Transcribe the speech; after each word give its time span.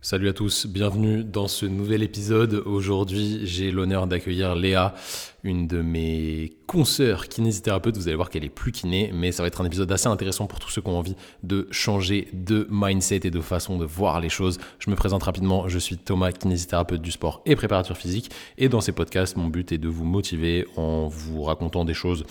Salut 0.00 0.28
à 0.28 0.32
tous, 0.32 0.68
bienvenue 0.68 1.24
dans 1.24 1.48
ce 1.48 1.66
nouvel 1.66 2.04
épisode. 2.04 2.62
Aujourd'hui, 2.66 3.40
j'ai 3.42 3.72
l'honneur 3.72 4.06
d'accueillir 4.06 4.54
Léa, 4.54 4.94
une 5.42 5.66
de 5.66 5.82
mes 5.82 6.56
consoeurs 6.68 7.26
kinésithérapeutes. 7.26 7.96
Vous 7.96 8.06
allez 8.06 8.14
voir 8.14 8.30
qu'elle 8.30 8.44
est 8.44 8.48
plus 8.48 8.70
kiné, 8.70 9.10
mais 9.12 9.32
ça 9.32 9.42
va 9.42 9.48
être 9.48 9.60
un 9.60 9.64
épisode 9.64 9.90
assez 9.90 10.06
intéressant 10.06 10.46
pour 10.46 10.60
tous 10.60 10.70
ceux 10.70 10.82
qui 10.82 10.88
ont 10.88 10.98
envie 10.98 11.16
de 11.42 11.66
changer 11.72 12.28
de 12.32 12.68
mindset 12.70 13.22
et 13.24 13.30
de 13.32 13.40
façon 13.40 13.76
de 13.76 13.84
voir 13.84 14.20
les 14.20 14.28
choses. 14.28 14.58
Je 14.78 14.88
me 14.88 14.94
présente 14.94 15.24
rapidement, 15.24 15.66
je 15.66 15.80
suis 15.80 15.98
Thomas, 15.98 16.30
kinésithérapeute 16.30 17.02
du 17.02 17.10
sport 17.10 17.42
et 17.44 17.56
préparateur 17.56 17.96
physique. 17.96 18.30
Et 18.56 18.68
dans 18.68 18.80
ces 18.80 18.92
podcasts, 18.92 19.36
mon 19.36 19.48
but 19.48 19.72
est 19.72 19.78
de 19.78 19.88
vous 19.88 20.04
motiver 20.04 20.64
en 20.76 21.08
vous 21.08 21.42
racontant 21.42 21.84
des 21.84 21.94
choses 21.94 22.22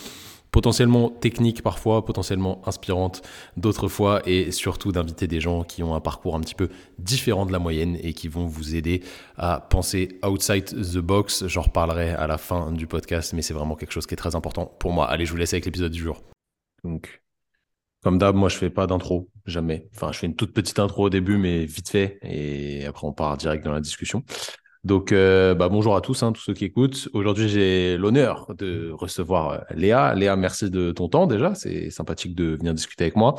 potentiellement 0.51 1.09
techniques 1.09 1.61
parfois, 1.61 2.05
potentiellement 2.05 2.61
inspirantes 2.67 3.21
d'autres 3.57 3.87
fois, 3.87 4.21
et 4.25 4.51
surtout 4.51 4.91
d'inviter 4.91 5.27
des 5.27 5.39
gens 5.39 5.63
qui 5.63 5.83
ont 5.83 5.95
un 5.95 5.99
parcours 5.99 6.35
un 6.35 6.39
petit 6.39 6.55
peu 6.55 6.69
différent 6.99 7.45
de 7.45 7.51
la 7.51 7.59
moyenne 7.59 7.97
et 8.01 8.13
qui 8.13 8.27
vont 8.27 8.45
vous 8.45 8.75
aider 8.75 9.03
à 9.37 9.59
penser 9.59 10.19
outside 10.25 10.65
the 10.65 10.97
box. 10.97 11.47
J'en 11.47 11.61
reparlerai 11.61 12.11
à 12.11 12.27
la 12.27 12.37
fin 12.37 12.71
du 12.71 12.87
podcast, 12.87 13.33
mais 13.33 13.41
c'est 13.41 13.53
vraiment 13.53 13.75
quelque 13.75 13.91
chose 13.91 14.07
qui 14.07 14.13
est 14.13 14.17
très 14.17 14.35
important 14.35 14.65
pour 14.65 14.91
moi. 14.93 15.09
Allez, 15.09 15.25
je 15.25 15.31
vous 15.31 15.37
laisse 15.37 15.53
avec 15.53 15.65
l'épisode 15.65 15.91
du 15.91 16.01
jour. 16.01 16.23
Donc, 16.83 17.21
comme 18.03 18.17
d'hab, 18.17 18.35
moi 18.35 18.49
je 18.49 18.57
fais 18.57 18.69
pas 18.69 18.87
d'intro, 18.87 19.29
jamais. 19.45 19.89
Enfin, 19.95 20.11
je 20.11 20.19
fais 20.19 20.27
une 20.27 20.35
toute 20.35 20.53
petite 20.53 20.79
intro 20.79 21.05
au 21.05 21.09
début, 21.09 21.37
mais 21.37 21.65
vite 21.65 21.89
fait, 21.89 22.19
et 22.21 22.85
après 22.85 23.05
on 23.07 23.13
part 23.13 23.37
direct 23.37 23.65
dans 23.65 23.73
la 23.73 23.81
discussion. 23.81 24.23
Donc, 24.87 25.11
euh, 25.11 25.53
bah, 25.53 25.67
bonjour 25.67 25.97
à 25.97 26.01
tous, 26.01 26.23
hein, 26.23 26.31
tous 26.31 26.41
ceux 26.41 26.53
qui 26.53 26.63
écoutent. 26.63 27.09
Aujourd'hui, 27.11 27.49
j'ai 27.49 27.97
l'honneur 27.97 28.55
de 28.55 28.89
recevoir 28.91 29.49
euh, 29.49 29.59
Léa. 29.75 30.15
Léa, 30.15 30.37
merci 30.37 30.69
de 30.69 30.93
ton 30.93 31.09
temps 31.09 31.27
déjà. 31.27 31.53
C'est 31.55 31.89
sympathique 31.89 32.35
de 32.35 32.55
venir 32.55 32.73
discuter 32.73 33.03
avec 33.03 33.17
moi. 33.17 33.35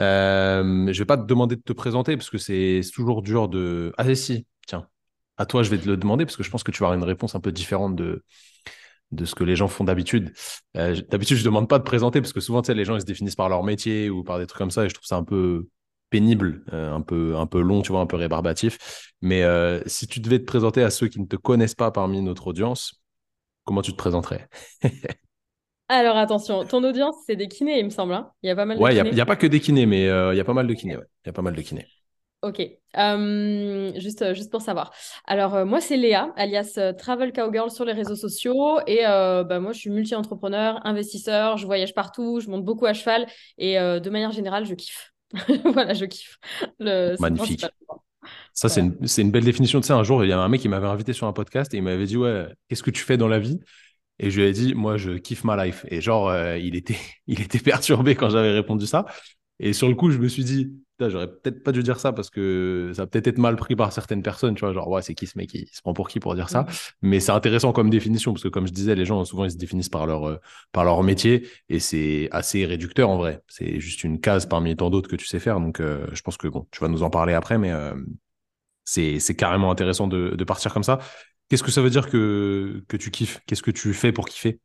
Euh, 0.00 0.60
je 0.60 0.90
ne 0.90 0.92
vais 0.92 1.04
pas 1.04 1.16
te 1.16 1.24
demander 1.24 1.54
de 1.54 1.60
te 1.60 1.72
présenter 1.72 2.16
parce 2.16 2.30
que 2.30 2.38
c'est 2.38 2.80
toujours 2.92 3.22
dur 3.22 3.48
de. 3.48 3.92
Ah, 3.96 4.12
si, 4.16 4.44
tiens. 4.66 4.88
À 5.36 5.46
toi, 5.46 5.62
je 5.62 5.70
vais 5.70 5.78
te 5.78 5.86
le 5.88 5.96
demander 5.96 6.24
parce 6.24 6.36
que 6.36 6.42
je 6.42 6.50
pense 6.50 6.64
que 6.64 6.72
tu 6.72 6.80
vas 6.80 6.88
avoir 6.88 6.98
une 6.98 7.06
réponse 7.08 7.36
un 7.36 7.40
peu 7.40 7.52
différente 7.52 7.94
de, 7.94 8.24
de 9.12 9.24
ce 9.24 9.36
que 9.36 9.44
les 9.44 9.54
gens 9.54 9.68
font 9.68 9.84
d'habitude. 9.84 10.32
d'habitude, 10.74 11.36
je 11.36 11.42
ne 11.42 11.46
demande 11.46 11.68
pas 11.68 11.78
de 11.78 11.84
présenter 11.84 12.20
parce 12.20 12.32
que 12.32 12.40
souvent, 12.40 12.60
tu 12.60 12.66
sais, 12.66 12.74
les 12.74 12.84
gens 12.84 12.96
ils 12.96 13.02
se 13.02 13.06
définissent 13.06 13.36
par 13.36 13.48
leur 13.48 13.62
métier 13.62 14.10
ou 14.10 14.24
par 14.24 14.40
des 14.40 14.48
trucs 14.48 14.58
comme 14.58 14.72
ça 14.72 14.84
et 14.84 14.88
je 14.88 14.94
trouve 14.94 15.06
ça 15.06 15.14
un 15.14 15.22
peu 15.22 15.68
pénible, 16.12 16.62
euh, 16.74 16.92
un, 16.92 17.00
peu, 17.00 17.36
un 17.36 17.46
peu 17.46 17.60
long, 17.60 17.80
tu 17.80 17.90
vois, 17.90 18.02
un 18.02 18.06
peu 18.06 18.16
rébarbatif. 18.16 19.12
Mais 19.22 19.42
euh, 19.42 19.80
si 19.86 20.06
tu 20.06 20.20
devais 20.20 20.38
te 20.38 20.44
présenter 20.44 20.82
à 20.82 20.90
ceux 20.90 21.08
qui 21.08 21.18
ne 21.18 21.26
te 21.26 21.36
connaissent 21.36 21.74
pas 21.74 21.90
parmi 21.90 22.20
notre 22.20 22.46
audience, 22.46 23.02
comment 23.64 23.82
tu 23.82 23.92
te 23.92 23.96
présenterais? 23.96 24.46
Alors 25.88 26.16
attention, 26.16 26.64
ton 26.64 26.84
audience, 26.84 27.16
c'est 27.26 27.36
des 27.36 27.48
kinés, 27.48 27.78
il 27.78 27.86
me 27.86 27.90
semble. 27.90 28.12
Hein. 28.12 28.30
il 28.42 28.48
y 28.48 28.50
a 28.50 28.56
pas 28.56 28.64
mal 28.64 28.78
de 28.78 28.82
ouais, 28.82 28.94
il 28.94 29.14
n'y 29.14 29.20
a, 29.20 29.26
pas 29.26 29.36
que 29.36 29.46
des 29.46 29.60
kinés, 29.60 29.86
mais 29.86 30.06
euh, 30.08 30.32
il 30.32 30.36
y 30.36 30.40
a 30.40 30.44
pas 30.44 30.54
mal 30.54 30.66
de 30.66 30.74
kinés. 30.74 30.96
Il 31.24 31.26
y 31.26 31.30
a 31.30 31.32
pas 31.32 31.42
mal 31.42 31.54
de 31.54 31.62
kinés. 31.62 31.86
Ok, 32.42 32.60
juste, 34.00 34.34
juste 34.34 34.50
pour 34.50 34.62
savoir. 34.62 34.92
Alors, 35.26 35.64
moi, 35.64 35.80
c'est 35.80 35.96
Léa, 35.96 36.32
alias 36.36 36.76
Travel 36.98 37.32
Cowgirl 37.32 37.70
sur 37.70 37.84
les 37.84 37.92
réseaux 37.92 38.16
sociaux. 38.16 38.80
Et 38.88 39.02
bah, 39.04 39.60
moi, 39.60 39.72
je 39.72 39.78
suis 39.78 39.90
multi-entrepreneur, 39.90 40.80
investisseur, 40.84 41.56
je 41.56 41.66
voyage 41.66 41.94
partout, 41.94 42.40
je 42.40 42.50
monte 42.50 42.64
beaucoup 42.64 42.86
à 42.86 42.94
cheval. 42.94 43.26
Et 43.58 43.76
de 43.76 44.10
manière 44.10 44.32
générale, 44.32 44.66
je 44.66 44.74
kiffe. 44.74 45.11
voilà, 45.64 45.94
je 45.94 46.04
kiffe. 46.04 46.38
Le... 46.78 47.16
Magnifique. 47.20 47.64
Ça, 48.52 48.68
c'est 48.68 48.80
une, 48.80 48.96
une, 49.18 49.30
belle 49.30 49.44
définition. 49.44 49.80
de 49.80 49.84
ça. 49.84 49.96
un 49.96 50.04
jour, 50.04 50.24
il 50.24 50.28
y 50.28 50.32
a 50.32 50.38
un 50.38 50.48
mec 50.48 50.60
qui 50.60 50.68
m'avait 50.68 50.86
invité 50.86 51.12
sur 51.12 51.26
un 51.26 51.32
podcast 51.32 51.72
et 51.74 51.78
il 51.78 51.82
m'avait 51.82 52.06
dit 52.06 52.16
Ouais, 52.16 52.46
qu'est-ce 52.68 52.82
que 52.82 52.90
tu 52.90 53.02
fais 53.02 53.16
dans 53.16 53.28
la 53.28 53.38
vie? 53.38 53.58
Et 54.18 54.30
je 54.30 54.40
lui 54.40 54.48
ai 54.48 54.52
dit 54.52 54.74
Moi, 54.74 54.96
je 54.96 55.12
kiffe 55.12 55.44
ma 55.44 55.64
life. 55.64 55.84
Et 55.88 56.00
genre, 56.00 56.28
euh, 56.28 56.56
il, 56.58 56.76
était, 56.76 56.98
il 57.26 57.40
était 57.40 57.58
perturbé 57.58 58.14
quand 58.14 58.30
j'avais 58.30 58.52
répondu 58.52 58.86
ça. 58.86 59.06
Et 59.62 59.72
sur 59.72 59.88
le 59.88 59.94
coup, 59.94 60.10
je 60.10 60.18
me 60.18 60.28
suis 60.28 60.44
dit 60.44 60.74
j'aurais 61.08 61.28
peut-être 61.28 61.62
pas 61.62 61.72
dû 61.72 61.82
dire 61.82 61.98
ça 61.98 62.12
parce 62.12 62.30
que 62.30 62.92
ça 62.94 63.06
peut-être 63.06 63.26
été 63.26 63.40
mal 63.40 63.56
pris 63.56 63.76
par 63.76 63.92
certaines 63.92 64.22
personnes, 64.22 64.54
tu 64.54 64.60
vois, 64.60 64.72
genre, 64.72 64.88
ouais, 64.88 65.02
c'est 65.02 65.14
qui 65.14 65.26
ce 65.26 65.36
mec, 65.38 65.52
il 65.54 65.66
se 65.68 65.80
prend 65.82 65.92
pour 65.94 66.08
qui 66.08 66.20
pour 66.20 66.34
dire 66.34 66.48
ça? 66.48 66.66
Mais 67.00 67.20
c'est 67.20 67.32
intéressant 67.32 67.72
comme 67.72 67.90
définition 67.90 68.32
parce 68.32 68.42
que, 68.42 68.48
comme 68.48 68.66
je 68.66 68.72
disais, 68.72 68.94
les 68.94 69.04
gens, 69.04 69.24
souvent, 69.24 69.44
ils 69.44 69.50
se 69.50 69.56
définissent 69.56 69.88
par 69.88 70.06
leur, 70.06 70.28
euh, 70.28 70.36
par 70.72 70.84
leur 70.84 71.02
métier 71.02 71.48
et 71.68 71.78
c'est 71.78 72.28
assez 72.30 72.64
réducteur 72.66 73.08
en 73.08 73.16
vrai. 73.16 73.42
C'est 73.48 73.80
juste 73.80 74.04
une 74.04 74.20
case 74.20 74.46
parmi 74.46 74.76
tant 74.76 74.90
d'autres 74.90 75.08
que 75.08 75.16
tu 75.16 75.26
sais 75.26 75.40
faire. 75.40 75.60
Donc, 75.60 75.80
euh, 75.80 76.06
je 76.12 76.22
pense 76.22 76.36
que, 76.36 76.48
bon, 76.48 76.66
tu 76.70 76.80
vas 76.80 76.88
nous 76.88 77.02
en 77.02 77.10
parler 77.10 77.34
après, 77.34 77.58
mais 77.58 77.72
euh, 77.72 77.94
c'est 78.84 79.36
carrément 79.36 79.70
intéressant 79.70 80.08
de, 80.08 80.34
de 80.36 80.44
partir 80.44 80.72
comme 80.72 80.84
ça. 80.84 80.98
Qu'est-ce 81.48 81.62
que 81.62 81.70
ça 81.70 81.82
veut 81.82 81.90
dire 81.90 82.08
que, 82.08 82.84
que 82.88 82.96
tu 82.96 83.10
kiffes? 83.10 83.40
Qu'est-ce 83.46 83.62
que 83.62 83.70
tu 83.70 83.92
fais 83.94 84.12
pour 84.12 84.28
kiffer? 84.28 84.60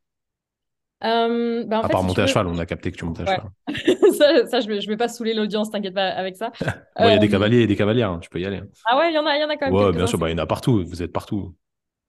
Euh, 1.04 1.64
bah, 1.66 1.82
à 1.84 1.90
part 1.90 2.04
monter 2.04 2.22
à 2.22 2.28
cheval, 2.28 2.48
on 2.48 2.58
a 2.58 2.66
capté 2.66 2.92
que 2.92 2.98
tu 2.98 3.06
montais 3.06 3.24
à 3.24 3.36
cheval. 3.36 3.52
ça, 4.18 4.48
ça, 4.48 4.60
je 4.62 4.70
ne 4.70 4.88
vais, 4.88 4.98
pas 4.98 5.08
saouler 5.08 5.34
l'audience, 5.34 5.70
t'inquiète 5.70 5.94
pas 5.94 6.08
avec 6.08 6.36
ça. 6.36 6.52
Il 7.00 7.06
y 7.06 7.10
a 7.10 7.18
des 7.20 7.28
euh, 7.28 7.32
cavaliers 7.32 7.62
et 7.62 7.68
des 7.68 7.76
cavalières, 7.76 8.10
hein, 8.10 8.20
tu 8.20 8.30
peux 8.30 8.40
y 8.40 8.46
aller. 8.46 8.58
Hein. 8.58 8.68
Ah 8.86 8.98
ouais, 8.98 9.12
il 9.12 9.16
y, 9.16 9.20
en 9.20 9.26
a, 9.26 9.38
y 9.38 9.44
en 9.44 9.50
a 9.50 9.58
quand 9.58 9.68
même. 9.68 9.76
Ouais, 9.76 9.92
bien 9.92 10.08
sûr, 10.08 10.18
bah, 10.18 10.30
il 10.30 10.32
y 10.32 10.36
en 10.36 10.44
a 10.44 10.48
partout, 10.48 10.84
vous 10.86 11.04
êtes 11.04 11.14
partout. 11.14 11.54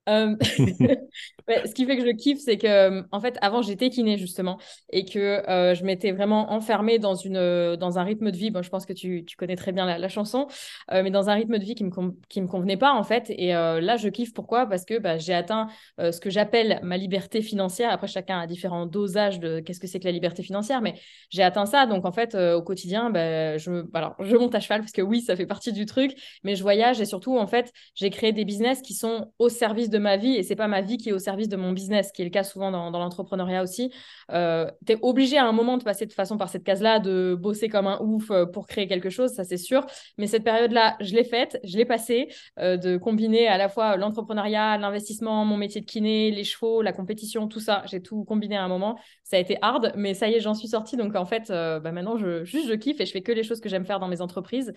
Euh, 0.09 0.37
ce 1.67 1.75
qui 1.75 1.87
fait 1.87 1.97
que 1.97 2.05
je 2.05 2.15
kiffe, 2.15 2.41
c'est 2.41 2.59
que, 2.59 2.67
euh, 2.67 3.03
en 3.13 3.21
fait, 3.21 3.39
avant, 3.41 3.63
j'étais 3.63 3.91
kiné, 3.91 4.19
justement, 4.19 4.59
et 4.91 5.05
que 5.05 5.19
euh, 5.49 5.75
je 5.75 5.85
m'étais 5.85 6.13
vraiment 6.13 6.53
enfermée 6.53 6.99
dans, 6.99 7.15
une, 7.15 7.77
dans 7.77 7.99
un 7.99 8.03
rythme 8.03 8.31
de 8.31 8.37
vie. 8.37 8.51
Bon, 8.51 8.63
je 8.63 8.71
pense 8.71 8.87
que 8.87 8.93
tu, 8.93 9.25
tu 9.25 9.37
connais 9.37 9.57
très 9.57 9.73
bien 9.73 9.99
la, 9.99 10.09
chanson, 10.09 10.47
mais 10.91 11.11
dans 11.11 11.29
un 11.29 11.35
rythme 11.35 11.59
de 11.59 11.65
vie 11.65 11.75
qui 11.75 11.85
ne 11.85 11.91
me, 11.91 12.13
qui 12.31 12.41
me 12.41 12.47
convenait 12.47 12.79
pas, 12.79 12.93
en 12.93 13.03
fait. 13.03 13.27
Et 13.29 13.53
là, 13.53 13.97
je 13.97 14.09
kiffe. 14.09 14.33
Pourquoi? 14.33 14.67
Parce 14.67 14.85
que 14.85 14.99
bah, 14.99 15.19
j'ai 15.19 15.35
atteint 15.35 15.69
ce 15.99 16.19
que 16.19 16.31
j'appelle 16.31 16.81
ma 16.83 16.97
liberté 16.97 17.43
financière. 17.43 17.91
Après, 17.91 18.07
chacun 18.07 18.41
a 18.41 18.47
différents 18.47 18.87
dosages 18.87 19.39
de 19.39 19.61
qu'est-ce 19.61 19.81
que 19.81 19.87
c'est 19.87 20.01
que 20.01 20.07
la 20.07 20.13
liberté 20.13 20.43
financière, 20.43 20.81
mais 20.81 20.95
j'ai 21.29 21.43
atteint 21.43 21.67
ça. 21.67 21.85
Donc, 21.85 22.07
en 22.07 22.13
fait, 22.13 22.35
au 22.35 22.63
quotidien, 22.63 23.11
bah, 23.11 23.59
je, 23.59 23.85
alors, 23.93 24.17
je 24.21 24.37
monte 24.37 24.55
à 24.55 24.61
cheval 24.61 24.81
parce 24.81 24.93
que 24.93 25.03
oui, 25.03 25.21
ça 25.21 25.37
fait 25.37 25.47
partie 25.47 25.73
du 25.73 25.85
truc, 25.85 26.13
mais 26.43 26.55
je 26.57 26.63
voyage 26.63 27.01
et 27.01 27.05
surtout, 27.05 27.37
en 27.37 27.47
fait, 27.47 27.71
j'ai 27.95 28.09
créé 28.09 28.33
des 28.33 28.47
business 28.47 28.81
qui 28.81 28.95
sont 28.95 29.31
au 29.39 29.51
service 29.51 29.91
de 29.91 29.97
ma 29.98 30.16
vie 30.16 30.34
et 30.36 30.42
c'est 30.42 30.56
pas 30.56 30.69
ma 30.69 30.81
vie 30.81 30.97
qui 30.97 31.10
est 31.10 31.12
au 31.12 31.19
service 31.19 31.48
de 31.48 31.56
mon 31.56 31.72
business, 31.72 32.12
qui 32.12 32.22
est 32.22 32.25
le 32.25 32.31
cas 32.31 32.44
souvent 32.44 32.70
dans, 32.70 32.91
l'entrepreneuriat 32.91 33.62
aussi. 33.62 33.92
Euh, 34.32 34.70
tu 34.86 34.92
es 34.92 34.98
obligé 35.03 35.38
à 35.38 35.47
un 35.47 35.53
moment 35.53 35.76
de 35.76 35.84
passer 35.84 36.06
de 36.06 36.12
façon 36.12 36.36
par 36.36 36.48
cette 36.48 36.64
case-là, 36.64 36.98
de 36.98 37.36
bosser 37.38 37.69
comme 37.69 37.86
un 37.86 37.98
ouf 38.00 38.31
euh, 38.31 38.47
pour 38.47 38.66
créer 38.66 38.86
quelque 38.86 39.10
chose, 39.10 39.32
ça 39.32 39.44
c'est 39.44 39.56
sûr. 39.56 39.86
Mais 40.16 40.26
cette 40.26 40.44
période-là, 40.44 40.97
je 41.00 41.14
l'ai 41.14 41.25
faite, 41.25 41.59
je 41.64 41.76
l'ai 41.76 41.84
passée, 41.84 42.28
euh, 42.59 42.76
de 42.76 42.97
combiner 42.97 43.48
à 43.48 43.59
la 43.59 43.69
fois 43.69 43.97
l'entrepreneuriat, 43.97 44.78
l'investissement, 44.78 45.44
mon 45.44 45.56
métier 45.56 45.81
de 45.81 45.86
kiné, 45.86 46.30
les 46.30 46.44
chevaux, 46.44 46.82
la 46.82 46.92
compétition, 46.92 47.48
tout 47.48 47.60
ça. 47.60 47.82
J'ai 47.86 48.03
tout 48.03 48.25
combiné 48.25 48.56
à 48.56 48.65
un 48.65 48.69
moment. 48.69 48.98
Ça 49.25 49.36
a 49.36 49.41
été 49.41 49.59
hard, 49.62 49.92
mais 49.97 50.15
ça 50.15 50.28
y 50.28 50.34
est, 50.34 50.41
j'en 50.41 50.54
suis 50.54 50.69
sortie. 50.69 50.97
Donc 50.97 51.15
en 51.16 51.25
fait, 51.25 51.48
bah, 51.48 51.92
maintenant, 51.92 52.16
je, 52.16 52.44
juste 52.44 52.69
je 52.69 52.75
kiffe 52.75 53.00
et 53.00 53.06
je 53.06 53.12
fais 53.12 53.22
que 53.22 53.32
les 53.32 53.42
choses 53.42 53.60
que 53.60 53.69
j'aime 53.69 53.84
faire 53.84 54.00
dans 54.00 54.09
mes 54.09 54.20
entreprises. 54.20 54.72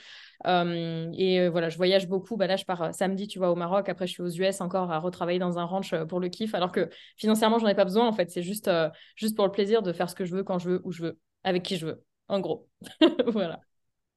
et 0.45 1.47
voilà, 1.49 1.69
je 1.69 1.77
voyage 1.77 2.07
beaucoup. 2.07 2.37
Bah, 2.37 2.47
là, 2.47 2.55
je 2.55 2.65
pars 2.65 2.93
samedi, 2.93 3.27
tu 3.27 3.39
vois, 3.39 3.51
au 3.51 3.55
Maroc. 3.55 3.89
Après, 3.89 4.07
je 4.07 4.13
suis 4.13 4.23
aux 4.23 4.29
US 4.29 4.61
encore 4.61 4.91
à 4.91 4.99
retravailler 5.11 5.39
dans 5.39 5.59
un 5.59 5.65
ranch 5.65 5.93
euh, 5.93 6.05
pour 6.05 6.19
le 6.19 6.29
kiff, 6.29 6.55
alors 6.55 6.71
que 6.71 6.89
financièrement, 7.17 7.59
j'en 7.59 7.67
ai 7.67 7.75
pas 7.75 7.85
besoin. 7.85 8.07
En 8.07 8.13
fait, 8.13 8.29
c'est 8.31 8.41
juste, 8.41 8.67
euh, 8.67 8.89
juste 9.15 9.35
pour 9.35 9.45
le 9.45 9.51
plaisir 9.51 9.81
de 9.81 9.93
faire 9.93 10.09
ce 10.09 10.15
que 10.15 10.25
je 10.25 10.35
veux, 10.35 10.43
quand 10.43 10.59
je 10.59 10.69
veux, 10.71 10.81
où 10.83 10.91
je 10.91 11.03
veux, 11.03 11.19
avec 11.43 11.63
qui 11.63 11.77
je 11.77 11.85
veux. 11.85 12.03
En 12.27 12.39
gros. 12.39 12.67
voilà. 13.27 13.61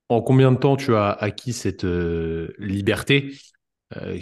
En 0.09 0.23
combien 0.23 0.53
de 0.53 0.59
temps 0.59 0.77
tu 0.77 0.95
as 0.95 1.11
acquis 1.11 1.53
cette 1.53 1.85
euh, 1.85 2.53
liberté 2.59 3.33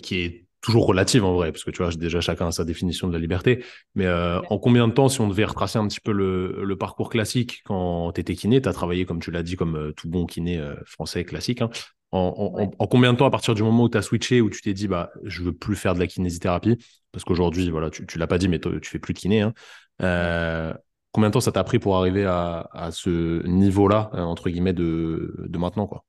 qui 0.02 0.16
est 0.16 0.46
toujours 0.62 0.86
relative 0.86 1.24
en 1.24 1.34
vrai, 1.34 1.52
parce 1.52 1.64
que 1.64 1.70
tu 1.70 1.82
vois, 1.82 1.92
déjà 1.92 2.20
chacun 2.20 2.46
a 2.46 2.52
sa 2.52 2.64
définition 2.64 3.08
de 3.08 3.12
la 3.12 3.18
liberté, 3.18 3.64
mais 3.94 4.08
en 4.08 4.58
combien 4.58 4.88
de 4.88 4.92
temps, 4.92 5.08
si 5.08 5.20
on 5.20 5.28
devait 5.28 5.44
retracer 5.44 5.78
un 5.78 5.86
petit 5.88 6.00
peu 6.00 6.12
le, 6.12 6.76
parcours 6.76 7.10
classique, 7.10 7.62
quand 7.64 8.12
tu 8.12 8.20
étais 8.20 8.34
kiné, 8.34 8.62
tu 8.62 8.68
as 8.68 8.72
travaillé, 8.72 9.04
comme 9.04 9.20
tu 9.20 9.30
l'as 9.30 9.42
dit, 9.42 9.56
comme 9.56 9.92
tout 9.96 10.08
bon 10.08 10.24
kiné 10.24 10.62
français 10.86 11.24
classique, 11.24 11.62
hein, 11.62 11.70
en, 12.12 12.86
combien 12.86 13.12
de 13.12 13.18
temps, 13.18 13.26
à 13.26 13.30
partir 13.30 13.54
du 13.54 13.62
moment 13.62 13.84
où 13.84 13.88
tu 13.88 13.96
as 13.96 14.02
switché, 14.02 14.40
où 14.40 14.50
tu 14.50 14.60
t'es 14.60 14.74
dit, 14.74 14.86
bah, 14.86 15.10
je 15.24 15.42
veux 15.42 15.52
plus 15.52 15.76
faire 15.76 15.94
de 15.94 16.00
la 16.00 16.06
kinésithérapie, 16.06 16.76
parce 17.10 17.24
qu'aujourd'hui, 17.24 17.70
voilà, 17.70 17.90
tu, 17.90 18.06
tu 18.06 18.18
l'as 18.18 18.26
pas 18.26 18.38
dit, 18.38 18.48
mais 18.48 18.60
tu 18.60 18.90
fais 18.90 18.98
plus 18.98 19.14
de 19.14 19.18
kiné. 19.18 19.40
Hein, 19.40 19.54
euh, 20.02 20.74
combien 21.12 21.30
de 21.30 21.32
temps 21.32 21.40
ça 21.40 21.52
t'a 21.52 21.64
pris 21.64 21.78
pour 21.78 21.96
arriver 21.96 22.24
à, 22.26 22.90
ce 22.92 23.46
niveau-là, 23.46 24.10
euh, 24.14 24.20
entre 24.20 24.50
guillemets, 24.50 24.74
de, 24.74 25.34
de 25.38 25.58
maintenant 25.58 25.86
quoi? 25.86 26.04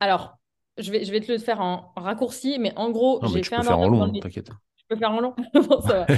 Alors, 0.00 0.38
je 0.78 0.92
vais, 0.92 1.04
je 1.04 1.12
vais 1.12 1.20
te 1.20 1.30
le 1.30 1.38
faire 1.38 1.60
en 1.60 1.92
raccourci, 1.96 2.58
mais 2.58 2.72
en 2.76 2.90
gros, 2.90 3.20
j'ai 3.32 3.42
fait 3.42 3.56
un 3.56 3.62
faire 3.62 3.78
en 3.78 3.88
long, 3.88 4.12
t'inquiète. 4.12 4.50
Je 4.76 4.84
peux 4.88 4.96
faire 4.96 5.12
en 5.12 5.20
long? 5.20 5.34
Ça 5.86 6.04
va. 6.04 6.06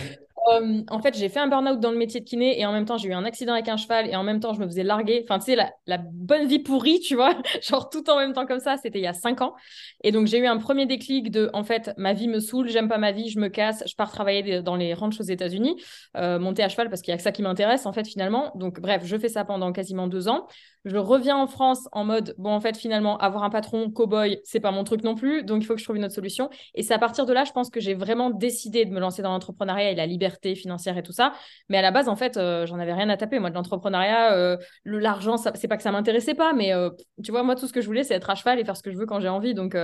Euh, 0.52 0.82
en 0.88 1.00
fait, 1.00 1.16
j'ai 1.16 1.28
fait 1.28 1.40
un 1.40 1.48
burn-out 1.48 1.80
dans 1.80 1.90
le 1.90 1.96
métier 1.96 2.20
de 2.20 2.24
kiné 2.24 2.58
et 2.58 2.66
en 2.66 2.72
même 2.72 2.84
temps, 2.84 2.96
j'ai 2.96 3.08
eu 3.08 3.12
un 3.12 3.24
accident 3.24 3.52
avec 3.52 3.68
un 3.68 3.76
cheval 3.76 4.08
et 4.08 4.16
en 4.16 4.22
même 4.22 4.40
temps, 4.40 4.54
je 4.54 4.60
me 4.60 4.66
faisais 4.66 4.82
larguer. 4.82 5.20
Enfin, 5.24 5.38
tu 5.38 5.52
sais, 5.52 5.56
la, 5.56 5.98
bonne 5.98 6.46
vie 6.46 6.58
pourrie, 6.58 7.00
tu 7.00 7.14
vois, 7.14 7.34
genre 7.68 7.90
tout 7.90 8.08
en 8.08 8.16
même 8.16 8.32
temps 8.32 8.46
comme 8.46 8.60
ça, 8.60 8.76
c'était 8.76 8.98
il 8.98 9.02
y 9.02 9.08
a 9.08 9.12
cinq 9.12 9.40
ans. 9.40 9.54
Et 10.02 10.12
donc, 10.12 10.26
j'ai 10.26 10.38
eu 10.38 10.46
un 10.46 10.58
premier 10.58 10.86
déclic 10.86 11.30
de, 11.30 11.50
en 11.52 11.64
fait, 11.64 11.92
ma 11.96 12.12
vie 12.12 12.28
me 12.28 12.40
saoule, 12.40 12.68
j'aime 12.68 12.88
pas 12.88 12.98
ma 12.98 13.12
vie, 13.12 13.28
je 13.28 13.38
me 13.38 13.48
casse, 13.48 13.82
je 13.86 13.94
pars 13.94 14.10
travailler 14.10 14.62
dans 14.62 14.76
les 14.76 14.94
ranchs 14.94 15.20
aux 15.20 15.24
États-Unis, 15.24 15.76
euh, 16.16 16.38
monter 16.38 16.62
à 16.62 16.68
cheval 16.68 16.88
parce 16.88 17.02
qu'il 17.02 17.12
y 17.12 17.14
a 17.14 17.16
que 17.16 17.22
ça 17.22 17.32
qui 17.32 17.42
m'intéresse, 17.42 17.86
en 17.86 17.92
fait, 17.92 18.06
finalement. 18.06 18.52
Donc, 18.54 18.80
bref, 18.80 19.02
je 19.04 19.16
fais 19.16 19.28
ça 19.28 19.44
pendant 19.44 19.72
quasiment 19.72 20.06
deux 20.06 20.28
ans 20.28 20.46
Je 20.88 20.96
reviens 20.96 21.36
en 21.36 21.46
France 21.46 21.86
en 21.92 22.04
mode, 22.04 22.34
bon, 22.38 22.50
en 22.50 22.60
fait, 22.60 22.74
finalement, 22.76 23.18
avoir 23.18 23.44
un 23.44 23.50
patron 23.50 23.90
cow-boy, 23.90 24.40
c'est 24.42 24.58
pas 24.58 24.70
mon 24.70 24.84
truc 24.84 25.04
non 25.04 25.14
plus. 25.14 25.44
Donc, 25.44 25.62
il 25.62 25.66
faut 25.66 25.74
que 25.74 25.80
je 25.80 25.84
trouve 25.84 25.96
une 25.96 26.04
autre 26.04 26.14
solution. 26.14 26.48
Et 26.74 26.82
c'est 26.82 26.94
à 26.94 26.98
partir 26.98 27.26
de 27.26 27.32
là, 27.34 27.44
je 27.44 27.52
pense 27.52 27.68
que 27.68 27.78
j'ai 27.78 27.92
vraiment 27.92 28.30
décidé 28.30 28.86
de 28.86 28.90
me 28.90 28.98
lancer 28.98 29.20
dans 29.20 29.30
l'entrepreneuriat 29.30 29.90
et 29.90 29.94
la 29.94 30.06
liberté 30.06 30.54
financière 30.54 30.96
et 30.96 31.02
tout 31.02 31.12
ça. 31.12 31.34
Mais 31.68 31.76
à 31.76 31.82
la 31.82 31.90
base, 31.90 32.08
en 32.08 32.16
fait, 32.16 32.38
euh, 32.38 32.64
j'en 32.64 32.78
avais 32.78 32.94
rien 32.94 33.10
à 33.10 33.18
taper. 33.18 33.38
Moi, 33.38 33.50
de 33.50 33.54
l'entrepreneuriat, 33.54 34.32
euh, 34.32 34.56
l'argent, 34.86 35.36
c'est 35.36 35.68
pas 35.68 35.76
que 35.76 35.82
ça 35.82 35.92
m'intéressait 35.92 36.34
pas, 36.34 36.54
mais 36.54 36.72
euh, 36.72 36.88
tu 37.22 37.32
vois, 37.32 37.42
moi, 37.42 37.54
tout 37.54 37.66
ce 37.66 37.72
que 37.74 37.82
je 37.82 37.86
voulais, 37.86 38.02
c'est 38.02 38.14
être 38.14 38.30
à 38.30 38.34
cheval 38.34 38.58
et 38.58 38.64
faire 38.64 38.76
ce 38.76 38.82
que 38.82 38.90
je 38.90 38.96
veux 38.96 39.06
quand 39.06 39.20
j'ai 39.20 39.28
envie. 39.28 39.52
Donc, 39.52 39.76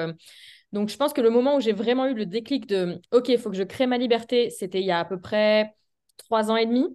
donc, 0.73 0.89
je 0.89 0.97
pense 0.97 1.13
que 1.13 1.21
le 1.21 1.31
moment 1.31 1.57
où 1.57 1.61
j'ai 1.61 1.73
vraiment 1.73 2.07
eu 2.07 2.15
le 2.15 2.25
déclic 2.25 2.67
de, 2.67 2.99
OK, 3.13 3.29
il 3.29 3.39
faut 3.39 3.51
que 3.51 3.57
je 3.57 3.63
crée 3.63 3.87
ma 3.87 3.99
liberté, 3.99 4.49
c'était 4.49 4.81
il 4.81 4.87
y 4.87 4.91
a 4.91 5.01
à 5.01 5.05
peu 5.05 5.21
près 5.21 5.75
trois 6.17 6.51
ans 6.51 6.57
et 6.57 6.67
demi 6.67 6.89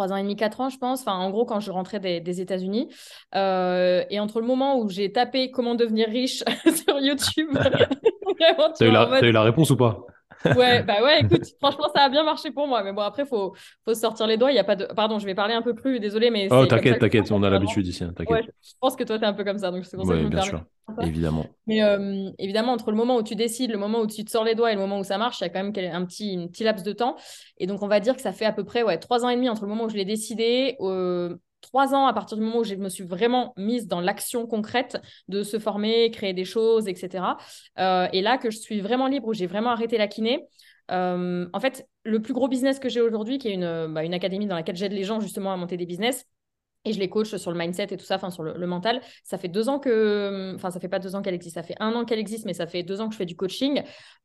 trois 0.00 0.14
ans 0.14 0.16
et 0.16 0.22
demi, 0.22 0.34
quatre 0.34 0.62
ans, 0.62 0.70
je 0.70 0.78
pense. 0.78 1.02
Enfin, 1.02 1.12
en 1.12 1.28
gros, 1.28 1.44
quand 1.44 1.60
je 1.60 1.70
rentrais 1.70 2.00
des, 2.00 2.40
États-Unis. 2.40 2.88
Euh, 3.34 4.02
et 4.08 4.18
entre 4.18 4.40
le 4.40 4.46
moment 4.46 4.78
où 4.78 4.88
j'ai 4.88 5.12
tapé 5.12 5.50
comment 5.50 5.74
devenir 5.74 6.08
riche 6.08 6.42
sur 6.86 6.98
YouTube. 7.00 7.50
T'as 8.78 8.86
eu, 8.86 9.28
eu, 9.28 9.32
la 9.32 9.42
réponse 9.42 9.68
ou 9.70 9.76
pas? 9.76 10.06
Ouais, 10.44 10.82
bah 10.82 11.02
ouais, 11.02 11.20
écoute, 11.20 11.44
franchement, 11.58 11.88
ça 11.94 12.02
a 12.02 12.08
bien 12.08 12.24
marché 12.24 12.50
pour 12.50 12.66
moi. 12.66 12.82
Mais 12.82 12.92
bon, 12.92 13.02
après, 13.02 13.22
il 13.22 13.28
faut, 13.28 13.54
faut 13.84 13.94
sortir 13.94 14.26
les 14.26 14.36
doigts. 14.36 14.50
Il 14.52 14.56
y 14.56 14.58
a 14.58 14.64
pas 14.64 14.76
de... 14.76 14.86
Pardon, 14.86 15.18
je 15.18 15.26
vais 15.26 15.34
parler 15.34 15.54
un 15.54 15.62
peu 15.62 15.74
plus, 15.74 16.00
désolé, 16.00 16.30
mais. 16.30 16.48
Oh, 16.50 16.66
t'inquiète, 16.66 16.98
t'inquiète, 16.98 17.30
on 17.32 17.42
a 17.42 17.50
l'habitude 17.50 17.86
ici, 17.86 18.04
hein, 18.04 18.12
t'inquiète. 18.14 18.46
je 18.62 18.72
pense 18.80 18.96
que 18.96 19.04
toi, 19.04 19.18
t'es 19.18 19.26
un 19.26 19.32
peu 19.32 19.44
comme 19.44 19.58
ça, 19.58 19.70
donc 19.70 19.84
c'est 19.84 19.96
pour 19.96 20.06
ça 20.06 20.14
que 20.14 20.18
je 20.20 20.24
me 20.24 20.30
bien 20.30 20.42
sûr, 20.42 20.64
évidemment. 21.02 21.46
Mais 21.66 21.82
euh, 21.82 22.30
évidemment, 22.38 22.72
entre 22.72 22.90
le 22.90 22.96
moment 22.96 23.16
où 23.16 23.22
tu 23.22 23.34
décides, 23.34 23.70
le 23.70 23.78
moment 23.78 24.00
où 24.00 24.06
tu 24.06 24.24
te 24.24 24.30
sors 24.30 24.44
les 24.44 24.54
doigts 24.54 24.72
et 24.72 24.74
le 24.74 24.80
moment 24.80 24.98
où 24.98 25.04
ça 25.04 25.18
marche, 25.18 25.40
il 25.40 25.44
y 25.44 25.46
a 25.46 25.50
quand 25.50 25.62
même 25.62 25.72
un 25.92 26.04
petit, 26.04 26.36
un 26.36 26.46
petit 26.46 26.64
laps 26.64 26.84
de 26.84 26.92
temps. 26.92 27.16
Et 27.58 27.66
donc, 27.66 27.82
on 27.82 27.88
va 27.88 28.00
dire 28.00 28.14
que 28.16 28.22
ça 28.22 28.32
fait 28.32 28.46
à 28.46 28.52
peu 28.52 28.64
près 28.64 28.82
ouais, 28.82 28.98
trois 28.98 29.24
ans 29.24 29.28
et 29.28 29.36
demi 29.36 29.48
entre 29.48 29.62
le 29.62 29.68
moment 29.68 29.84
où 29.84 29.88
je 29.88 29.96
l'ai 29.96 30.04
décidé. 30.04 30.76
Euh, 30.80 31.36
trois 31.60 31.94
ans 31.94 32.06
à 32.06 32.12
partir 32.12 32.36
du 32.36 32.42
moment 32.42 32.58
où 32.58 32.64
je 32.64 32.74
me 32.74 32.88
suis 32.88 33.04
vraiment 33.04 33.52
mise 33.56 33.86
dans 33.86 34.00
l'action 34.00 34.46
concrète 34.46 35.00
de 35.28 35.42
se 35.42 35.58
former, 35.58 36.10
créer 36.10 36.32
des 36.32 36.44
choses, 36.44 36.88
etc. 36.88 37.36
Euh, 37.78 38.08
et 38.12 38.22
là 38.22 38.38
que 38.38 38.50
je 38.50 38.58
suis 38.58 38.80
vraiment 38.80 39.06
libre, 39.06 39.28
où 39.28 39.34
j'ai 39.34 39.46
vraiment 39.46 39.70
arrêté 39.70 39.98
la 39.98 40.08
kiné. 40.08 40.46
Euh, 40.90 41.48
en 41.52 41.60
fait, 41.60 41.88
le 42.04 42.20
plus 42.20 42.34
gros 42.34 42.48
business 42.48 42.78
que 42.78 42.88
j'ai 42.88 43.00
aujourd'hui, 43.00 43.38
qui 43.38 43.48
est 43.48 43.54
une, 43.54 43.92
bah, 43.92 44.04
une 44.04 44.14
académie 44.14 44.46
dans 44.46 44.56
laquelle 44.56 44.76
j'aide 44.76 44.92
les 44.92 45.04
gens 45.04 45.20
justement 45.20 45.52
à 45.52 45.56
monter 45.56 45.76
des 45.76 45.86
business, 45.86 46.26
et 46.84 46.92
je 46.92 46.98
les 46.98 47.08
coach 47.08 47.34
sur 47.36 47.50
le 47.50 47.58
mindset 47.58 47.88
et 47.90 47.96
tout 47.96 48.04
ça, 48.04 48.16
enfin 48.16 48.30
sur 48.30 48.42
le, 48.42 48.66
mental. 48.66 49.00
Ça 49.22 49.36
fait 49.38 49.48
deux 49.48 49.68
ans 49.68 49.78
que, 49.78 50.54
enfin 50.54 50.70
ça 50.70 50.80
fait 50.80 50.88
pas 50.88 50.98
deux 50.98 51.14
ans 51.14 51.22
qu'elle 51.22 51.34
existe, 51.34 51.54
ça 51.54 51.62
fait 51.62 51.76
un 51.80 51.92
an 51.94 52.04
qu'elle 52.04 52.18
existe, 52.18 52.46
mais 52.46 52.54
ça 52.54 52.66
fait 52.66 52.82
deux 52.82 53.00
ans 53.00 53.08
que 53.08 53.12
je 53.12 53.18
fais 53.18 53.26
du 53.26 53.36
coaching. 53.36 53.82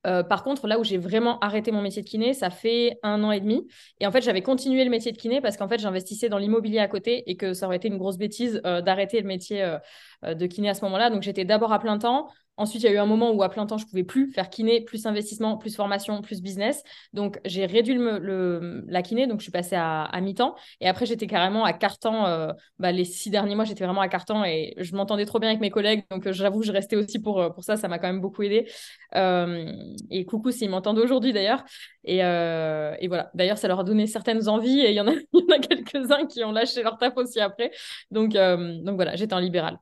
Euh, 0.07 0.24
par 0.24 0.44
contre, 0.44 0.68
là 0.68 0.80
où 0.80 0.84
j'ai 0.84 0.98
vraiment 0.98 1.40
arrêté 1.40 1.72
mon 1.72 1.81
métier 1.81 2.02
de 2.02 2.07
kiné, 2.07 2.34
ça 2.34 2.50
fait 2.50 2.98
un 3.04 3.24
an 3.24 3.31
et 3.31 3.42
demi. 3.42 3.68
Et 4.00 4.07
en 4.07 4.12
fait, 4.12 4.22
j'avais 4.22 4.42
continué 4.42 4.84
le 4.86 4.90
métier 4.90 5.12
de 5.12 5.18
kiné 5.18 5.42
parce 5.42 5.57
qu'en 5.57 5.68
fait, 5.68 5.80
j'investissais 5.80 6.30
dans 6.30 6.38
l'immobilier 6.38 6.80
à 6.80 6.88
côté 6.88 7.30
et 7.30 7.36
que 7.36 7.54
ça 7.54 7.66
aurait 7.66 7.78
été 7.78 7.88
une 7.88 7.98
grosse 7.98 8.18
bêtise 8.18 8.62
euh, 8.66 8.81
d'arrêter 8.81 9.19
le 9.19 9.28
métier 9.28 9.62
euh, 9.63 10.34
de 10.34 10.46
kiné 10.46 10.69
à 10.69 10.74
ce 10.74 10.84
moment-là. 10.86 11.10
Donc 11.10 11.24
j'étais 11.24 11.46
d'abord 11.46 11.74
à 11.74 11.80
plein 11.80 11.98
temps. 11.98 12.30
Ensuite, 12.57 12.84
il 12.84 12.86
y 12.86 12.90
a 12.90 12.94
eu 12.94 12.98
un 12.98 13.06
moment 13.06 13.31
où 13.31 13.44
à 13.44 13.50
plein 13.50 13.66
temps, 13.66 13.78
je 13.78 13.86
pouvais 13.86 14.04
plus 14.04 14.31
faire 14.31 14.50
kiné, 14.50 14.81
plus 14.81 15.06
investissement, 15.06 15.57
plus 15.57 15.75
formation, 15.75 16.22
plus 16.22 16.42
business. 16.42 16.84
Donc, 17.12 17.40
j'ai 17.44 17.66
réduit 17.66 17.96
le, 17.96 18.84
la 18.88 19.02
kiné, 19.02 19.28
donc 19.28 19.40
je 19.40 19.44
suis 19.44 19.52
passée 19.52 19.75
à, 19.75 20.10
mi-temps. 20.22 20.56
Et 20.80 20.88
après, 20.88 21.06
j'étais 21.06 21.28
carrément 21.28 21.66
à 21.66 21.74
carton. 21.74 22.25
Euh, 22.25 22.54
bah, 22.80 22.94
les 22.94 23.04
six 23.04 23.30
derniers 23.30 23.56
mois, 23.56 23.66
j'étais 23.66 23.84
vraiment 23.84 24.02
à 24.02 24.07
carton 24.07 24.46
et 24.46 24.74
je 24.78 24.96
m'entendais 24.96 25.25
trop 25.25 25.40
bien 25.40 25.50
avec 25.50 25.60
mes 25.60 25.69
collègues. 25.69 26.04
Donc, 26.10 26.28
euh, 26.28 26.31
j'avoue, 26.31 26.63
je 26.63 26.72
restais 26.72 26.96
aussi 26.96 27.19
pour, 27.19 27.42
euh, 27.42 27.50
pour 27.50 27.66
ça. 27.66 27.75
Ça 27.75 27.90
m'a 27.90 28.00
quand 28.00 28.07
même 28.07 28.22
beaucoup 28.22 28.44
aidé. 28.44 28.68
et 29.13 30.25
coucou 30.25 30.52
s'ils 30.52 30.69
m'entendent 30.69 31.00
aujourd'hui 31.00 31.34
d'ailleurs. 31.34 31.63
Et, 32.06 32.19
et, 32.19 33.07
voilà. 33.07 33.31
D'ailleurs, 33.34 33.57
ça 33.57 33.68
leur 33.68 33.81
a 33.81 33.84
donné 33.84 34.07
certaines 34.07 34.48
envies 34.48 34.80
et 34.80 34.92
il 34.92 34.96
y 34.96 35.02
en 35.02 35.07
a, 35.07 35.12
a 35.56 35.60
quelques-uns 35.60 36.25
qui 36.25 36.44
ont 36.44 36.52
lâché 36.54 36.84
leur 36.84 36.98
taf 36.98 37.18
aussi 37.18 37.40
après. 37.42 37.72
Donc, 38.12 38.31
donc 38.34 38.96
voilà, 38.96 39.16
j'étais 39.16 39.34
en 39.34 39.40
libéral. 39.40 39.78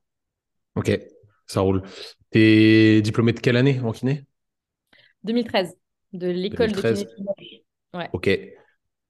Ok, 0.76 1.00
ça 1.46 1.62
roule. 1.62 1.84
T'es 2.34 3.02
diplômé 3.02 3.32
de 3.34 3.40
quelle 3.40 3.56
année 3.58 3.80
en 3.82 3.94
kiné? 3.94 4.26
2013, 5.24 5.76
de 6.14 6.28
l'école 6.28 6.72
de 6.74 6.82
kiné. 6.82 7.08
Ouais. 7.94 8.10
Ok. 8.12 8.30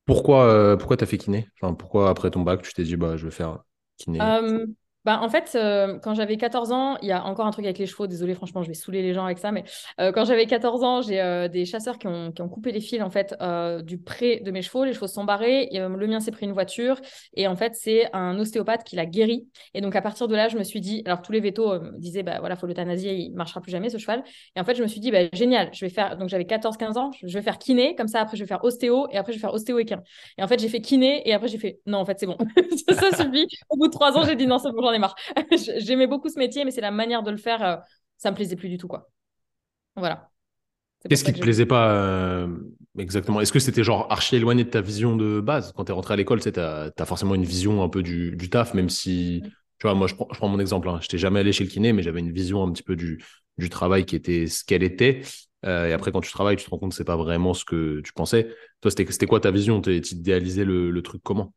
Pourquoi, 0.05 0.45
euh, 0.47 0.77
pourquoi 0.77 0.97
tu 0.97 1.03
as 1.03 1.07
fait 1.07 1.17
kiné? 1.17 1.49
Enfin, 1.61 1.73
Pourquoi 1.75 2.09
après 2.09 2.31
ton 2.31 2.41
bac, 2.41 2.61
tu 2.63 2.73
t'es 2.73 2.83
dit 2.83 2.97
bah, 2.97 3.17
je 3.17 3.25
vais 3.25 3.31
faire 3.31 3.63
kiné? 3.97 4.19
Euh, 4.21 4.65
bah, 5.05 5.19
en 5.21 5.29
fait, 5.29 5.51
euh, 5.55 5.99
quand 5.99 6.13
j'avais 6.13 6.37
14 6.37 6.71
ans, 6.71 6.97
il 7.01 7.09
y 7.09 7.11
a 7.11 7.25
encore 7.25 7.45
un 7.45 7.51
truc 7.51 7.65
avec 7.65 7.77
les 7.77 7.85
chevaux. 7.85 8.07
Désolée, 8.07 8.35
franchement, 8.35 8.63
je 8.63 8.69
vais 8.69 8.73
saouler 8.73 9.01
les 9.01 9.13
gens 9.13 9.25
avec 9.25 9.37
ça. 9.37 9.51
Mais 9.51 9.63
euh, 9.99 10.11
quand 10.11 10.23
j'avais 10.25 10.45
14 10.45 10.83
ans, 10.83 11.01
j'ai 11.01 11.21
euh, 11.21 11.47
des 11.49 11.65
chasseurs 11.65 11.97
qui 11.97 12.07
ont, 12.07 12.31
qui 12.31 12.41
ont, 12.41 12.49
coupé 12.49 12.71
les 12.71 12.79
fils 12.79 13.01
en 13.01 13.09
fait, 13.09 13.35
du 13.83 13.97
pré 13.97 14.39
de 14.39 14.51
mes 14.51 14.61
chevaux. 14.61 14.85
Les 14.85 14.93
chevaux 14.93 15.07
sont 15.07 15.23
barrés. 15.23 15.69
Le 15.73 16.07
mien 16.07 16.19
s'est 16.19 16.31
pris 16.31 16.45
une 16.45 16.53
voiture. 16.53 16.99
Et 17.33 17.47
en 17.47 17.55
fait, 17.55 17.75
c'est 17.75 18.09
un 18.13 18.37
ostéopathe 18.37 18.83
qui 18.83 18.95
l'a 18.95 19.05
guéri. 19.05 19.47
Et 19.73 19.81
donc, 19.81 19.95
à 19.95 20.01
partir 20.01 20.27
de 20.27 20.35
là, 20.35 20.47
je 20.47 20.57
me 20.57 20.63
suis 20.63 20.79
dit, 20.81 21.01
alors 21.05 21.21
tous 21.21 21.31
les 21.31 21.39
vétos 21.39 21.79
disaient, 21.97 22.23
bah 22.23 22.39
voilà, 22.39 22.55
faut 22.55 22.67
l'euthanasier, 22.67 23.13
il 23.15 23.33
marchera 23.33 23.61
plus 23.61 23.71
jamais 23.71 23.89
ce 23.89 23.97
cheval. 23.97 24.23
Et 24.55 24.59
en 24.59 24.63
fait, 24.63 24.75
je 24.75 24.83
me 24.83 24.87
suis 24.87 24.99
dit, 24.99 25.11
bah, 25.11 25.27
génial, 25.33 25.69
je 25.73 25.83
vais 25.83 25.89
faire. 25.89 26.17
Donc, 26.17 26.29
j'avais 26.29 26.43
14-15 26.45 26.97
ans, 26.97 27.11
je 27.23 27.33
vais 27.33 27.43
faire 27.43 27.57
kiné. 27.57 27.95
Comme 27.95 28.07
ça, 28.07 28.21
après, 28.21 28.37
je 28.37 28.43
vais 28.43 28.47
faire 28.47 28.63
ostéo. 28.63 29.07
Et 29.11 29.17
après, 29.17 29.33
je 29.33 29.37
vais 29.37 29.41
faire 29.41 29.53
ostéo-équin. 29.53 30.01
Et 30.37 30.43
en 30.43 30.47
fait, 30.47 30.59
j'ai 30.59 30.69
fait 30.69 30.81
kiné. 30.81 31.27
Et 31.27 31.33
après, 31.33 31.47
j'ai 31.47 31.57
fait, 31.57 31.79
non, 31.87 31.97
en 31.99 32.05
fait, 32.05 32.19
c'est 32.19 32.27
bon. 32.27 32.37
ça 32.89 33.11
suffit. 33.17 33.47
Au 33.69 33.77
bout 33.77 33.87
de 33.87 33.91
trois 33.91 34.15
ans, 34.17 34.23
j'ai 34.23 34.35
dit, 34.35 34.47
non, 34.47 34.59
c'est 34.59 34.71
bon, 34.71 34.92
j'en 34.93 34.97
ai 34.97 34.99
marre. 34.99 35.15
j'aimais 35.77 36.07
beaucoup 36.07 36.29
ce 36.29 36.37
métier, 36.37 36.65
mais 36.65 36.71
c'est 36.71 36.81
la 36.81 36.91
manière 36.91 37.23
de 37.23 37.31
le 37.31 37.37
faire, 37.37 37.63
euh, 37.63 37.77
ça 38.17 38.31
me 38.31 38.35
plaisait 38.35 38.55
plus 38.55 38.69
du 38.69 38.77
tout, 38.77 38.87
quoi. 38.87 39.09
Voilà. 39.95 40.29
Qu'est-ce 41.09 41.23
qui 41.23 41.33
te 41.33 41.39
plaisait 41.39 41.65
pas 41.65 41.91
euh, 41.91 42.47
exactement? 42.97 43.41
Est-ce 43.41 43.51
que 43.51 43.59
c'était 43.59 43.83
genre 43.83 44.07
archi 44.09 44.37
éloigné 44.37 44.63
de 44.63 44.69
ta 44.69 44.81
vision 44.81 45.17
de 45.17 45.41
base? 45.41 45.73
Quand 45.75 45.85
tu 45.85 45.91
es 45.91 45.95
rentré 45.95 46.13
à 46.13 46.17
l'école, 46.17 46.39
tu 46.39 46.49
as, 46.57 47.05
forcément 47.05 47.35
une 47.35 47.43
vision 47.43 47.83
un 47.83 47.89
peu 47.89 48.01
du, 48.03 48.35
du 48.35 48.49
taf, 48.49 48.73
même 48.73 48.89
si, 48.89 49.41
mm. 49.43 49.47
tu 49.47 49.87
vois, 49.87 49.95
moi 49.95 50.07
je 50.07 50.15
prends, 50.15 50.27
je 50.31 50.37
prends 50.37 50.47
mon 50.47 50.59
exemple, 50.59 50.87
hein. 50.87 50.99
je 51.01 51.05
n'étais 51.05 51.17
jamais 51.17 51.41
allé 51.41 51.51
chez 51.51 51.65
le 51.65 51.69
kiné, 51.69 51.91
mais 51.91 52.03
j'avais 52.03 52.21
une 52.21 52.31
vision 52.31 52.63
un 52.63 52.71
petit 52.71 52.83
peu 52.83 52.95
du, 52.95 53.21
du 53.57 53.69
travail 53.69 54.05
qui 54.05 54.15
était 54.15 54.47
ce 54.47 54.63
qu'elle 54.63 54.83
était. 54.83 55.21
Euh, 55.65 55.87
et 55.87 55.93
après, 55.93 56.11
quand 56.11 56.21
tu 56.21 56.31
travailles, 56.31 56.55
tu 56.55 56.65
te 56.65 56.69
rends 56.69 56.77
compte 56.77 56.91
que 56.91 56.95
c'est 56.95 57.03
pas 57.03 57.17
vraiment 57.17 57.53
ce 57.53 57.65
que 57.65 58.01
tu 58.01 58.13
pensais. 58.13 58.49
Toi, 58.81 58.91
c'était 58.91 59.25
quoi 59.25 59.39
ta 59.39 59.51
vision? 59.51 59.81
Tu 59.81 59.95
idéalisais 59.95 60.65
le, 60.65 60.91
le 60.91 61.01
truc 61.01 61.21
comment? 61.23 61.53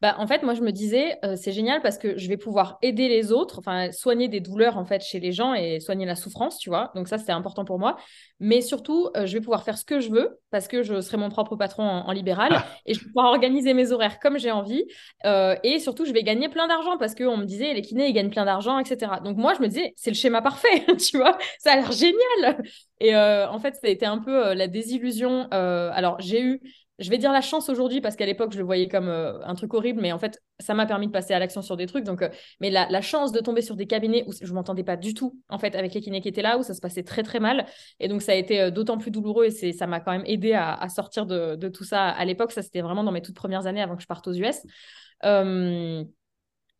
Bah, 0.00 0.16
en 0.18 0.26
fait, 0.26 0.42
moi, 0.42 0.52
je 0.54 0.60
me 0.60 0.70
disais, 0.70 1.16
euh, 1.24 1.34
c'est 1.34 1.52
génial 1.52 1.80
parce 1.80 1.96
que 1.96 2.18
je 2.18 2.28
vais 2.28 2.36
pouvoir 2.36 2.78
aider 2.82 3.08
les 3.08 3.32
autres, 3.32 3.58
enfin, 3.58 3.90
soigner 3.90 4.28
des 4.28 4.40
douleurs, 4.40 4.76
en 4.76 4.84
fait, 4.84 5.02
chez 5.02 5.18
les 5.18 5.32
gens 5.32 5.54
et 5.54 5.80
soigner 5.80 6.04
la 6.04 6.16
souffrance, 6.16 6.58
tu 6.58 6.68
vois. 6.68 6.90
Donc, 6.94 7.08
ça, 7.08 7.16
c'était 7.16 7.32
important 7.32 7.64
pour 7.64 7.78
moi. 7.78 7.96
Mais 8.38 8.60
surtout, 8.60 9.08
euh, 9.16 9.24
je 9.24 9.32
vais 9.32 9.40
pouvoir 9.40 9.62
faire 9.62 9.78
ce 9.78 9.84
que 9.84 10.00
je 10.00 10.10
veux 10.10 10.38
parce 10.50 10.68
que 10.68 10.82
je 10.82 11.00
serai 11.00 11.16
mon 11.16 11.30
propre 11.30 11.56
patron 11.56 11.84
en, 11.84 12.12
libéral 12.12 12.52
ah. 12.54 12.66
et 12.84 12.92
je 12.92 13.00
vais 13.00 13.06
pouvoir 13.06 13.26
organiser 13.26 13.72
mes 13.72 13.92
horaires 13.92 14.18
comme 14.18 14.38
j'ai 14.38 14.50
envie. 14.50 14.84
Euh, 15.24 15.56
et 15.62 15.78
surtout, 15.78 16.04
je 16.04 16.12
vais 16.12 16.22
gagner 16.22 16.48
plein 16.50 16.68
d'argent 16.68 16.98
parce 16.98 17.14
qu'on 17.14 17.38
me 17.38 17.46
disait, 17.46 17.72
les 17.72 17.80
kinés, 17.80 18.08
ils 18.08 18.12
gagnent 18.12 18.30
plein 18.30 18.44
d'argent, 18.44 18.78
etc. 18.78 19.12
Donc, 19.24 19.38
moi, 19.38 19.54
je 19.54 19.62
me 19.62 19.68
disais, 19.68 19.94
c'est 19.96 20.10
le 20.10 20.16
schéma 20.16 20.42
parfait, 20.42 20.84
tu 20.98 21.16
vois. 21.16 21.38
Ça 21.60 21.72
a 21.72 21.76
l'air 21.76 21.92
génial. 21.92 22.62
Et 23.00 23.16
en 23.16 23.58
fait, 23.58 23.74
ça 23.74 23.86
a 23.86 23.88
été 23.88 24.04
un 24.04 24.18
peu 24.18 24.52
la 24.52 24.66
désillusion. 24.66 25.48
alors, 25.50 26.20
j'ai 26.20 26.42
eu 26.42 26.60
je 26.98 27.10
vais 27.10 27.18
dire 27.18 27.32
la 27.32 27.40
chance 27.40 27.68
aujourd'hui 27.68 28.00
parce 28.00 28.14
qu'à 28.14 28.26
l'époque 28.26 28.52
je 28.52 28.58
le 28.58 28.64
voyais 28.64 28.88
comme 28.88 29.08
euh, 29.08 29.40
un 29.44 29.54
truc 29.54 29.74
horrible, 29.74 30.00
mais 30.00 30.12
en 30.12 30.18
fait 30.18 30.40
ça 30.60 30.74
m'a 30.74 30.86
permis 30.86 31.08
de 31.08 31.12
passer 31.12 31.34
à 31.34 31.38
l'action 31.38 31.60
sur 31.60 31.76
des 31.76 31.86
trucs. 31.86 32.04
Donc, 32.04 32.22
euh, 32.22 32.28
mais 32.60 32.70
la, 32.70 33.00
chance 33.00 33.32
de 33.32 33.40
tomber 33.40 33.62
sur 33.62 33.74
des 33.74 33.86
cabinets 33.86 34.24
où 34.28 34.32
je 34.40 34.52
m'entendais 34.52 34.84
pas 34.84 34.96
du 34.96 35.12
tout 35.14 35.38
en 35.48 35.58
fait 35.58 35.74
avec 35.74 35.92
les 35.94 36.00
kinés 36.00 36.20
qui 36.20 36.28
étaient 36.28 36.42
là, 36.42 36.56
où 36.58 36.62
ça 36.62 36.74
se 36.74 36.80
passait 36.80 37.02
très 37.02 37.22
très 37.22 37.40
mal, 37.40 37.66
et 37.98 38.08
donc 38.08 38.22
ça 38.22 38.32
a 38.32 38.34
été 38.36 38.60
euh, 38.60 38.70
d'autant 38.70 38.98
plus 38.98 39.10
douloureux 39.10 39.46
et 39.46 39.50
c'est 39.50 39.72
ça 39.72 39.86
m'a 39.86 40.00
quand 40.00 40.12
même 40.12 40.24
aidé 40.26 40.52
à, 40.52 40.88
sortir 40.88 41.26
de, 41.26 41.68
tout 41.68 41.84
ça. 41.84 42.08
À 42.08 42.24
l'époque, 42.24 42.52
ça 42.52 42.62
c'était 42.62 42.80
vraiment 42.80 43.02
dans 43.02 43.12
mes 43.12 43.22
toutes 43.22 43.34
premières 43.34 43.66
années 43.66 43.82
avant 43.82 43.96
que 43.96 44.02
je 44.02 44.06
parte 44.06 44.26
aux 44.28 44.34
US. 44.34 44.60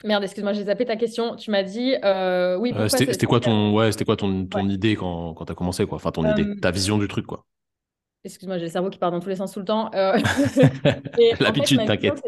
Merde, 0.02 0.25
excuse-moi, 0.25 0.52
j'ai 0.52 0.64
zappé 0.64 0.85
ta 0.85 0.97
question. 0.97 1.35
Tu 1.35 1.50
m'as 1.50 1.62
dit, 1.62 1.94
oui. 2.61 2.73
c'était 2.88 3.26
quoi 3.26 3.40
ton, 3.40 3.73
ouais, 3.73 3.90
c'était 3.90 4.04
quoi 4.04 4.16
ton, 4.16 4.47
ton 4.47 4.68
idée 4.68 4.97
quand, 4.97 5.35
quand 5.35 5.47
tu 5.47 5.52
as 5.52 5.54
commencé, 5.54 5.87
quoi? 5.87 5.97
Enfin, 5.97 6.12
ton 6.12 6.30
idée, 6.30 6.56
ta 6.61 6.71
vision 6.71 6.99
du 6.99 7.09
truc, 7.09 7.26
quoi. 7.26 7.47
Excuse-moi, 8.25 8.57
j'ai 8.57 8.64
le 8.64 8.71
cerveau 8.71 8.88
qui 8.88 8.99
part 8.99 9.11
dans 9.11 9.21
tous 9.21 9.28
les 9.28 9.37
sens 9.37 9.52
tout 9.52 9.59
le 9.59 9.66
temps. 9.66 9.90
Euh, 9.95 10.16
L'habitude, 11.40 11.85
t'inquiète. 11.85 12.23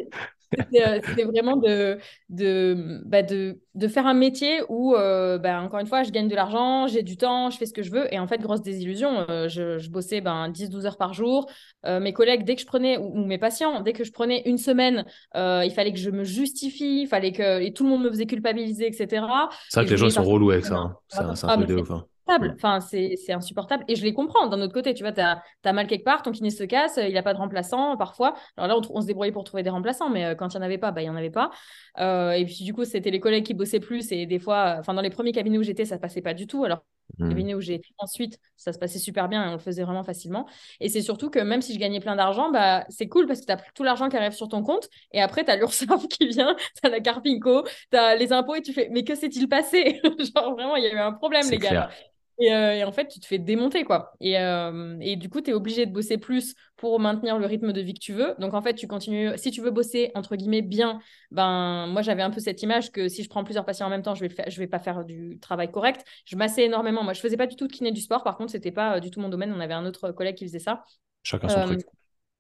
Euh, 0.75 1.01
c'était 1.05 1.25
vraiment 1.25 1.57
de, 1.57 1.99
de, 2.29 3.01
bah 3.07 3.23
de, 3.23 3.59
de, 3.75 3.89
faire 3.89 4.07
un 4.07 4.15
métier 4.15 4.61
où, 4.69 4.95
euh, 4.95 5.39
bah, 5.39 5.61
encore 5.63 5.81
une 5.81 5.87
fois, 5.87 6.03
je 6.03 6.11
gagne 6.11 6.29
de 6.29 6.35
l'argent, 6.35 6.87
j'ai 6.87 7.03
du 7.03 7.17
temps, 7.17 7.49
je 7.49 7.57
fais 7.57 7.65
ce 7.65 7.73
que 7.73 7.83
je 7.83 7.91
veux. 7.91 8.13
Et 8.13 8.19
en 8.19 8.27
fait, 8.27 8.43
grosse 8.43 8.61
désillusion, 8.61 9.25
je, 9.49 9.79
je, 9.79 9.91
bossais 9.91 10.21
ben, 10.21 10.51
10-12 10.51 10.85
heures 10.85 10.99
par 10.99 11.15
jour. 11.15 11.51
mes 11.85 12.13
collègues, 12.13 12.45
dès 12.45 12.57
que 12.57 12.61
je 12.61 12.67
prenais, 12.67 12.99
ou, 12.99 13.25
mes 13.25 13.39
patients, 13.39 13.81
dès 13.81 13.95
que 13.95 14.05
je 14.05 14.13
prenais 14.13 14.43
une 14.45 14.59
semaine, 14.59 15.07
il 15.35 15.73
fallait 15.75 15.93
que 15.93 15.99
je 15.99 16.11
me 16.11 16.25
justifie, 16.25 17.03
il 17.03 17.07
fallait 17.07 17.33
que 17.33 17.63
et 17.63 17.73
tout 17.73 17.85
le 17.85 17.91
monde 17.91 18.05
me 18.05 18.11
faisait 18.11 18.27
culpabiliser, 18.27 18.87
etc. 18.87 19.25
C'est 19.71 19.81
vrai 19.81 19.87
que 19.87 19.91
les 19.93 19.97
gens 19.97 20.11
sont 20.11 20.25
relous 20.25 20.51
avec 20.51 20.67
ça. 20.67 20.77
Hein. 20.77 20.97
C'est 21.09 21.21
un, 21.21 21.35
ah, 21.49 21.57
peu 21.57 21.65
de 21.65 21.75
ouf. 21.75 21.91
Hein. 21.91 22.05
Mm. 22.29 22.53
Enfin, 22.55 22.81
c'est 22.81 23.33
insupportable. 23.33 23.85
Et 23.89 23.97
je 23.97 24.05
les 24.05 24.13
comprends. 24.13 24.47
D'un 24.49 24.61
autre 24.61 24.75
côté, 24.75 24.95
tu 24.95 25.03
vois, 25.03 25.13
tu 25.13 25.21
as, 25.21 25.73
mal 25.73 25.87
quelque 25.87 26.05
part, 26.05 26.23
ton 26.23 26.33
kiné 26.33 26.51
se 26.51 26.65
casse, 26.65 26.99
il 26.99 27.11
n'y 27.11 27.19
a 27.19 27.23
pas 27.23 27.35
de 27.35 27.39
remplaçant 27.39 27.97
parfois. 27.97 28.35
Alors 28.57 28.69
là, 28.69 28.89
on, 28.91 29.01
se 29.01 29.07
débrouillait 29.07 29.33
pour 29.33 29.45
trouver 29.45 29.63
des 29.63 29.71
remplaçants, 29.71 30.11
mais 30.11 30.25
euh, 30.25 30.35
quand 30.35 30.55
il 30.55 30.59
n'y 30.59 30.63
en 30.63 30.67
avait 30.67 30.79
pas, 30.79 30.91
bah, 30.91 31.03
il 31.03 31.05
n'y 31.05 31.11
en 31.11 31.17
avait 31.17 31.31
pas. 31.31 31.51
Euh, 31.99 32.33
et 32.33 32.45
puis, 32.45 32.65
du 32.65 32.73
coup, 32.75 32.85
c'était 32.85 33.11
les 33.11 33.21
collègues 33.21 33.45
qui 33.45 33.55
bossaient 33.55 33.81
plus. 33.81 34.13
Et 34.13 34.27
des 34.27 34.39
fois, 34.39 34.77
enfin, 34.79 34.95
dans 34.95 35.03
les 35.03 35.11
premiers 35.11 35.33
cabinets 35.33 35.59
où 35.59 35.63
j'étais, 35.63 35.85
ça 35.85 35.99
passait 35.99 36.23
pas 36.23 36.35
du 36.35 36.47
tout. 36.47 36.65
Alors 36.65 36.83
Mhm. 37.19 37.29
cabinet 37.29 37.55
où 37.55 37.61
j'ai 37.61 37.81
ensuite, 37.99 38.39
ça 38.57 38.73
se 38.73 38.79
passait 38.79 38.99
super 38.99 39.29
bien 39.29 39.45
et 39.45 39.49
on 39.49 39.53
le 39.53 39.59
faisait 39.59 39.85
vraiment 39.85 40.03
facilement. 40.03 40.47
Et 40.81 40.89
c'est 40.89 41.03
surtout 41.03 41.31
que 41.31 41.39
même 41.39 41.63
si 41.63 41.73
je 41.75 41.79
gagnais 41.79 42.01
plein 42.01 42.17
d'argent, 42.17 42.51
bah, 42.51 42.85
c'est 42.89 43.09
cool 43.09 43.27
parce 43.27 43.41
que 43.41 43.47
tu 43.47 43.53
as 43.53 43.57
tout 43.75 43.83
l'argent 43.83 44.09
qui 44.09 44.17
arrive 44.17 44.33
sur 44.33 44.49
ton 44.49 44.63
compte 44.63 44.89
et 45.13 45.21
après, 45.21 45.45
tu 45.45 45.51
as 45.51 45.57
l'URSSAF 45.57 46.09
qui 46.09 46.27
vient, 46.29 46.55
tu 46.57 46.87
as 46.87 46.91
la 46.91 47.01
Carpinco, 47.01 47.65
tu 47.91 47.97
as 47.97 48.17
les 48.17 48.33
impôts 48.33 48.55
et 48.55 48.63
tu 48.63 48.73
fais, 48.73 48.89
mais 48.91 49.05
que 49.05 49.15
s'est-il 49.15 49.49
passé? 49.49 50.01
Genre, 50.35 50.55
vraiment, 50.55 50.77
il 50.77 50.85
y 50.85 50.87
a 50.87 50.93
eu 50.93 50.99
un 50.99 51.13
problème, 51.13 51.49
les 51.51 51.59
gars. 51.59 51.69
clair. 51.69 51.91
Et, 52.39 52.53
euh, 52.53 52.75
et 52.75 52.85
en 52.85 52.93
fait, 52.93 53.09
tu 53.09 53.19
te 53.19 53.27
fais 53.27 53.39
démonter, 53.39 53.85
quoi. 53.85 54.13
Et, 54.21 54.39
euh, 54.39 54.99
et 55.01 55.17
du 55.17 55.31
coup, 55.31 55.41
tu 55.41 55.51
es 55.51 55.55
obligé 55.55 55.87
de 55.87 55.93
bosser 55.93 56.19
plus 56.19 56.55
pour 56.77 57.01
maintenir 57.01 57.39
le 57.39 57.47
rythme 57.47 57.73
de 57.73 57.81
vie 57.81 57.95
que 57.95 57.99
tu 57.99 58.13
veux. 58.13 58.35
Donc, 58.39 58.53
en 58.53 58.61
fait, 58.61 58.75
tu 58.75 58.87
continues. 58.87 59.31
Si 59.39 59.51
tu 59.51 59.63
veux 59.63 59.71
bosser, 59.71 60.11
entre 60.15 60.37
guillemets, 60.37 60.61
bien, 60.61 61.01
ben, 61.31 61.87
moi, 61.87 62.03
j'avais 62.03 62.23
un 62.23 62.31
peu 62.31 62.41
cette 62.41 62.63
image 62.63 62.93
que 62.93 63.09
si 63.09 63.23
je 63.23 63.29
prends 63.31 63.43
plusieurs 63.43 63.65
patients 63.65 63.87
en 63.87 63.91
même 63.91 64.03
temps, 64.03 64.15
je 64.15 64.27
vais, 64.27 64.35
je 64.51 64.59
vais 64.59 64.67
pas 64.67 64.79
faire 64.81 65.05
du 65.05 65.39
travail 65.41 65.71
correct. 65.71 66.05
Je 66.27 66.37
massais 66.37 66.65
énormément. 66.65 67.03
Moi, 67.03 67.15
je 67.15 67.21
faisais 67.21 67.39
pas 67.39 67.47
du 67.47 67.57
tout 67.57 67.67
de 67.69 67.73
kiné 67.73 67.91
du 67.91 68.03
sport. 68.03 68.23
Par 68.23 68.37
contre, 68.37 68.53
c'était 68.53 68.73
pas 68.73 68.97
euh, 68.97 69.01
du 69.01 69.11
tout 69.11 69.21
mon 69.21 69.31
domaine. 69.31 69.53
On 69.57 69.61
avait 69.61 69.75
un 69.75 69.87
autre 69.87 70.11
collègue 70.13 70.37
qui 70.37 70.45
faisait 70.47 70.59
ça. 70.59 70.85
Chacun 71.23 71.49
son 71.49 71.61
Euh, 71.61 71.67
truc. 71.67 71.81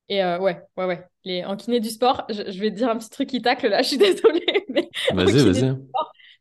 et 0.08 0.22
euh, 0.24 0.38
ouais, 0.38 0.62
ouais, 0.76 0.84
ouais. 0.86 1.06
Les, 1.24 1.44
en 1.44 1.56
kiné 1.56 1.80
du 1.80 1.90
sport, 1.90 2.26
je, 2.30 2.50
je 2.50 2.60
vais 2.60 2.70
te 2.70 2.76
dire 2.76 2.88
un 2.90 2.98
petit 2.98 3.10
truc 3.10 3.28
qui 3.28 3.42
tacle 3.42 3.68
là, 3.68 3.82
je 3.82 3.88
suis 3.88 3.98
désolée. 3.98 4.44
Mais 4.68 4.90
Vas-y, 5.10 5.42
vas-y. 5.42 5.76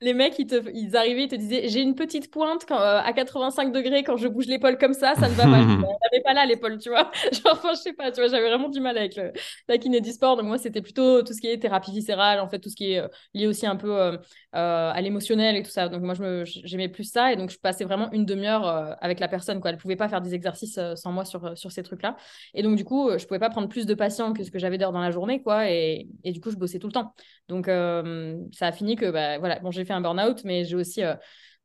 Les 0.02 0.14
mecs, 0.14 0.38
ils, 0.40 0.48
te, 0.48 0.70
ils 0.74 0.96
arrivaient, 0.96 1.24
ils 1.24 1.28
te 1.28 1.36
disaient 1.36 1.68
J'ai 1.68 1.82
une 1.82 1.96
petite 1.96 2.32
pointe 2.32 2.66
quand, 2.68 2.80
euh, 2.80 3.00
à 3.00 3.14
85 3.14 3.72
degrés 3.72 4.04
quand 4.04 4.18
je 4.18 4.28
bouge 4.28 4.48
l'épaule 4.48 4.78
comme 4.78 4.94
ça, 4.94 5.16
ça 5.16 5.30
ne 5.30 5.34
va 5.34 5.44
pas. 5.44 5.62
Je 5.62 5.68
n'avais 5.68 6.24
pas 6.24 6.34
là 6.34 6.46
l'épaule, 6.46 6.78
tu 6.78 6.90
vois. 6.90 7.12
Genre, 7.32 7.54
enfin, 7.54 7.74
je 7.74 7.80
sais 7.80 7.94
pas, 7.94 8.12
tu 8.12 8.22
vois, 8.22 8.30
j'avais 8.30 8.50
vraiment 8.50 8.70
du 8.70 8.80
mal 8.80 8.98
avec 8.98 9.16
le, 9.16 9.32
la 9.68 9.78
kiné 9.78 10.02
du 10.02 10.12
sport. 10.12 10.36
Donc, 10.36 10.46
moi, 10.46 10.58
c'était 10.58 10.82
plutôt 10.82 11.22
tout 11.24 11.34
ce 11.34 11.42
qui 11.42 11.48
est 11.48 11.58
thérapie 11.58 11.92
viscérale, 11.92 12.40
en 12.40 12.50
fait, 12.50 12.60
tout 12.60 12.70
ce 12.70 12.75
qui 12.75 12.94
est 12.94 13.00
euh, 13.00 13.08
lié 13.34 13.48
aussi 13.48 13.66
un 13.66 13.75
peu 13.75 13.92
euh, 13.92 14.18
à 14.52 15.02
l'émotionnel 15.02 15.56
et 15.56 15.64
tout 15.64 15.72
ça. 15.72 15.90
Donc, 15.90 16.02
moi, 16.02 16.14
j'aimais 16.44 16.90
plus 16.90 17.06
ça. 17.06 17.32
Et 17.32 17.36
donc, 17.36 17.50
je 17.50 17.60
passais 17.60 17.86
vraiment 17.86 18.12
une 18.12 18.25
demi-heure 18.25 18.66
avec 19.02 19.20
la 19.20 19.28
personne, 19.28 19.60
quoi. 19.62 19.72
Elle 19.72 19.78
pouvait 19.78 19.96
pas 19.96 20.10
faire 20.10 20.22
des 20.22 20.34
exercices 20.34 20.80
sans 20.96 21.12
moi 21.12 21.25
sur, 21.25 21.58
sur 21.58 21.72
ces 21.72 21.84
trucs-là. 21.84 22.18
Et 22.54 22.64
donc, 22.64 22.75
du 22.75 22.84
coup, 22.84 23.10
je 23.18 23.25
pouvais 23.25 23.40
pas 23.40 23.50
prendre 23.50 23.70
plus 23.70 23.86
de 23.86 23.94
patients 23.94 24.34
que 24.34 24.44
ce 24.44 24.52
que 24.52 24.60
j'avais 24.60 24.78
d'heures 24.78 24.92
dans 24.92 25.02
la 25.02 25.12
journée, 25.12 25.42
quoi. 25.42 25.70
Et, 25.70 26.08
et 26.24 26.32
du 26.32 26.42
coup, 26.42 26.52
je 26.52 26.58
bossais 26.58 26.80
tout 26.80 26.88
le 26.88 26.94
temps. 26.94 27.14
Donc, 27.48 27.68
ça 27.68 28.68
a 28.68 28.72
fini 28.72 28.96
que, 28.96 29.10
bah, 29.12 29.38
voilà, 29.40 29.60
bon, 29.60 29.72
j'ai 29.72 29.85
fait 29.86 29.94
un 29.94 30.01
burn-out, 30.01 30.44
mais 30.44 30.65
j'ai 30.65 30.75
aussi 30.75 31.04
euh, 31.04 31.15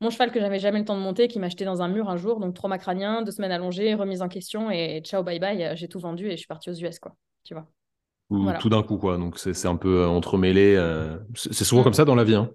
mon 0.00 0.10
cheval 0.10 0.30
que 0.32 0.40
j'avais 0.40 0.58
jamais 0.58 0.78
le 0.78 0.84
temps 0.84 0.96
de 0.96 1.02
monter 1.02 1.28
qui 1.28 1.38
m'a 1.38 1.46
acheté 1.46 1.64
dans 1.64 1.82
un 1.82 1.88
mur 1.88 2.08
un 2.08 2.16
jour. 2.16 2.40
Donc, 2.40 2.54
trauma 2.54 2.78
crânien, 2.78 3.22
deux 3.22 3.32
semaines 3.32 3.52
allongées, 3.52 3.94
remise 3.94 4.22
en 4.22 4.28
question 4.28 4.70
et 4.70 5.00
ciao, 5.04 5.22
bye 5.22 5.38
bye. 5.38 5.62
euh, 5.62 5.76
J'ai 5.76 5.88
tout 5.88 5.98
vendu 6.00 6.26
et 6.26 6.32
je 6.32 6.36
suis 6.36 6.46
partie 6.46 6.70
aux 6.70 6.74
US, 6.74 6.98
quoi. 6.98 7.14
Tu 7.44 7.54
vois. 7.54 7.66
Ou 8.30 8.42
Voilà. 8.44 8.58
tout 8.58 8.68
d'un 8.68 8.82
coup, 8.82 8.96
quoi. 8.96 9.18
Donc, 9.18 9.38
c'est 9.38 9.66
un 9.66 9.76
peu 9.76 10.02
euh, 10.02 10.06
entremêlé. 10.08 10.74
euh, 10.76 11.18
C'est 11.34 11.64
souvent 11.64 11.80
Mm. 11.80 11.84
comme 11.84 11.94
ça 11.94 12.04
dans 12.04 12.14
la 12.14 12.24
vie, 12.24 12.34
hein. 12.36 12.50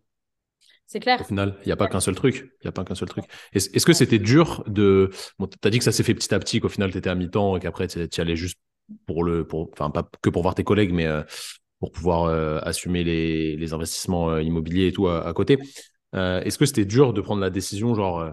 C'est 0.87 0.99
clair. 0.99 1.19
Au 1.19 1.23
final, 1.23 1.55
il 1.63 1.67
n'y 1.67 1.71
a 1.71 1.75
pas 1.75 1.87
qu'un 1.87 1.99
seul 1.99 2.13
truc. 2.15 2.51
Il 2.61 2.65
y 2.65 2.67
a 2.67 2.71
pas 2.71 2.83
qu'un 2.83 2.93
seul 2.93 3.09
truc. 3.09 3.25
Est-ce 3.53 3.85
que 3.85 3.93
c'était 3.93 4.19
dur 4.19 4.63
de. 4.67 5.09
Bon, 5.39 5.47
t'as 5.47 5.71
dit 5.71 5.79
que 5.79 5.83
ça 5.83 5.91
s'est 5.91 6.03
fait 6.03 6.13
petit 6.13 6.31
à 6.33 6.37
petit, 6.39 6.59
qu'au 6.59 6.69
final, 6.69 6.91
tu 6.91 6.97
étais 6.99 7.09
à 7.09 7.15
mi-temps 7.15 7.57
et 7.57 7.59
qu'après, 7.59 7.87
tu 7.87 8.21
allais 8.21 8.35
juste 8.35 8.59
pour 9.07 9.23
le. 9.23 9.47
Pour... 9.47 9.69
Enfin, 9.73 9.89
pas 9.89 10.07
que 10.21 10.29
pour 10.29 10.43
voir 10.43 10.53
tes 10.53 10.63
collègues, 10.63 10.93
mais 10.93 11.07
euh, 11.07 11.23
pour 11.79 11.91
pouvoir 11.91 12.23
euh, 12.25 12.59
assumer 12.63 13.03
les, 13.03 13.55
les 13.57 13.73
investissements 13.73 14.29
euh, 14.31 14.41
immobiliers 14.41 14.87
et 14.87 14.91
tout 14.91 15.07
à, 15.07 15.27
à 15.27 15.33
côté. 15.33 15.59
Euh, 16.15 16.41
Est-ce 16.41 16.57
que 16.57 16.65
c'était 16.65 16.85
dur 16.85 17.13
de 17.13 17.21
prendre 17.21 17.41
la 17.41 17.49
décision, 17.49 17.93
genre, 17.95 18.31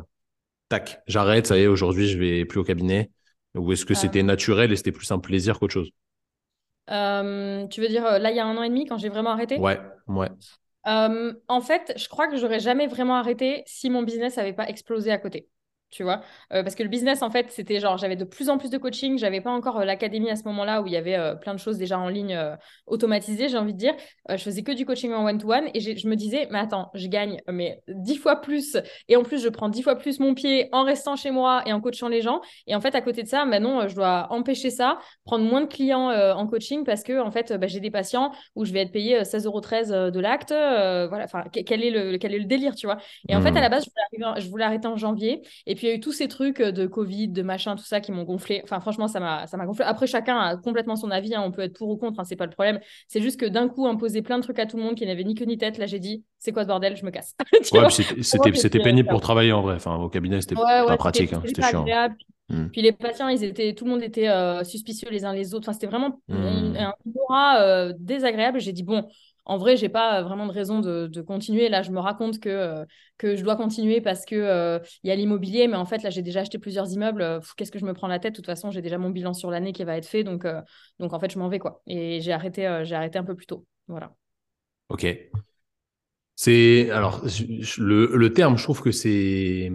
tac, 0.69 1.03
j'arrête, 1.07 1.47
ça 1.47 1.59
y 1.59 1.63
est, 1.63 1.67
aujourd'hui, 1.67 2.09
je 2.09 2.19
vais 2.19 2.45
plus 2.45 2.61
au 2.61 2.65
cabinet? 2.65 3.11
Ou 3.55 3.73
est-ce 3.73 3.85
que 3.85 3.95
c'était 3.95 4.23
naturel 4.23 4.73
et 4.73 4.77
c'était 4.77 4.93
plus 4.93 5.11
un 5.11 5.19
plaisir 5.19 5.59
qu'autre 5.59 5.75
chose? 5.75 5.91
Tu 6.87 7.81
veux 7.81 7.89
dire, 7.89 8.19
là, 8.19 8.31
il 8.31 8.37
y 8.37 8.41
a 8.41 8.47
un 8.47 8.57
an 8.57 8.63
et 8.63 8.69
demi, 8.69 8.87
quand 8.87 8.99
j'ai 8.99 9.09
vraiment 9.09 9.31
arrêté? 9.31 9.59
Ouais, 9.59 9.81
ouais. 10.09 10.29
En 10.85 11.61
fait, 11.61 11.93
je 11.97 12.09
crois 12.09 12.29
que 12.29 12.37
j'aurais 12.37 12.61
jamais 12.61 12.87
vraiment 12.87 13.17
arrêté 13.17 13.63
si 13.67 13.91
mon 13.91 14.03
business 14.03 14.39
avait 14.39 14.53
pas 14.53 14.69
explosé 14.69 15.11
à 15.11 15.19
côté. 15.19 15.49
Tu 15.93 16.03
vois, 16.05 16.23
Euh, 16.55 16.63
parce 16.63 16.75
que 16.75 16.83
le 16.83 16.89
business, 16.89 17.23
en 17.23 17.31
fait, 17.31 17.51
c'était 17.51 17.79
genre, 17.79 17.99
j'avais 17.99 18.17
de 18.17 18.25
plus 18.25 18.49
en 18.49 18.57
plus 18.57 18.71
de 18.71 18.79
coaching, 18.79 19.19
j'avais 19.19 19.43
pas 19.43 19.51
encore 19.51 19.81
euh, 19.81 19.85
l'académie 19.85 20.31
à 20.31 20.37
ce 20.37 20.45
moment-là 20.45 20.81
où 20.81 20.87
il 20.87 20.93
y 20.95 20.97
avait 20.97 21.17
euh, 21.19 21.35
plein 21.35 21.53
de 21.53 21.59
choses 21.59 21.77
déjà 21.77 21.99
en 21.99 22.09
ligne 22.09 22.39
automatisées, 22.87 23.49
j'ai 23.49 23.59
envie 23.59 23.75
de 23.75 23.79
dire. 23.79 23.95
Je 24.29 24.37
faisais 24.43 24.63
que 24.63 24.73
du 24.73 24.87
coaching 24.87 25.13
en 25.13 25.25
one-to-one 25.27 25.69
et 25.75 25.81
je 25.81 26.09
me 26.09 26.17
disais, 26.17 26.49
mais 26.51 26.59
attends, 26.61 26.91
je 26.95 27.07
gagne 27.09 27.41
mais 27.49 27.83
dix 27.89 28.17
fois 28.17 28.41
plus 28.41 28.77
et 29.09 29.17
en 29.17 29.23
plus, 29.23 29.43
je 29.43 29.49
prends 29.51 29.69
dix 29.69 29.83
fois 29.83 29.97
plus 29.97 30.19
mon 30.21 30.35
pied 30.35 30.69
en 30.73 30.85
restant 30.85 31.15
chez 31.17 31.31
moi 31.31 31.63
et 31.67 31.73
en 31.75 31.81
coachant 31.81 32.09
les 32.09 32.23
gens. 32.23 32.41
Et 32.67 32.75
en 32.75 32.81
fait, 32.81 32.95
à 32.95 33.01
côté 33.03 33.23
de 33.23 33.29
ça, 33.29 33.45
maintenant, 33.45 33.87
je 33.87 33.95
dois 33.95 34.29
empêcher 34.33 34.71
ça, 34.71 34.99
prendre 35.25 35.45
moins 35.45 35.61
de 35.61 35.67
clients 35.67 36.11
en 36.11 36.47
coaching 36.47 36.85
parce 36.85 37.03
que, 37.03 37.21
en 37.21 37.31
fait, 37.31 37.53
bah, 37.53 37.67
j'ai 37.67 37.81
des 37.81 37.91
patients 37.91 38.33
où 38.57 38.65
je 38.65 38.73
vais 38.73 38.81
être 38.81 38.93
payé 38.93 39.25
16,13 39.25 39.93
euros 39.93 40.11
de 40.11 40.21
l'acte. 40.21 40.51
voilà, 40.53 41.25
enfin, 41.25 41.45
que- 41.53 41.61
quel 41.61 41.85
est 41.85 41.91
le, 41.91 42.17
quel 42.19 42.35
est 42.35 42.39
le 42.39 42.45
délire, 42.47 42.75
tu 42.75 42.87
vois. 42.87 42.99
Et 43.29 43.37
en 43.37 43.41
fait, 43.43 43.51
Hmm. 43.51 43.57
à 43.57 43.61
la 43.61 43.69
base, 43.69 43.85
je 43.85 43.91
voulais, 43.91 44.25
arriver 44.31 44.41
je 44.41 44.51
voulais 44.51 44.65
arrêter 44.65 44.87
en 44.89 44.97
janvier. 44.97 45.43
Et 45.67 45.75
puis, 45.75 45.82
il 45.83 45.89
y 45.89 45.93
a 45.93 45.95
eu 45.95 46.01
tous 46.01 46.13
ces 46.13 46.29
trucs 46.29 46.61
de 46.63 46.87
Covid, 46.87 47.29
de 47.29 47.43
machin, 47.43 47.77
tout 47.77 47.85
ça 47.85 48.01
qui 48.01 48.13
m'ont 48.13 48.25
gonflé. 48.25 48.61
Enfin, 48.65 48.81
franchement, 48.81 49.09
ça 49.09 49.21
m'a 49.21 49.47
ça 49.47 49.57
m'a 49.57 49.67
gonflé. 49.67 49.85
Après, 49.85 50.07
chacun 50.07 50.39
a 50.39 50.57
complètement 50.57 50.97
son 50.97 51.11
avis. 51.11 51.35
hein, 51.35 51.43
On 51.45 51.51
peut 51.53 51.63
être 51.63 51.77
pour 51.77 51.89
ou 51.89 51.97
contre, 51.97 52.21
hein, 52.21 52.25
c'est 52.25 52.37
pas 52.37 52.47
le 52.47 52.53
problème. 52.53 52.81
C'est 53.09 53.21
juste 53.21 53.39
que 53.41 53.47
d'un 53.47 53.69
coup, 53.69 53.87
imposer 53.87 54.23
plein 54.23 54.39
de 54.39 54.43
trucs 54.43 54.59
à 54.59 54.67
tout 54.67 54.77
le 54.77 54.83
monde 54.83 54.95
qui 54.95 55.07
n'avait 55.07 55.25
ni 55.25 55.35
queue 55.35 55.45
ni 55.45 55.59
tête, 55.59 55.79
là, 55.79 55.87
j'ai 55.87 55.99
dit, 55.99 56.25
c'est 56.39 56.53
quoi 56.53 56.63
ce 56.63 56.69
bordel, 56.69 56.97
je 56.97 57.05
me 57.05 57.11
casse. 57.11 57.35
Ouais, 57.73 57.87
puis 57.89 58.25
c'était- 58.25 58.55
c'était 58.55 58.81
pénible 58.81 59.09
euh, 59.09 59.13
pour 59.13 59.21
travailler 59.21 59.53
en 59.53 59.63
vrai. 59.63 59.75
Enfin, 59.77 59.97
au 59.97 60.09
cabinet, 60.09 60.41
c'était 60.41 60.57
Ouais, 60.57 60.63
pas 60.65 60.87
ouais, 60.87 60.97
pratique, 60.97 61.23
c'était 61.31 61.37
hein, 61.37 61.43
c'était 61.47 61.63
chiant. 61.63 61.83
agréable. 61.83 62.17
Hmm. 62.49 62.67
Puis 62.69 62.83
les 62.83 62.93
patients, 62.93 63.29
ils 63.29 63.43
étaient, 63.45 63.73
tout 63.75 63.85
le 63.85 63.91
monde 63.93 64.03
était 64.03 64.29
euh, 64.29 64.63
suspicieux 64.65 65.09
les 65.11 65.25
uns 65.25 65.33
les 65.33 65.55
autres. 65.55 65.69
Enfin, 65.69 65.73
c'était 65.73 65.87
vraiment 65.87 66.21
Hmm. 66.29 66.77
un 66.77 66.93
aura 67.15 67.61
euh, 67.63 67.93
désagréable. 67.99 68.61
J'ai 68.61 68.73
dit, 68.73 68.83
bon, 68.83 69.09
en 69.45 69.57
vrai, 69.59 69.77
j'ai 69.77 69.89
pas 69.89 70.21
euh, 70.21 70.23
vraiment 70.23 70.47
de 70.47 70.53
raison 70.53 70.81
de, 70.81 71.07
de 71.07 71.23
continuer. 71.23 71.69
Là, 71.69 71.83
je 71.83 71.91
me 71.91 71.99
raconte 72.01 72.41
que, 72.41 72.49
euh, 72.49 72.85
que 73.19 73.37
je 73.37 73.43
dois 73.43 73.57
continuer 73.57 74.01
parce 74.01 74.25
que 74.25 74.35
euh, 74.37 74.79
il 75.03 75.09
y 75.09 75.11
a 75.11 75.17
l'immobilier. 75.17 75.69
Mais 75.69 75.77
en 75.77 75.85
fait, 75.87 76.03
là, 76.03 76.11
j'ai 76.11 76.23
déjà 76.23 76.41
acheté 76.41 76.59
plusieurs 76.59 76.91
immeubles. 76.93 77.23
Euh, 77.23 77.41
Qu'est-ce 77.57 77.73
que 77.73 77.79
je 77.79 77.85
me 77.85 77.95
prends 77.95 78.09
la 78.09 78.19
tête? 78.19 78.33
De 78.35 78.37
toute 78.37 78.47
façon, 78.47 78.71
j'ai 78.71 78.83
déjà 78.83 78.99
mon 78.99 79.11
bilan 79.11 79.35
sur 79.35 79.51
l'année 79.51 79.73
qui 79.73 79.85
va 79.85 79.97
être 79.97 80.07
fait. 80.07 80.25
Donc, 80.25 80.45
euh, 80.45 80.61
donc 80.99 81.13
en 81.13 81.21
fait, 81.21 81.31
je 81.33 81.39
m'en 81.39 81.49
vais, 81.49 81.59
quoi. 81.59 81.83
Et 81.87 82.21
j'ai 82.21 82.33
arrêté, 82.33 82.67
euh, 82.67 82.85
j'ai 82.85 82.95
arrêté 82.95 83.19
un 83.19 83.25
peu 83.25 83.35
plus 83.35 83.47
tôt. 83.47 83.67
Voilà. 83.89 84.13
Ok. 84.89 85.05
C'est 86.37 86.91
alors 86.91 87.23
le, 87.79 88.17
le 88.17 88.33
terme, 88.33 88.57
je 88.59 88.63
trouve 88.65 88.83
que 88.83 88.91
c'est 88.91 89.71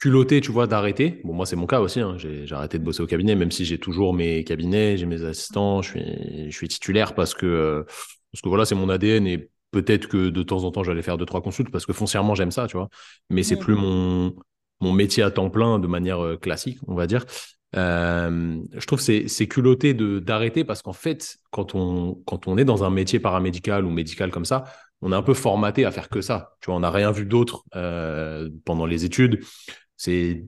culotté, 0.00 0.40
tu 0.40 0.52
vois, 0.52 0.66
d'arrêter. 0.66 1.20
Bon, 1.24 1.34
moi, 1.34 1.46
c'est 1.46 1.56
mon 1.56 1.66
cas 1.66 1.80
aussi. 1.80 2.00
hein. 2.00 2.16
J'ai 2.18 2.46
arrêté 2.52 2.78
de 2.78 2.84
bosser 2.84 3.02
au 3.02 3.06
cabinet, 3.06 3.34
même 3.36 3.50
si 3.52 3.64
j'ai 3.64 3.78
toujours 3.78 4.14
mes 4.14 4.44
cabinets, 4.44 4.96
j'ai 4.98 5.06
mes 5.06 5.24
assistants, 5.24 5.82
je 5.82 5.90
suis, 5.90 6.50
je 6.52 6.56
suis 6.56 6.68
titulaire 6.68 7.14
parce 7.14 7.34
que, 7.34 7.46
euh, 7.46 7.84
parce 8.32 8.42
que 8.42 8.48
voilà, 8.48 8.64
c'est 8.64 8.74
mon 8.74 8.88
ADN 8.88 9.26
et 9.26 9.50
peut-être 9.70 10.06
que 10.08 10.30
de 10.30 10.42
temps 10.42 10.64
en 10.64 10.70
temps, 10.72 10.82
j'allais 10.84 11.02
faire 11.02 11.18
deux, 11.18 11.26
trois 11.26 11.42
consultes 11.42 11.70
parce 11.70 11.86
que 11.86 11.92
foncièrement, 11.92 12.34
j'aime 12.34 12.50
ça, 12.50 12.66
tu 12.66 12.76
vois. 12.76 12.88
Mais 13.30 13.42
c'est 13.42 13.56
Mm. 13.56 13.58
plus 13.58 13.74
mon, 13.74 14.34
mon 14.80 14.92
métier 14.92 15.22
à 15.22 15.30
temps 15.30 15.50
plein 15.50 15.78
de 15.78 15.86
manière 15.86 16.22
euh, 16.24 16.36
classique, 16.36 16.78
on 16.86 16.94
va 16.94 17.06
dire. 17.06 17.24
Euh, 17.76 18.60
je 18.72 18.84
trouve 18.86 18.98
que 18.98 19.04
c'est 19.04 19.28
c'est 19.28 19.46
culotté 19.46 19.94
de 19.94 20.18
d'arrêter 20.18 20.64
parce 20.64 20.82
qu'en 20.82 20.92
fait, 20.92 21.36
quand 21.52 21.74
on, 21.76 22.16
quand 22.26 22.48
on 22.48 22.58
est 22.58 22.64
dans 22.64 22.82
un 22.82 22.90
métier 22.90 23.20
paramédical 23.20 23.84
ou 23.84 23.90
médical 23.90 24.30
comme 24.32 24.44
ça, 24.44 24.64
on 25.02 25.12
est 25.12 25.14
un 25.16 25.22
peu 25.22 25.34
formaté 25.34 25.84
à 25.84 25.90
faire 25.92 26.08
que 26.08 26.20
ça. 26.20 26.54
Tu 26.60 26.66
vois, 26.66 26.76
on 26.76 26.80
n'a 26.80 26.90
rien 26.90 27.12
vu 27.12 27.26
d'autre 27.26 27.62
euh, 27.76 28.50
pendant 28.64 28.86
les 28.86 29.04
études. 29.04 29.40
C'est 29.96 30.44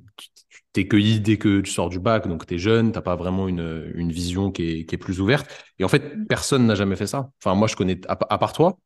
t'es 0.72 0.88
cueilli 0.88 1.20
dès 1.20 1.38
que 1.38 1.60
tu 1.60 1.70
sors 1.70 1.88
du 1.90 1.98
bac, 2.00 2.28
donc 2.28 2.46
tu 2.46 2.54
es 2.54 2.58
jeune, 2.58 2.92
t'as 2.92 3.02
pas 3.02 3.16
vraiment 3.16 3.48
une, 3.48 3.92
une 3.94 4.12
vision 4.12 4.50
qui 4.52 4.62
est, 4.80 4.84
qui 4.86 4.94
est 4.94 4.98
plus 4.98 5.20
ouverte. 5.20 5.50
Et 5.78 5.84
en 5.84 5.88
fait, 5.88 6.26
personne 6.28 6.66
n'a 6.66 6.74
jamais 6.74 6.96
fait 6.96 7.06
ça. 7.06 7.30
Enfin, 7.44 7.54
moi, 7.54 7.68
je 7.68 7.76
connais, 7.76 8.00
à, 8.08 8.12
à 8.34 8.38
part 8.38 8.52
toi, 8.52 8.78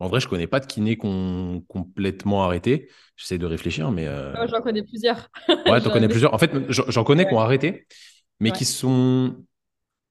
en 0.00 0.08
vrai, 0.08 0.20
je 0.20 0.28
connais 0.28 0.46
pas 0.46 0.60
de 0.60 0.66
kiné 0.66 0.96
qu'on 0.96 1.62
complètement 1.68 2.44
arrêté. 2.44 2.90
J'essaie 3.16 3.38
de 3.38 3.46
réfléchir, 3.46 3.90
mais 3.92 4.06
euh, 4.06 4.46
j'en 4.48 4.60
connais 4.62 4.82
plusieurs. 4.82 5.30
ouais, 5.66 5.80
t'en 5.80 5.90
connais 5.90 6.08
ai- 6.08 6.08
plusieurs. 6.08 6.34
En 6.34 6.38
fait, 6.38 6.50
j'en 6.70 7.04
connais 7.04 7.26
qui 7.26 7.34
ont 7.34 7.40
arrêté, 7.40 7.86
mais 8.40 8.52
Ouais. 8.52 8.52
qui 8.52 8.64
sont, 8.64 9.36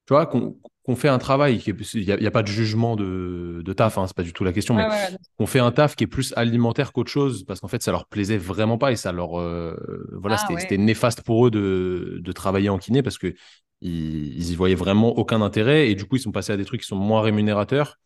tu 0.08 0.14
vois, 0.14 0.28
qu'on 0.28 0.60
qu'on 0.86 0.96
fait 0.96 1.10
un 1.10 1.18
travail. 1.18 1.60
qui 1.60 1.72
est- 1.72 1.94
Il 1.96 2.06
n'y 2.06 2.12
a, 2.12 2.28
a 2.28 2.32
pas 2.32 2.44
de 2.44 2.48
jugement 2.48 2.96
de, 2.96 3.62
de 3.64 3.74
taf, 3.74 3.98
hein, 3.98 4.06
c'est 4.08 4.16
pas 4.16 4.24
du 4.24 4.34
tout 4.34 4.44
la 4.44 4.54
question, 4.54 4.74
mais 4.76 4.84
ouais, 4.84 4.90
ouais. 4.90 5.18
on 5.40 5.46
fait 5.48 5.60
un 5.60 5.72
taf 5.72 5.96
qui 5.96 6.04
est 6.04 6.08
plus 6.08 6.34
alimentaire 6.36 6.94
qu'autre 6.94 7.12
chose 7.12 7.44
parce 7.46 7.60
qu'en 7.60 7.68
fait 7.68 7.82
ça 7.82 7.92
leur 7.92 8.06
plaisait 8.08 8.38
vraiment 8.38 8.78
pas 8.78 8.92
et 8.92 8.96
ça 8.96 9.12
leur 9.12 9.40
euh, 9.40 9.76
voilà 10.14 10.38
Ah, 10.40 10.56
c'était 10.60 10.78
ouais. 10.78 10.84
néfaste 10.84 11.22
pour 11.24 11.48
eux 11.48 11.52
de, 11.52 12.20
de 12.22 12.32
travailler 12.32 12.70
en 12.70 12.78
kiné 12.78 13.02
parce 13.04 13.18
que 13.18 13.34
ils, 13.82 14.38
ils 14.38 14.52
y 14.52 14.56
voyaient 14.56 14.76
vraiment 14.76 15.10
aucun 15.18 15.42
intérêt 15.42 15.90
et 15.90 15.96
du 15.96 16.06
coup 16.06 16.16
ils 16.18 16.22
sont 16.22 16.32
passés 16.32 16.54
à 16.54 16.58
des 16.58 16.66
trucs 16.66 16.82
qui 16.82 16.88
sont 16.88 16.96
moins 16.96 17.22
rémunérateurs 17.22 17.98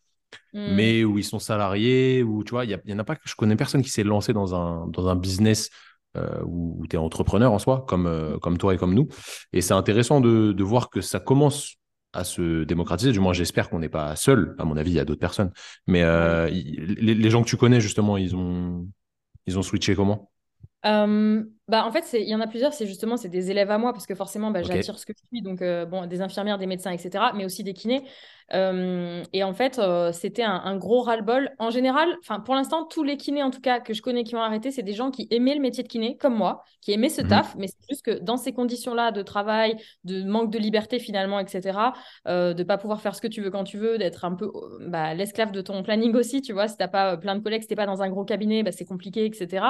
Mm. 0.52 0.74
mais 0.76 1.04
où 1.04 1.18
ils 1.18 1.24
sont 1.24 1.40
salariés 1.40 2.22
ou 2.22 2.44
tu 2.44 2.50
vois 2.50 2.64
il 2.64 2.70
y, 2.84 2.92
en 2.94 2.98
a 2.98 3.04
pas 3.04 3.16
que 3.16 3.22
je 3.28 3.34
connais 3.34 3.56
personne 3.56 3.82
qui 3.82 3.90
s'est 3.90 4.04
lancé 4.04 4.32
dans 4.32 4.54
un 4.54 4.86
dans 4.86 5.08
un 5.08 5.16
business 5.16 5.70
euh, 6.16 6.40
où, 6.44 6.84
tu 6.88 6.94
es 6.96 6.98
entrepreneur 6.98 7.52
en 7.52 7.58
soi 7.58 7.84
comme 7.88 8.06
euh, 8.06 8.38
comme 8.38 8.58
toi 8.58 8.74
et 8.74 8.76
comme 8.76 8.94
nous 8.94 9.08
et 9.52 9.60
c'est 9.60 9.74
intéressant 9.74 10.20
de, 10.20 10.52
de 10.52 10.64
voir 10.64 10.88
que 10.90 11.00
ça 11.00 11.18
commence 11.20 11.74
à 12.12 12.24
se 12.24 12.64
démocratiser. 12.64 13.12
Du 13.12 13.20
moins, 13.20 13.32
j'espère 13.32 13.70
qu'on 13.70 13.78
n'est 13.78 13.88
pas 13.88 14.16
seul. 14.16 14.54
À 14.58 14.64
mon 14.64 14.76
avis, 14.76 14.90
il 14.90 14.94
y 14.94 15.00
a 15.00 15.04
d'autres 15.04 15.20
personnes. 15.20 15.52
Mais 15.86 16.02
euh, 16.02 16.48
les 16.50 17.30
gens 17.30 17.42
que 17.42 17.48
tu 17.48 17.56
connais, 17.56 17.80
justement, 17.80 18.16
ils 18.16 18.34
ont, 18.34 18.88
ils 19.46 19.58
ont 19.58 19.62
switché 19.62 19.94
comment? 19.94 20.30
Euh, 20.86 21.42
bah, 21.70 21.86
en 21.86 21.92
fait, 21.92 22.18
il 22.18 22.28
y 22.28 22.34
en 22.34 22.40
a 22.40 22.48
plusieurs. 22.48 22.72
C'est 22.72 22.86
justement 22.86 23.16
c'est 23.16 23.28
des 23.28 23.52
élèves 23.52 23.70
à 23.70 23.78
moi 23.78 23.92
parce 23.92 24.04
que 24.04 24.16
forcément, 24.16 24.50
bah, 24.50 24.62
j'attire 24.62 24.98
ce 24.98 25.06
que 25.06 25.12
je 25.16 25.24
suis. 25.24 25.40
Donc, 25.40 25.62
euh, 25.62 25.86
bon, 25.86 26.06
des 26.06 26.20
infirmières, 26.20 26.58
des 26.58 26.66
médecins, 26.66 26.90
etc. 26.90 27.26
Mais 27.36 27.44
aussi 27.44 27.62
des 27.62 27.74
kinés. 27.74 28.02
Euh, 28.52 29.22
et 29.32 29.44
en 29.44 29.54
fait, 29.54 29.78
euh, 29.78 30.10
c'était 30.10 30.42
un, 30.42 30.76
gros 30.76 31.02
ras-le-bol. 31.02 31.50
En 31.60 31.70
général, 31.70 32.08
enfin, 32.20 32.40
pour 32.40 32.56
l'instant, 32.56 32.84
tous 32.84 33.04
les 33.04 33.16
kinés, 33.16 33.44
en 33.44 33.50
tout 33.50 33.60
cas, 33.60 33.78
que 33.78 33.94
je 33.94 34.02
connais 34.02 34.24
qui 34.24 34.34
ont 34.34 34.40
arrêté, 34.40 34.72
c'est 34.72 34.82
des 34.82 34.92
gens 34.92 35.12
qui 35.12 35.28
aimaient 35.30 35.54
le 35.54 35.60
métier 35.60 35.84
de 35.84 35.88
kiné, 35.88 36.16
comme 36.16 36.34
moi, 36.34 36.64
qui 36.80 36.90
aimaient 36.90 37.08
ce 37.08 37.22
mhm. 37.22 37.28
taf. 37.28 37.54
Mais 37.56 37.68
c'est 37.68 37.88
juste 37.88 38.04
que 38.04 38.18
dans 38.18 38.36
ces 38.36 38.52
conditions-là 38.52 39.12
de 39.12 39.22
travail, 39.22 39.76
de 40.02 40.24
manque 40.24 40.50
de 40.50 40.58
liberté 40.58 40.98
finalement, 40.98 41.38
etc., 41.38 41.78
de 42.26 42.52
ne 42.52 42.62
pas 42.64 42.78
pouvoir 42.78 43.00
faire 43.00 43.14
ce 43.14 43.20
que 43.20 43.28
tu 43.28 43.40
veux 43.40 43.50
quand 43.50 43.64
tu 43.64 43.78
veux, 43.78 43.98
d'être 43.98 44.24
un 44.24 44.34
peu 44.34 44.50
bah, 44.80 45.14
l'esclave 45.14 45.52
de 45.52 45.60
ton 45.60 45.84
planning 45.84 46.14
aussi, 46.16 46.42
tu 46.42 46.52
vois. 46.52 46.66
Si 46.66 46.76
tu 46.76 46.82
n'as 46.82 46.88
pas 46.88 47.16
plein 47.16 47.36
de 47.36 47.42
collègues, 47.42 47.62
si 47.62 47.68
tu 47.68 47.72
n'es 47.72 47.76
pas 47.76 47.86
dans 47.86 48.02
un 48.02 48.08
gros 48.08 48.24
cabinet, 48.24 48.64
bah, 48.64 48.72
c'est 48.72 48.84
compliqué, 48.84 49.24
etc. 49.26 49.66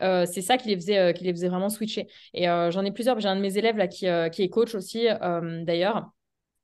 C'est 0.00 0.40
ça 0.40 0.56
qui 0.56 0.68
les 0.68 0.76
faisait, 0.76 1.12
qui 1.12 1.24
les 1.24 1.33
faisait 1.34 1.48
vraiment 1.48 1.68
switcher. 1.68 2.08
Et 2.32 2.48
euh, 2.48 2.70
j'en 2.70 2.84
ai 2.84 2.92
plusieurs. 2.92 3.20
J'ai 3.20 3.28
un 3.28 3.36
de 3.36 3.40
mes 3.40 3.58
élèves 3.58 3.76
là 3.76 3.88
qui, 3.88 4.06
qui 4.32 4.42
est 4.42 4.48
coach 4.48 4.74
aussi, 4.74 5.06
d'ailleurs 5.62 6.10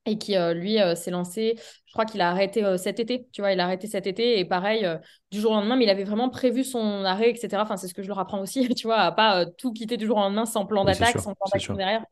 et 0.06 0.16
qui 0.16 0.34
lui 0.54 0.78
s'est 0.96 1.10
lancé, 1.10 1.56
je 1.84 1.92
crois 1.92 2.06
qu'il 2.06 2.22
a 2.22 2.30
arrêté 2.30 2.64
cet 2.78 2.98
été, 3.00 3.28
tu 3.32 3.42
vois, 3.42 3.52
il 3.52 3.60
a 3.60 3.64
arrêté 3.64 3.86
cet 3.86 4.06
été 4.06 4.40
et 4.40 4.46
pareil 4.46 4.88
du 5.30 5.40
jour 5.40 5.52
au 5.52 5.54
lendemain, 5.56 5.76
mais 5.76 5.84
il 5.84 5.90
avait 5.90 6.04
vraiment 6.04 6.30
prévu 6.30 6.64
son 6.64 7.04
arrêt, 7.04 7.30
etc. 7.30 7.62
Enfin, 7.62 7.76
c'est 7.76 7.86
ce 7.86 7.92
que 7.92 8.02
je 8.02 8.08
leur 8.08 8.18
apprends 8.18 8.40
aussi, 8.40 8.66
tu 8.74 8.86
vois, 8.86 8.96
à 8.96 9.12
pas 9.12 9.44
tout 9.44 9.74
quitter 9.74 9.98
du 9.98 10.06
jour 10.06 10.16
au 10.16 10.20
lendemain 10.20 10.46
sans 10.46 10.64
plan 10.64 10.84
d'attaque, 10.84 11.18
sans 11.20 11.34
plan 11.34 11.46
d'action 11.52 11.74
derrière. 11.74 12.02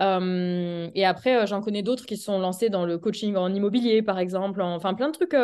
Et 0.00 1.04
après, 1.04 1.46
j'en 1.46 1.60
connais 1.60 1.82
d'autres 1.82 2.06
qui 2.06 2.16
sont 2.16 2.38
lancés 2.38 2.70
dans 2.70 2.84
le 2.84 2.98
coaching 2.98 3.36
en 3.36 3.52
immobilier, 3.52 4.02
par 4.02 4.18
exemple, 4.18 4.60
enfin 4.62 4.94
plein 4.94 5.08
de 5.08 5.12
trucs 5.12 5.34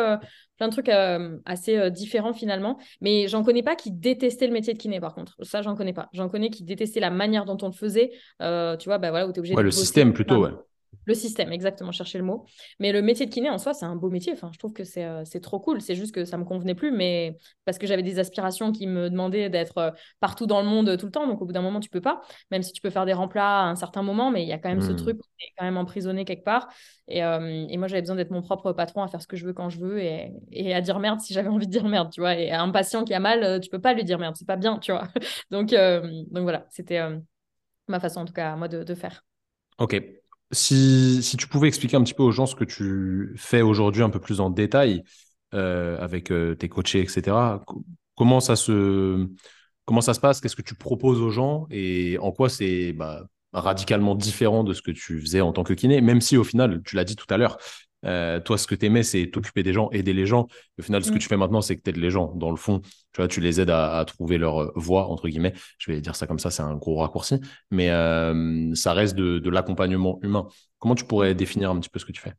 plein 0.57 0.67
de 0.67 0.71
trucs 0.71 0.89
euh, 0.89 1.37
assez 1.45 1.77
euh, 1.77 1.89
différents 1.89 2.33
finalement. 2.33 2.77
Mais 3.01 3.27
j'en 3.27 3.43
connais 3.43 3.63
pas 3.63 3.75
qui 3.75 3.91
détestaient 3.91 4.47
le 4.47 4.53
métier 4.53 4.73
de 4.73 4.79
kiné 4.79 4.99
par 4.99 5.13
contre. 5.13 5.35
Ça, 5.41 5.61
j'en 5.61 5.75
connais 5.75 5.93
pas. 5.93 6.09
J'en 6.13 6.29
connais 6.29 6.49
qui 6.49 6.63
détestaient 6.63 6.99
la 6.99 7.09
manière 7.09 7.45
dont 7.45 7.57
on 7.61 7.67
le 7.67 7.73
faisait. 7.73 8.11
Euh, 8.41 8.77
tu 8.77 8.89
vois, 8.89 8.97
bah 8.97 9.09
voilà, 9.09 9.27
où 9.27 9.31
tu 9.31 9.37
es 9.37 9.39
obligé 9.39 9.55
ouais, 9.55 9.63
le 9.63 9.71
système 9.71 10.13
plutôt, 10.13 10.43
ouais. 10.43 10.51
Le 11.05 11.13
système, 11.13 11.51
exactement, 11.51 11.91
chercher 11.91 12.17
le 12.17 12.23
mot. 12.23 12.45
Mais 12.79 12.91
le 12.91 13.01
métier 13.01 13.25
de 13.25 13.31
kiné 13.31 13.49
en 13.49 13.57
soi, 13.57 13.73
c'est 13.73 13.85
un 13.85 13.95
beau 13.95 14.09
métier. 14.09 14.33
Enfin, 14.33 14.49
je 14.53 14.57
trouve 14.57 14.73
que 14.73 14.83
c'est 14.83 15.03
euh, 15.03 15.23
trop 15.41 15.59
cool. 15.59 15.81
C'est 15.81 15.95
juste 15.95 16.13
que 16.13 16.25
ça 16.25 16.37
me 16.37 16.45
convenait 16.45 16.75
plus, 16.75 16.91
mais 16.91 17.37
parce 17.65 17.77
que 17.77 17.87
j'avais 17.87 18.03
des 18.03 18.19
aspirations 18.19 18.71
qui 18.71 18.87
me 18.87 19.09
demandaient 19.09 19.49
d'être 19.49 19.77
euh, 19.77 19.91
partout 20.19 20.45
dans 20.45 20.61
le 20.61 20.67
monde 20.67 20.97
tout 20.97 21.05
le 21.05 21.11
temps. 21.11 21.27
Donc, 21.27 21.41
au 21.41 21.45
bout 21.45 21.53
d'un 21.53 21.61
moment, 21.61 21.79
tu 21.79 21.89
peux 21.89 22.01
pas. 22.01 22.21
Même 22.51 22.63
si 22.63 22.73
tu 22.73 22.81
peux 22.81 22.89
faire 22.89 23.05
des 23.05 23.13
remplats 23.13 23.61
à 23.61 23.65
un 23.65 23.75
certain 23.75 24.03
moment, 24.03 24.31
mais 24.31 24.43
il 24.43 24.47
y 24.47 24.53
a 24.53 24.57
quand 24.57 24.69
même 24.69 24.81
ce 24.81 24.91
hmm. 24.91 24.97
truc 24.97 25.17
où 25.17 25.27
tu 25.37 25.45
es 25.45 25.49
quand 25.57 25.65
même 25.65 25.77
emprisonné 25.77 26.25
quelque 26.25 26.43
part. 26.43 26.67
Et, 27.07 27.23
euh, 27.23 27.65
et 27.69 27.77
moi, 27.77 27.87
j'avais 27.87 28.01
besoin 28.01 28.15
d'être 28.15 28.31
mon 28.31 28.41
propre 28.41 28.71
patron, 28.73 29.03
à 29.03 29.07
faire 29.07 29.21
ce 29.21 29.27
que 29.27 29.37
je 29.37 29.45
veux 29.45 29.53
quand 29.53 29.69
je 29.69 29.79
veux 29.79 29.99
et, 29.99 30.31
et 30.51 30.73
à 30.73 30.81
dire 30.81 30.99
merde 30.99 31.19
si 31.19 31.33
j'avais 31.33 31.49
envie 31.49 31.67
de 31.67 31.71
dire 31.71 31.85
merde, 31.85 32.11
tu 32.11 32.21
vois. 32.21 32.35
Et 32.35 32.51
à 32.51 32.61
un 32.61 32.69
patient 32.69 33.03
qui 33.03 33.13
a 33.13 33.19
mal, 33.19 33.59
tu 33.59 33.69
peux 33.69 33.81
pas 33.81 33.93
lui 33.93 34.03
dire 34.03 34.19
merde, 34.19 34.35
c'est 34.37 34.47
pas 34.47 34.55
bien, 34.55 34.79
tu 34.79 34.91
vois. 34.91 35.07
donc, 35.51 35.69
donc 35.71 36.43
voilà, 36.43 36.65
c'était 36.69 37.01
ma 37.87 37.99
façon, 37.99 38.21
en 38.21 38.25
tout 38.25 38.33
cas, 38.33 38.55
moi, 38.55 38.67
de, 38.67 38.83
de 38.83 38.95
faire. 38.95 39.23
Ok, 39.77 40.01
si, 40.51 41.35
tu 41.37 41.47
pouvais 41.47 41.67
expliquer 41.67 41.97
un 41.97 42.03
petit 42.03 42.13
peu 42.13 42.23
aux 42.23 42.31
gens 42.31 42.45
ce 42.45 42.55
que 42.55 42.63
tu 42.63 43.33
fais 43.37 43.61
aujourd'hui 43.61 44.03
un 44.03 44.09
peu 44.09 44.19
plus 44.19 44.39
en 44.39 44.49
détail 44.49 45.03
euh, 45.53 45.97
avec 45.99 46.31
euh, 46.31 46.55
tes 46.55 46.69
coachés, 46.69 47.01
etc., 47.01 47.63
comment 48.15 48.39
ça 48.39 48.55
se, 48.55 49.27
comment 49.85 50.01
ça 50.01 50.13
se 50.13 50.19
passe? 50.19 50.41
Qu'est-ce 50.41 50.55
que 50.55 50.61
tu 50.61 50.75
proposes 50.75 51.21
aux 51.21 51.29
gens? 51.29 51.67
Et 51.71 52.17
en 52.19 52.31
quoi 52.31 52.49
c'est 52.49 52.93
bah, 52.93 53.27
radicalement 53.53 54.15
différent 54.15 54.63
de 54.63 54.73
ce 54.73 54.81
que 54.81 54.91
tu 54.91 55.19
faisais 55.21 55.41
en 55.41 55.53
tant 55.53 55.63
que 55.63 55.73
kiné, 55.73 56.01
même 56.01 56.21
si 56.21 56.37
au 56.37 56.43
final, 56.43 56.81
tu 56.83 56.95
l'as 56.95 57.05
dit 57.05 57.15
tout 57.15 57.27
à 57.29 57.37
l'heure, 57.37 57.57
euh, 58.05 58.39
toi, 58.39 58.57
ce 58.57 58.67
que 58.67 58.75
tu 58.75 58.85
aimais, 58.85 59.03
c'est 59.03 59.27
t'occuper 59.27 59.63
des 59.63 59.73
gens, 59.73 59.89
aider 59.91 60.13
les 60.13 60.25
gens. 60.25 60.47
Au 60.79 60.81
final, 60.81 61.03
ce 61.03 61.11
que 61.11 61.15
mm. 61.15 61.19
tu 61.19 61.27
fais 61.27 61.37
maintenant, 61.37 61.61
c'est 61.61 61.75
que 61.77 61.81
tu 61.81 61.89
aides 61.89 61.97
les 61.97 62.09
gens. 62.11 62.33
Dans 62.35 62.51
le 62.51 62.57
fond, 62.57 62.79
tu 62.79 63.17
vois, 63.17 63.27
tu 63.27 63.41
les 63.41 63.61
aides 63.61 63.69
à, 63.69 64.03
trouver 64.05 64.37
leur 64.37 64.61
euh, 64.61 64.71
voie, 64.75 65.07
entre 65.07 65.27
guillemets. 65.27 65.53
Je 65.77 65.91
vais 65.91 66.01
dire 66.01 66.15
ça 66.15 66.27
comme 66.27 66.39
ça, 66.39 66.51
c'est 66.51 66.63
un 66.63 66.75
gros 66.75 66.97
raccourci. 66.97 67.39
Mais 67.71 67.89
euh, 67.89 68.73
ça 68.75 68.93
reste 68.93 69.15
de 69.15 69.49
l'accompagnement 69.49 70.19
humain. 70.21 70.47
Comment 70.79 70.95
tu 70.95 71.05
pourrais 71.05 71.35
définir 71.35 71.71
un 71.71 71.79
petit 71.79 71.89
peu 71.89 71.99
ce 71.99 72.05
que 72.05 72.11
tu 72.11 72.21
fais? 72.21 72.33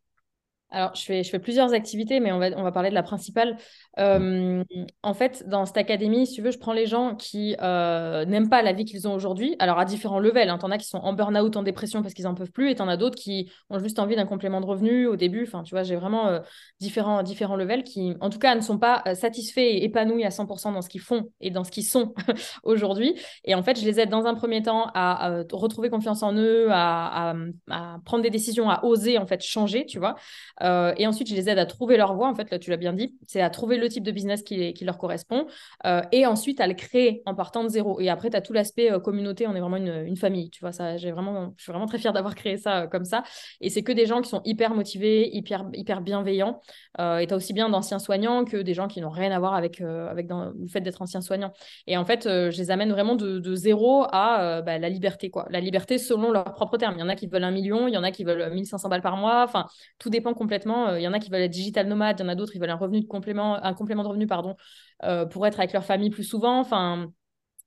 Alors, 0.71 0.95
je 0.97 1.03
fais, 1.05 1.23
je 1.23 1.31
fais 1.31 1.39
plusieurs 1.39 1.73
activités, 1.75 2.19
mais 2.19 2.33
on 2.33 2.39
va, 2.39 2.49
on 2.57 2.63
va 2.65 2.73
parler 2.73 2.91
de 2.91 2.95
la 2.95 3.05
principale. 3.05 3.57
Euh, 4.01 4.65
en 5.03 5.15
fait, 5.15 5.49
dans 5.49 5.65
cette 5.65 5.77
académie, 5.77 6.27
si 6.27 6.35
tu 6.35 6.43
veux, 6.43 6.51
je 6.51 6.59
prends 6.59 6.73
les 6.73 6.87
gens 6.87 7.15
qui 7.15 7.55
euh, 7.63 8.25
n'aiment 8.25 8.49
pas 8.49 8.63
la 8.63 8.73
vie 8.73 8.85
qu'ils 8.85 9.07
ont 9.07 9.15
aujourd'hui. 9.15 9.55
Alors, 9.61 9.79
à 9.79 9.85
différents 9.85 10.19
levels. 10.19 10.51
Hein. 10.51 10.59
T'en 10.59 10.73
as 10.73 10.79
qui 10.79 10.89
sont 10.89 10.99
en 10.99 11.13
burn-out, 11.13 11.57
en 11.57 11.63
dépression 11.63 12.03
parce 12.03 12.15
qu'ils 12.15 12.25
n'en 12.25 12.35
peuvent 12.35 12.51
plus, 12.51 12.71
et 12.71 12.75
t'en 12.75 12.89
as 12.89 12.97
d'autres 12.97 13.17
qui 13.17 13.51
ont 13.71 13.79
juste 13.79 14.01
envie 14.01 14.17
d'un 14.17 14.27
complément 14.27 14.61
de 14.61 14.67
revenu 14.67 15.07
au 15.07 15.15
début. 15.15 15.45
Enfin, 15.47 15.63
tu 15.63 15.73
vois, 15.73 15.85
j'ai 15.85 15.95
vraiment 15.95 16.27
euh, 16.27 16.41
différents, 16.81 17.23
différents 17.23 17.57
levels 17.57 17.85
qui, 17.85 18.17
en 18.21 18.29
tout 18.29 18.41
cas, 18.41 18.57
ne 18.57 18.61
sont 18.61 18.79
pas 18.79 19.05
satisfaits 19.15 19.61
et 19.61 19.85
épanouis 19.85 20.25
à 20.25 20.31
100% 20.31 20.73
dans 20.73 20.83
ce 20.83 20.89
qu'ils 20.89 21.01
font 21.01 21.31
et 21.41 21.51
dans 21.51 21.63
ce 21.63 21.71
qu'ils 21.71 21.85
sont 21.85 22.13
aujourd'hui. 22.65 23.15
Et 23.45 23.55
en 23.55 23.63
fait, 23.63 23.79
je 23.79 23.85
les 23.85 24.01
aide 24.01 24.11
dans 24.11 24.27
un 24.27 24.35
premier 24.35 24.63
temps 24.63 24.91
à, 24.95 25.45
retrouver 25.53 25.91
confiance 25.91 26.25
en 26.25 26.35
eux, 26.35 26.67
à, 26.71 27.31
à, 27.31 27.35
à, 27.71 27.99
prendre 28.05 28.25
des 28.25 28.31
décisions, 28.31 28.69
à 28.69 28.85
oser, 28.85 29.17
en 29.17 29.27
fait, 29.27 29.43
changer, 29.43 29.87
tu 29.87 30.01
vois. 30.01 30.17
Euh, 30.63 30.95
et 30.97 31.07
ensuite, 31.07 31.29
je 31.29 31.35
les 31.35 31.49
aide 31.49 31.59
à 31.59 31.67
trouver 31.67 31.97
leur 31.97 32.15
voie. 32.15 32.29
En 32.29 32.35
fait, 32.35 32.51
là, 32.51 32.59
tu 32.59 32.71
l'as 32.71 32.77
bien 32.77 32.93
dit, 32.93 33.15
c'est 33.27 33.41
à 33.41 33.51
trouver 33.51 33.77
le 33.77 33.89
type 33.89 34.05
de 34.05 34.11
business 34.11 34.43
qui, 34.43 34.75
leur 34.83 34.99
correspond 34.99 35.47
euh, 35.85 36.03
et 36.13 36.27
ensuite 36.27 36.61
à 36.61 36.67
le 36.67 36.75
créer 36.75 37.23
en 37.27 37.35
partant 37.35 37.65
de 37.65 37.69
zéro. 37.69 38.01
Et 38.01 38.09
après, 38.09 38.31
tu 38.31 38.37
as 38.37 38.41
tout 38.41 38.53
l'aspect 38.53 38.93
euh, 38.93 39.01
communauté. 39.01 39.47
On 39.47 39.55
est 39.55 39.61
vraiment 39.61 39.77
une, 39.77 40.17
famille. 40.17 40.49
Tu 40.51 40.61
vois, 40.61 40.73
ça, 40.73 40.97
j'ai 40.97 41.13
vraiment, 41.13 41.53
je 41.57 41.63
suis 41.63 41.73
vraiment 41.73 41.87
très 41.87 41.99
fière 41.99 42.13
d'avoir 42.13 42.35
créé 42.35 42.57
ça 42.57 42.87
comme 42.87 43.05
ça. 43.05 43.23
Et 43.61 43.69
c'est 43.69 43.83
que 43.83 43.93
des 43.93 44.07
gens 44.07 44.23
qui 44.23 44.31
sont 44.31 44.41
hyper 44.45 44.75
motivés, 44.75 45.29
hyper, 45.35 45.67
hyper 45.75 46.01
bienveillants. 46.01 46.61
et 46.99 47.27
tu 47.27 47.35
as 47.35 47.37
aussi 47.37 47.53
bien 47.53 47.69
d'anciens 47.69 47.99
soignants 47.99 48.45
que 48.45 48.57
des 48.57 48.73
gens 48.73 48.89
qui 48.89 49.01
n'ont 49.01 49.11
rien 49.11 49.31
à 49.33 49.39
voir 49.39 49.55
avec, 49.55 49.81
avec 49.81 50.29
le 50.31 50.69
fait 50.69 50.81
d'être 50.81 51.03
ancien 51.03 51.21
soignant. 51.21 51.53
Et 51.87 51.97
en 51.99 52.05
fait, 52.05 52.23
je 52.25 52.57
les 52.57 52.71
amène 52.71 52.93
vraiment 52.93 53.15
de, 53.15 53.39
de 53.39 53.55
zéro 53.55 54.05
à 54.11 54.63
bah, 54.63 54.79
la 54.79 54.89
liberté. 54.89 55.29
Quoi. 55.29 55.47
La 55.51 55.61
liberté 55.61 55.99
selon 55.99 56.31
leurs 56.31 56.55
propres 56.55 56.79
termes. 56.79 56.95
Il 56.97 57.01
y 57.01 57.03
en 57.03 57.09
a 57.09 57.17
qui 57.17 57.27
veulent 57.27 57.45
un 57.45 57.51
million, 57.51 57.89
il 57.89 57.95
y 57.95 57.99
en 57.99 58.05
a 58.05 58.11
qui 58.11 58.25
veulent 58.25 58.51
1500 58.53 58.89
balles 58.89 59.03
par 59.03 59.17
mois. 59.17 59.45
Enfin, 59.45 59.67
tout 59.99 60.09
dépend 60.09 60.33
complètement. 60.47 60.91
Euh, 60.91 61.01
il 61.01 61.03
y 61.03 61.09
en 61.09 61.13
a 61.13 61.19
qui 61.19 61.29
veulent 61.29 61.43
être 61.43 61.51
digital 61.51 61.89
nomade, 61.89 62.21
il 62.21 62.23
y 62.23 62.27
en 62.27 62.29
a 62.29 62.37
d'autres 62.37 62.53
qui 62.53 62.59
veulent 62.59 62.71
un 62.71 62.77
revenu 62.77 63.01
de 63.01 63.07
complément, 63.07 63.63
un 63.63 63.75
complément 63.75 64.05
de 64.05 64.09
revenu 64.09 64.27
pardon, 64.29 64.55
euh, 65.03 65.27
pour 65.27 65.45
être 65.47 65.59
avec 65.59 65.73
leur 65.73 65.85
famille 65.85 66.11
plus 66.11 66.23
souvent. 66.23 66.61
Enfin, 66.61 67.11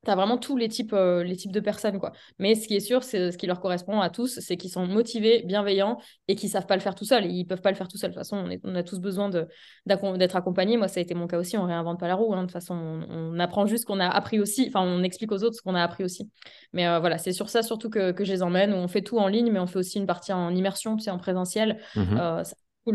tu 0.05 0.09
as 0.09 0.15
vraiment 0.15 0.37
tous 0.37 0.55
les 0.55 0.69
types, 0.69 0.93
euh, 0.93 1.25
les 1.25 1.35
types 1.35 1.51
de 1.51 1.59
personnes. 1.59 1.99
quoi. 1.99 2.13
Mais 2.37 2.55
ce 2.55 2.69
qui 2.69 2.75
est 2.75 2.79
sûr, 2.79 3.03
c'est 3.03 3.33
ce 3.33 3.37
qui 3.37 3.47
leur 3.47 3.59
correspond 3.59 3.99
à 3.99 4.09
tous, 4.09 4.39
c'est 4.39 4.55
qu'ils 4.55 4.69
sont 4.69 4.87
motivés, 4.87 5.43
bienveillants 5.45 5.97
et 6.29 6.35
qu'ils 6.35 6.47
savent 6.47 6.67
pas 6.67 6.75
le 6.75 6.81
faire 6.81 6.95
tout 6.95 7.03
seuls. 7.03 7.25
Ils 7.25 7.45
peuvent 7.45 7.61
pas 7.61 7.71
le 7.71 7.75
faire 7.75 7.89
tout 7.89 7.97
seuls. 7.97 8.11
De 8.11 8.15
toute 8.15 8.23
façon, 8.23 8.45
on, 8.63 8.75
a 8.75 8.83
tous 8.83 8.99
besoin 8.99 9.29
d'être 9.29 10.35
accompagnés. 10.37 10.77
Moi, 10.77 10.87
ça 10.87 11.01
a 11.01 11.03
été 11.03 11.15
mon 11.15 11.27
cas 11.27 11.37
aussi. 11.37 11.57
On 11.57 11.65
réinvente 11.65 11.99
pas 11.99 12.07
la 12.07 12.15
roue. 12.15 12.33
Hein. 12.33 12.43
De 12.43 12.43
toute 12.43 12.53
façon, 12.53 12.75
on, 12.75 13.37
apprend 13.39 13.65
juste 13.65 13.81
ce 13.81 13.87
qu'on 13.87 13.99
a 13.99 14.07
appris 14.07 14.39
aussi. 14.39 14.67
Enfin, 14.69 14.85
on 14.85 15.03
explique 15.03 15.33
aux 15.33 15.43
autres 15.43 15.57
ce 15.57 15.61
qu'on 15.61 15.75
a 15.75 15.83
appris 15.83 16.05
aussi. 16.05 16.31
Mais 16.71 16.85
voilà, 16.99 17.17
c'est 17.17 17.33
sur 17.33 17.49
ça 17.49 17.61
surtout 17.61 17.89
que, 17.89 18.13
que, 18.13 18.23
je 18.23 18.31
les 18.31 18.41
emmène. 18.41 18.73
On 18.73 18.87
fait 18.87 19.01
tout 19.01 19.17
en 19.17 19.27
ligne, 19.27 19.51
mais 19.51 19.59
on 19.59 19.67
fait 19.67 19.79
aussi 19.79 19.97
une 19.97 20.07
partie 20.07 20.31
en 20.31 20.55
immersion, 20.55 20.95
tu 20.95 21.03
sais, 21.03 21.11
en 21.11 21.17
présentiel. 21.17 21.81
Mmh 21.95 22.43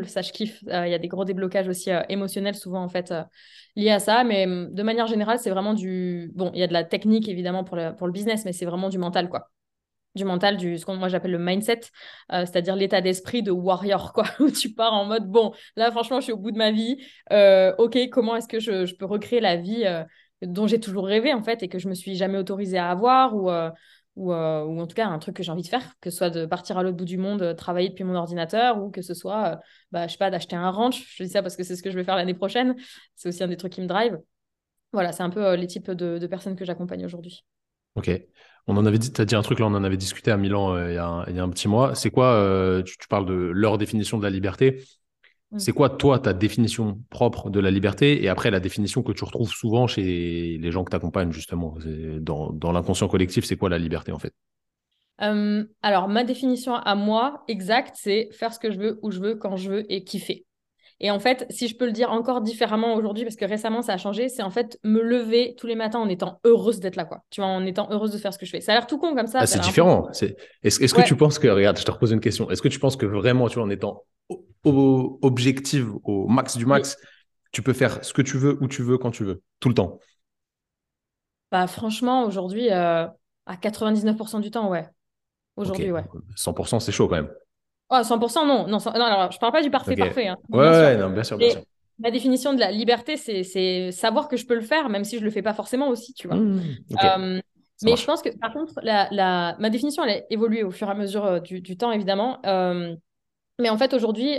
ça 0.04 0.22
je 0.22 0.33
kiffe. 0.33 0.62
Euh, 0.68 0.87
il 0.87 0.90
y 0.90 0.94
a 0.94 0.98
des 0.98 1.09
gros 1.09 1.24
déblocages 1.24 1.68
aussi 1.68 1.90
euh, 1.90 2.02
émotionnels 2.09 2.54
souvent 2.54 2.83
en 2.83 2.88
fait 2.88 3.11
euh, 3.11 3.22
liés 3.76 3.90
à 3.90 3.98
ça, 3.98 4.24
mais 4.24 4.46
de 4.46 4.83
manière 4.83 5.07
générale, 5.07 5.38
c'est 5.38 5.50
vraiment 5.50 5.74
du... 5.74 6.30
Bon, 6.35 6.50
il 6.54 6.61
y 6.61 6.62
a 6.62 6.66
de 6.66 6.72
la 6.72 6.85
technique 6.85 7.28
évidemment 7.28 7.64
pour 7.64 7.76
le, 7.76 7.94
pour 7.94 8.07
le 8.07 8.12
business, 8.12 8.44
mais 8.44 8.52
c'est 8.52 8.66
vraiment 8.66 8.88
du 8.88 8.98
mental 8.98 9.28
quoi. 9.28 9.50
Du 10.14 10.24
mental, 10.24 10.57
du 10.57 10.78
ce 10.78 10.87
que 10.87 10.92
moi 10.92 11.09
j'appelle 11.09 11.33
le 11.33 11.40
mindset, 11.40 11.80
c'est-à-dire 12.30 12.76
l'état 12.76 13.00
d'esprit 13.00 13.42
de 13.42 13.50
warrior, 13.50 14.12
quoi, 14.12 14.26
où 14.38 14.48
tu 14.48 14.72
pars 14.72 14.92
en 14.92 15.07
mode 15.07 15.28
bon, 15.28 15.52
là 15.74 15.90
franchement, 15.90 16.20
je 16.20 16.24
suis 16.24 16.33
au 16.33 16.37
bout 16.37 16.52
de 16.52 16.59
ma 16.59 16.70
vie, 16.70 17.04
ok, 17.78 17.98
comment 18.12 18.37
est-ce 18.37 18.46
que 18.46 18.61
je, 18.61 18.87
je, 18.87 18.94
peux 18.94 19.07
recréer 19.07 19.40
la 19.40 19.57
vie 19.57 19.85
dont 20.42 20.68
j'ai 20.68 20.78
toujours 20.78 21.07
rêvé 21.07 21.35
en 21.35 21.42
fait 21.42 21.64
et 21.64 21.68
que 21.68 21.80
je 21.80 21.88
me 21.88 21.94
suis 21.94 22.14
jamais 22.14 22.38
autorisée 22.38 22.78
à 22.78 22.90
avoir 22.90 23.35
ou 23.35 23.50
euh, 24.16 24.64
ou, 24.64 24.81
en 24.81 24.87
tout 24.87 24.94
cas 24.94 25.09
un 25.09 25.18
truc 25.18 25.37
que 25.37 25.42
j'ai 25.42 25.50
envie 25.50 25.62
de 25.62 25.68
faire, 25.68 25.94
que 26.00 26.11
ce 26.11 26.16
soit 26.16 26.31
de 26.31 26.46
partir 26.46 26.79
à 26.79 26.83
l'autre 26.83 26.96
bout 26.96 27.05
du 27.05 27.18
monde, 27.18 27.42
euh, 27.42 27.55
travailler 27.55 27.88
depuis 27.88 28.05
mon 28.05 28.14
ordinateur, 28.14 28.83
ou 28.83 28.90
que 28.90 29.03
ce 29.03 29.12
soit, 29.12 29.46
euh, 29.46 29.57
bah, 29.90 30.07
je 30.07 30.12
sais 30.12 30.18
pas, 30.18 30.31
d'acheter 30.31 30.57
un 30.57 30.70
ranch. 30.70 31.16
Je 31.16 31.24
dis 31.24 31.31
ça 31.31 31.42
parce 31.42 31.57
que 31.57 31.64
c'est 31.64 31.74
ce 31.74 31.83
que 31.83 31.90
je 31.90 31.96
vais 31.96 32.05
faire 32.05 32.16
l'année 32.16 32.35
prochaine. 32.35 32.77
C'est 33.16 33.29
aussi 33.29 33.42
un 33.42 33.48
des 33.48 33.57
trucs 33.57 33.72
qui 33.72 33.81
me 33.81 33.87
drive. 33.87 34.18
Voilà, 34.92 35.11
c'est 35.11 35.24
un 35.24 35.31
peu 35.31 35.55
les 35.55 35.66
types 35.66 35.90
de, 35.90 36.24
personnes 36.27 36.55
que 36.55 36.64
j'accompagne 36.64 37.05
aujourd'hui. 37.05 37.44
Ok. 37.96 38.11
On 38.66 38.77
en 38.77 38.87
avait 38.87 38.98
tu 38.98 39.20
as 39.20 39.24
dit 39.24 39.35
un 39.35 39.42
truc 39.42 39.59
là, 39.59 39.66
on 39.66 39.74
en 39.74 39.85
avait 39.85 39.96
discuté 39.98 40.31
à 40.31 40.38
Milan 40.38 40.79
il, 40.88 40.94
y 40.94 40.98
a 40.98 41.07
un, 41.07 41.50
petit 41.50 41.68
mois. 41.68 41.94
C'est 41.94 42.11
quoi, 42.11 42.83
tu, 42.87 42.96
parles 43.09 43.27
de 43.27 43.35
leur 43.35 43.77
définition 43.77 44.16
de 44.18 44.22
la 44.22 44.31
liberté. 44.31 44.85
Mm. 45.54 45.58
C'est 45.60 45.72
quoi, 45.72 45.88
toi, 45.88 46.18
ta 46.18 46.32
définition 46.32 46.98
propre 47.10 47.48
de 47.48 47.60
la 47.60 47.70
liberté 47.70 48.22
et 48.24 48.28
après 48.28 48.50
la 48.50 48.58
définition 48.58 49.02
que 49.02 49.12
tu 49.12 49.24
retrouves 49.24 49.50
souvent 49.50 49.86
chez 49.86 50.58
les 50.60 50.70
gens 50.72 50.82
que 50.82 50.90
tu 50.90 50.96
accompagnes, 50.96 51.32
justement 51.32 51.76
Dans, 52.20 52.52
dans 52.52 52.72
l'inconscient 52.72 53.08
collectif, 53.08 53.44
c'est 53.44 53.56
quoi 53.56 53.68
la 53.68 53.78
liberté 53.78 54.10
en 54.10 54.18
fait? 54.18 54.34
Euh, 55.22 55.64
Alors, 55.82 56.08
ma 56.08 56.24
définition 56.24 56.74
à 56.74 56.94
moi, 56.96 57.44
exacte, 57.46 57.94
c'est 57.96 58.28
faire 58.32 58.52
ce 58.52 58.58
que 58.58 58.72
je 58.72 58.78
veux, 58.78 58.98
où 59.02 59.12
je 59.12 59.20
veux, 59.20 59.36
quand 59.36 59.56
je 59.56 59.70
veux 59.70 59.92
et 59.92 60.02
kiffer. 60.02 60.44
Et 60.98 61.10
en 61.10 61.20
fait, 61.20 61.46
si 61.50 61.68
je 61.68 61.76
peux 61.76 61.86
le 61.86 61.92
dire 61.92 62.10
encore 62.10 62.40
différemment 62.40 62.94
aujourd'hui, 62.94 63.24
parce 63.24 63.36
que 63.36 63.44
récemment 63.44 63.82
ça 63.82 63.94
a 63.94 63.96
changé, 63.96 64.28
c'est 64.28 64.42
en 64.42 64.50
fait 64.50 64.78
me 64.84 65.02
lever 65.02 65.54
tous 65.56 65.66
les 65.66 65.74
matins 65.74 65.98
en 65.98 66.08
étant 66.08 66.40
heureuse 66.44 66.80
d'être 66.80 66.96
là, 66.96 67.04
quoi. 67.04 67.22
Tu 67.30 67.40
vois, 67.40 67.50
en 67.50 67.64
étant 67.64 67.88
heureuse 67.90 68.10
de 68.10 68.18
faire 68.18 68.32
ce 68.32 68.38
que 68.38 68.46
je 68.46 68.50
fais. 68.50 68.60
Ça 68.60 68.72
a 68.72 68.74
l'air 68.76 68.86
tout 68.86 68.98
con 68.98 69.14
comme 69.14 69.26
ça. 69.26 69.40
Ah, 69.40 69.46
c'est 69.46 69.60
différent. 69.60 70.08
Est-ce 70.62 70.82
est 70.82 70.96
que 70.96 71.02
tu 71.02 71.16
penses 71.16 71.38
que, 71.38 71.46
regarde, 71.46 71.78
je 71.78 71.84
te 71.84 71.90
repose 71.90 72.10
une 72.12 72.20
question. 72.20 72.50
Est-ce 72.50 72.62
que 72.62 72.68
tu 72.68 72.80
penses 72.80 72.96
que 72.96 73.06
vraiment, 73.06 73.48
tu 73.48 73.56
vois, 73.56 73.64
en 73.64 73.70
étant 73.70 74.04
objectif 74.64 75.87
au 76.05 76.27
max 76.29 76.57
du 76.57 76.66
max, 76.66 76.96
tu 77.53 77.62
peux 77.62 77.72
faire 77.72 78.05
ce 78.05 78.12
que 78.12 78.22
tu 78.22 78.38
veux, 78.38 78.59
où 78.62 78.68
tu 78.68 78.83
veux, 78.83 78.98
quand 78.98 79.11
tu 79.11 79.24
veux, 79.24 79.42
tout 79.61 79.68
le 79.68 79.74
temps 79.74 79.98
Bah, 81.50 81.66
franchement, 81.66 82.24
aujourd'hui, 82.24 82.70
à 82.70 83.12
99% 83.46 84.40
du 84.40 84.50
temps, 84.50 84.70
ouais. 84.70 84.87
Aujourd'hui, 85.57 85.92
ouais. 85.92 86.05
100%, 86.37 86.81
c'est 86.81 86.92
chaud 86.92 87.09
quand 87.09 87.16
même. 87.16 87.31
Oh, 87.90 88.00
100%, 88.03 88.46
non. 88.46 88.66
Non, 88.66 88.79
non 88.79 89.05
alors, 89.05 89.31
je 89.31 89.38
parle 89.38 89.53
pas 89.53 89.62
du 89.62 89.70
parfait 89.70 89.94
parfait. 89.94 90.29
Hein. 90.29 90.37
Ouais, 90.48 90.68
ouais, 90.68 90.96
non, 90.96 91.11
bien 91.11 91.22
sûr, 91.22 91.38
bien 91.38 91.50
sûr. 91.50 91.62
Ma 92.00 92.11
définition 92.11 92.53
de 92.53 92.59
la 92.59 92.72
liberté, 92.72 93.16
c'est 93.16 93.92
savoir 93.92 94.29
que 94.29 94.37
je 94.37 94.46
peux 94.46 94.55
le 94.55 94.62
faire, 94.62 94.88
même 94.88 95.05
si 95.05 95.18
je 95.18 95.24
le 95.24 95.31
fais 95.31 95.42
pas 95.42 95.55
forcément 95.55 95.88
aussi, 95.88 96.12
tu 96.12 96.27
vois. 96.27 96.37
Mmh, 96.37 96.62
euh, 97.05 97.40
mais 97.83 97.96
je 97.96 98.05
pense 98.05 98.20
que, 98.22 98.37
par 98.38 98.53
contre, 98.53 98.72
la, 98.83 99.09
la, 99.12 99.57
ma 99.61 99.70
définition, 99.70 100.03
elle 100.05 100.18
a 100.18 100.22
évolué 100.31 100.64
au 100.64 100.72
fur 100.72 100.88
et 100.88 100.90
à 100.90 100.94
mesure 100.94 101.24
euh, 101.24 101.40
du, 101.40 101.61
du 101.61 101.77
temps, 101.77 101.92
évidemment. 101.92 102.40
Euh, 102.46 102.96
mais 103.58 103.68
en 103.68 103.78
fait, 103.78 103.94
aujourd'hui, 103.94 104.38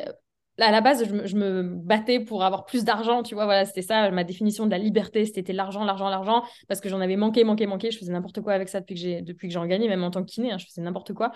à 0.59 0.71
la 0.71 0.81
base, 0.81 1.03
je 1.25 1.35
me, 1.35 1.63
battais 1.63 2.19
pour 2.19 2.43
avoir 2.43 2.65
plus 2.65 2.83
d'argent, 2.83 3.23
tu 3.23 3.35
vois. 3.35 3.45
Voilà, 3.45 3.65
c'était 3.65 3.81
ça, 3.81 4.09
ma 4.11 4.23
définition 4.23 4.65
de 4.65 4.71
la 4.71 4.77
liberté, 4.77 5.25
c'était 5.25 5.53
l'argent, 5.53 5.83
l'argent, 5.83 6.09
l'argent, 6.09 6.43
parce 6.67 6.79
que 6.79 6.89
j'en 6.89 7.01
avais 7.01 7.17
manqué, 7.17 7.43
manqué, 7.43 7.67
manqué. 7.67 7.91
Je 7.91 7.97
faisais 7.97 8.13
n'importe 8.13 8.41
quoi 8.41 8.53
avec 8.53 8.69
ça 8.69 8.79
depuis 8.79 8.95
que 8.95 9.01
j'ai 9.01 9.21
depuis 9.21 9.47
que 9.47 9.53
j'en 9.53 9.65
gagnais, 9.65 9.87
même 9.87 10.03
en 10.03 10.11
tant 10.11 10.23
que 10.23 10.31
kiné, 10.31 10.51
hein, 10.51 10.57
je 10.57 10.65
faisais 10.65 10.81
n'importe 10.81 11.13
quoi. 11.13 11.31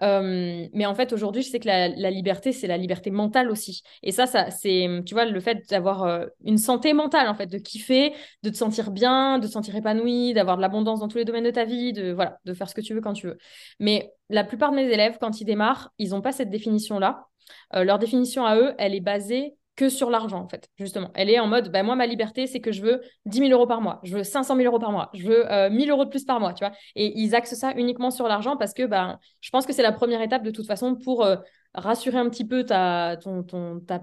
Euh, 0.00 0.66
mais 0.72 0.86
en 0.86 0.94
fait, 0.94 1.12
aujourd'hui, 1.12 1.42
je 1.42 1.50
sais 1.50 1.60
que 1.60 1.66
la, 1.66 1.88
liberté, 2.10 2.52
c'est 2.52 2.66
la 2.66 2.78
liberté 2.78 3.10
mentale 3.10 3.50
aussi. 3.50 3.82
Et 4.02 4.10
ça, 4.10 4.26
ça 4.26 4.50
c'est, 4.50 4.88
tu 5.04 5.14
vois, 5.14 5.26
le 5.26 5.40
fait 5.40 5.68
d'avoir 5.68 6.04
euh, 6.04 6.26
une 6.44 6.58
santé 6.58 6.92
mentale, 6.92 7.28
en 7.28 7.34
fait, 7.34 7.46
de 7.46 7.58
kiffer, 7.58 8.12
de 8.42 8.50
te 8.50 8.56
sentir 8.56 8.90
bien, 8.90 9.38
de 9.38 9.46
te 9.46 9.52
sentir 9.52 9.76
épanoui, 9.76 10.32
d'avoir 10.34 10.56
de 10.56 10.62
l'abondance 10.62 11.00
dans 11.00 11.08
tous 11.08 11.18
les 11.18 11.24
domaines 11.24 11.44
de 11.44 11.50
ta 11.50 11.64
vie, 11.64 11.92
de, 11.92 12.12
voilà, 12.12 12.38
de 12.44 12.54
faire 12.54 12.68
ce 12.68 12.74
que 12.74 12.80
tu 12.80 12.94
veux 12.94 13.00
quand 13.00 13.12
tu 13.12 13.26
veux. 13.26 13.38
Mais 13.80 14.12
la 14.28 14.44
plupart 14.44 14.70
de 14.70 14.76
mes 14.76 14.86
élèves, 14.86 15.18
quand 15.20 15.40
ils 15.40 15.44
démarrent, 15.44 15.90
ils 15.98 16.10
n'ont 16.10 16.22
pas 16.22 16.32
cette 16.32 16.50
définition-là. 16.50 17.26
Euh, 17.74 17.84
leur 17.84 17.98
définition 17.98 18.46
à 18.46 18.56
eux, 18.56 18.74
elle 18.78 18.94
est 18.94 19.00
basée 19.00 19.56
que 19.82 19.88
sur 19.88 20.10
l'argent, 20.10 20.40
en 20.40 20.48
fait, 20.48 20.68
justement. 20.78 21.10
Elle 21.14 21.30
est 21.30 21.40
en 21.40 21.46
mode, 21.46 21.72
bah, 21.72 21.82
moi, 21.82 21.96
ma 21.96 22.06
liberté, 22.06 22.46
c'est 22.46 22.60
que 22.60 22.70
je 22.70 22.82
veux 22.82 23.00
10 23.26 23.38
000 23.38 23.50
euros 23.50 23.66
par 23.66 23.80
mois, 23.80 24.00
je 24.04 24.16
veux 24.16 24.24
500 24.24 24.56
000 24.56 24.66
euros 24.68 24.78
par 24.78 24.92
mois, 24.92 25.10
je 25.14 25.26
veux 25.26 25.50
euh, 25.50 25.70
1000 25.70 25.90
euros 25.90 26.04
de 26.04 26.10
plus 26.10 26.24
par 26.24 26.38
mois, 26.40 26.54
tu 26.54 26.64
vois. 26.64 26.72
Et 26.94 27.18
ils 27.20 27.34
axent 27.34 27.54
ça 27.54 27.72
uniquement 27.76 28.10
sur 28.10 28.28
l'argent 28.28 28.56
parce 28.56 28.74
que 28.74 28.86
bah, 28.86 29.18
je 29.40 29.50
pense 29.50 29.66
que 29.66 29.72
c'est 29.72 29.82
la 29.82 29.92
première 29.92 30.22
étape 30.22 30.42
de 30.44 30.50
toute 30.50 30.66
façon 30.66 30.94
pour 30.94 31.24
euh, 31.24 31.36
rassurer 31.74 32.18
un 32.18 32.28
petit 32.28 32.46
peu 32.46 32.64
ta, 32.64 33.18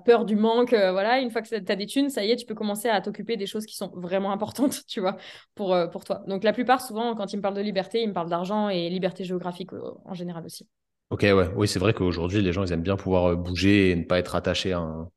peur 0.05 0.25
du 0.25 0.35
manque. 0.35 0.73
Euh, 0.73 0.91
voilà, 0.91 1.19
une 1.19 1.31
fois 1.31 1.41
que 1.41 1.47
tu 1.47 1.71
as 1.71 1.75
des 1.75 1.85
thunes, 1.85 2.09
ça 2.09 2.25
y 2.25 2.31
est, 2.31 2.35
tu 2.35 2.45
peux 2.45 2.55
commencer 2.55 2.89
à 2.89 2.99
t'occuper 3.01 3.37
des 3.37 3.45
choses 3.45 3.65
qui 3.65 3.75
sont 3.75 3.91
vraiment 3.95 4.31
importantes, 4.31 4.81
tu 4.87 4.99
vois, 4.99 5.17
pour, 5.55 5.73
euh, 5.73 5.87
pour 5.87 6.03
toi. 6.03 6.23
Donc 6.27 6.43
la 6.43 6.53
plupart, 6.53 6.81
souvent, 6.81 7.15
quand 7.15 7.31
ils 7.33 7.37
me 7.37 7.41
parlent 7.41 7.55
de 7.55 7.61
liberté, 7.61 8.01
ils 8.01 8.09
me 8.09 8.13
parlent 8.13 8.29
d'argent 8.29 8.69
et 8.69 8.89
liberté 8.89 9.23
géographique 9.23 9.69
en 10.05 10.13
général 10.13 10.45
aussi. 10.45 10.67
Ok, 11.09 11.21
ouais, 11.21 11.49
oui, 11.55 11.67
c'est 11.67 11.79
vrai 11.79 11.93
qu'aujourd'hui, 11.93 12.41
les 12.41 12.53
gens, 12.53 12.63
ils 12.63 12.71
aiment 12.71 12.83
bien 12.83 12.95
pouvoir 12.95 13.35
bouger 13.35 13.89
et 13.89 13.95
ne 13.95 14.03
pas 14.03 14.19
être 14.19 14.35
attachés 14.35 14.73
à 14.73 14.79
un, 14.79 15.09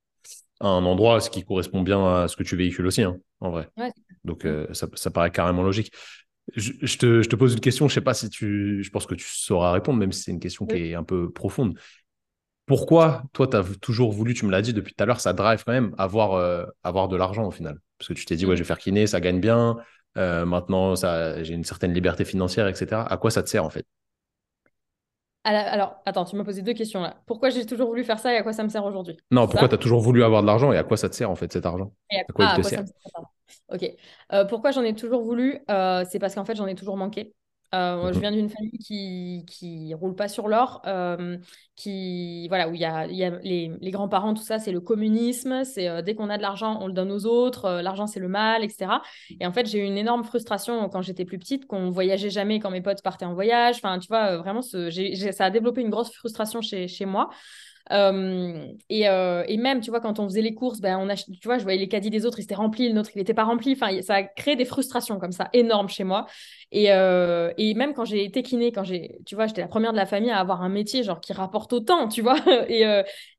un 0.62 0.84
endroit, 0.84 1.20
ce 1.20 1.30
qui 1.30 1.44
correspond 1.44 1.82
bien 1.82 2.22
à 2.22 2.28
ce 2.28 2.36
que 2.36 2.42
tu 2.42 2.56
véhicules 2.56 2.86
aussi, 2.86 3.02
hein, 3.02 3.18
en 3.40 3.50
vrai. 3.50 3.68
Donc, 4.24 4.44
euh, 4.44 4.66
ça, 4.72 4.86
ça, 4.94 5.10
paraît 5.10 5.30
carrément 5.30 5.62
logique. 5.62 5.92
Je, 6.56 6.72
te, 6.96 7.22
je, 7.22 7.28
te, 7.28 7.36
pose 7.36 7.54
une 7.54 7.60
question, 7.60 7.88
je 7.88 7.94
sais 7.94 8.00
pas 8.00 8.14
si 8.14 8.28
tu. 8.28 8.82
Je 8.82 8.90
pense 8.90 9.06
que 9.06 9.14
tu 9.14 9.26
sauras 9.28 9.72
répondre, 9.72 9.98
même 9.98 10.12
si 10.12 10.22
c'est 10.22 10.32
une 10.32 10.40
question 10.40 10.66
qui 10.66 10.76
est 10.76 10.94
un 10.94 11.04
peu 11.04 11.30
profonde. 11.30 11.78
Pourquoi, 12.66 13.24
toi, 13.32 13.48
tu 13.48 13.56
as 13.56 13.64
toujours 13.80 14.12
voulu, 14.12 14.34
tu 14.34 14.46
me 14.46 14.50
l'as 14.50 14.62
dit 14.62 14.72
depuis 14.72 14.94
tout 14.94 15.02
à 15.02 15.06
l'heure, 15.06 15.20
ça 15.20 15.32
drive 15.32 15.62
quand 15.64 15.72
même, 15.72 15.94
avoir, 15.98 16.34
euh, 16.34 16.64
avoir 16.84 17.08
de 17.08 17.16
l'argent 17.16 17.46
au 17.46 17.50
final? 17.50 17.78
Parce 17.98 18.08
que 18.08 18.14
tu 18.14 18.24
t'es 18.24 18.36
dit, 18.36 18.46
ouais, 18.46 18.54
mm. 18.54 18.56
je 18.56 18.62
vais 18.62 18.66
faire 18.66 18.78
kiné, 18.78 19.06
ça 19.06 19.20
gagne 19.20 19.40
bien, 19.40 19.76
euh, 20.16 20.44
maintenant, 20.46 20.94
j'ai 20.94 21.54
une 21.54 21.64
certaine 21.64 21.92
liberté 21.92 22.24
financière, 22.24 22.68
etc. 22.68 23.02
À 23.08 23.16
quoi 23.16 23.30
ça 23.30 23.42
te 23.42 23.48
sert 23.48 23.64
en 23.64 23.70
fait? 23.70 23.86
Alors, 25.44 25.96
attends, 26.06 26.24
tu 26.24 26.36
m'as 26.36 26.44
posé 26.44 26.62
deux 26.62 26.72
questions 26.72 27.00
là. 27.00 27.16
Pourquoi 27.26 27.50
j'ai 27.50 27.66
toujours 27.66 27.88
voulu 27.88 28.04
faire 28.04 28.18
ça 28.18 28.32
et 28.32 28.36
à 28.36 28.42
quoi 28.42 28.52
ça 28.52 28.62
me 28.62 28.68
sert 28.68 28.84
aujourd'hui? 28.84 29.16
Non, 29.30 29.46
pourquoi 29.46 29.68
tu 29.68 29.74
as 29.74 29.78
toujours 29.78 30.00
voulu 30.00 30.22
avoir 30.22 30.42
de 30.42 30.46
l'argent 30.46 30.72
et 30.72 30.78
à 30.78 30.84
quoi 30.84 30.96
ça 30.96 31.08
te 31.08 31.14
sert 31.14 31.30
en 31.30 31.34
fait 31.34 31.52
cet 31.52 31.66
argent? 31.66 31.92
À 32.10 32.32
quoi 32.32 32.44
il 32.44 32.48
ah, 32.52 32.56
te 32.56 32.62
sert? 32.62 32.84
Ok. 33.68 33.90
Euh, 34.32 34.44
pourquoi 34.44 34.70
j'en 34.70 34.82
ai 34.82 34.94
toujours 34.94 35.22
voulu? 35.22 35.60
Euh, 35.70 36.04
C'est 36.08 36.18
parce 36.18 36.34
qu'en 36.34 36.44
fait, 36.44 36.54
j'en 36.54 36.66
ai 36.66 36.74
toujours 36.74 36.96
manqué. 36.96 37.34
Euh, 37.74 38.08
je 38.08 38.14
mhm. 38.14 38.20
viens 38.20 38.32
d'une 38.32 38.50
famille 38.50 38.78
qui 38.78 39.44
qui 39.48 39.94
roule 39.94 40.14
pas 40.14 40.28
sur 40.28 40.48
l'or, 40.48 40.82
euh, 40.86 41.38
qui 41.74 42.46
voilà 42.48 42.68
où 42.68 42.74
il 42.74 42.80
y 42.80 42.84
a, 42.84 43.06
y 43.06 43.24
a 43.24 43.30
les, 43.38 43.72
les 43.80 43.90
grands-parents, 43.90 44.34
tout 44.34 44.42
ça, 44.42 44.58
c'est 44.58 44.72
le 44.72 44.80
communisme, 44.80 45.64
c'est 45.64 45.88
euh, 45.88 46.02
dès 46.02 46.14
qu'on 46.14 46.28
a 46.28 46.36
de 46.36 46.42
l'argent, 46.42 46.78
on 46.82 46.86
le 46.86 46.92
donne 46.92 47.10
aux 47.10 47.24
autres, 47.24 47.80
l'argent 47.80 48.06
c'est 48.06 48.20
le 48.20 48.28
mal, 48.28 48.62
etc. 48.62 49.00
Et 49.40 49.46
en 49.46 49.52
fait, 49.52 49.66
j'ai 49.66 49.78
eu 49.78 49.84
une 49.84 49.96
énorme 49.96 50.22
frustration 50.22 50.88
quand 50.90 51.00
j'étais 51.00 51.24
plus 51.24 51.38
petite, 51.38 51.66
qu'on 51.66 51.90
voyageait 51.90 52.30
jamais 52.30 52.60
quand 52.60 52.70
mes 52.70 52.82
potes 52.82 53.02
partaient 53.02 53.24
en 53.24 53.34
voyage. 53.34 53.76
Enfin, 53.76 53.98
tu 53.98 54.08
vois, 54.08 54.36
vraiment, 54.36 54.60
ce, 54.60 54.90
ça 55.32 55.46
a 55.46 55.50
développé 55.50 55.80
une 55.80 55.90
grosse 55.90 56.12
frustration 56.12 56.60
chez, 56.60 56.88
chez 56.88 57.06
moi. 57.06 57.30
Euh, 57.90 58.66
et, 58.88 59.08
euh, 59.08 59.42
et, 59.48 59.56
même, 59.56 59.80
tu 59.80 59.90
vois, 59.90 60.00
quand 60.00 60.18
on 60.18 60.24
faisait 60.24 60.42
les 60.42 60.54
courses, 60.54 60.80
ben, 60.80 60.98
on 60.98 61.08
a, 61.08 61.16
tu 61.16 61.32
vois, 61.44 61.58
je 61.58 61.64
voyais 61.64 61.78
les 61.78 61.88
caddies 61.88 62.10
des 62.10 62.24
autres, 62.26 62.38
ils 62.38 62.44
étaient 62.44 62.54
remplis, 62.54 62.88
le 62.88 62.94
nôtre, 62.94 63.10
il 63.14 63.18
n'était 63.18 63.34
pas 63.34 63.44
rempli. 63.44 63.72
Enfin, 63.72 64.00
ça 64.02 64.16
a 64.16 64.22
créé 64.22 64.56
des 64.56 64.64
frustrations 64.64 65.18
comme 65.18 65.32
ça, 65.32 65.48
énormes 65.52 65.88
chez 65.88 66.04
moi. 66.04 66.26
Et, 66.70 66.90
euh, 66.90 67.52
et 67.58 67.74
même 67.74 67.92
quand 67.92 68.04
j'ai 68.04 68.24
été 68.24 68.42
kiné, 68.42 68.72
quand 68.72 68.84
j'ai, 68.84 69.18
tu 69.26 69.34
vois, 69.34 69.46
j'étais 69.46 69.60
la 69.60 69.68
première 69.68 69.92
de 69.92 69.96
la 69.96 70.06
famille 70.06 70.30
à 70.30 70.38
avoir 70.38 70.62
un 70.62 70.68
métier, 70.68 71.02
genre, 71.02 71.20
qui 71.20 71.32
rapporte 71.32 71.72
autant, 71.72 72.08
tu 72.08 72.22
vois. 72.22 72.36
et, 72.68 72.84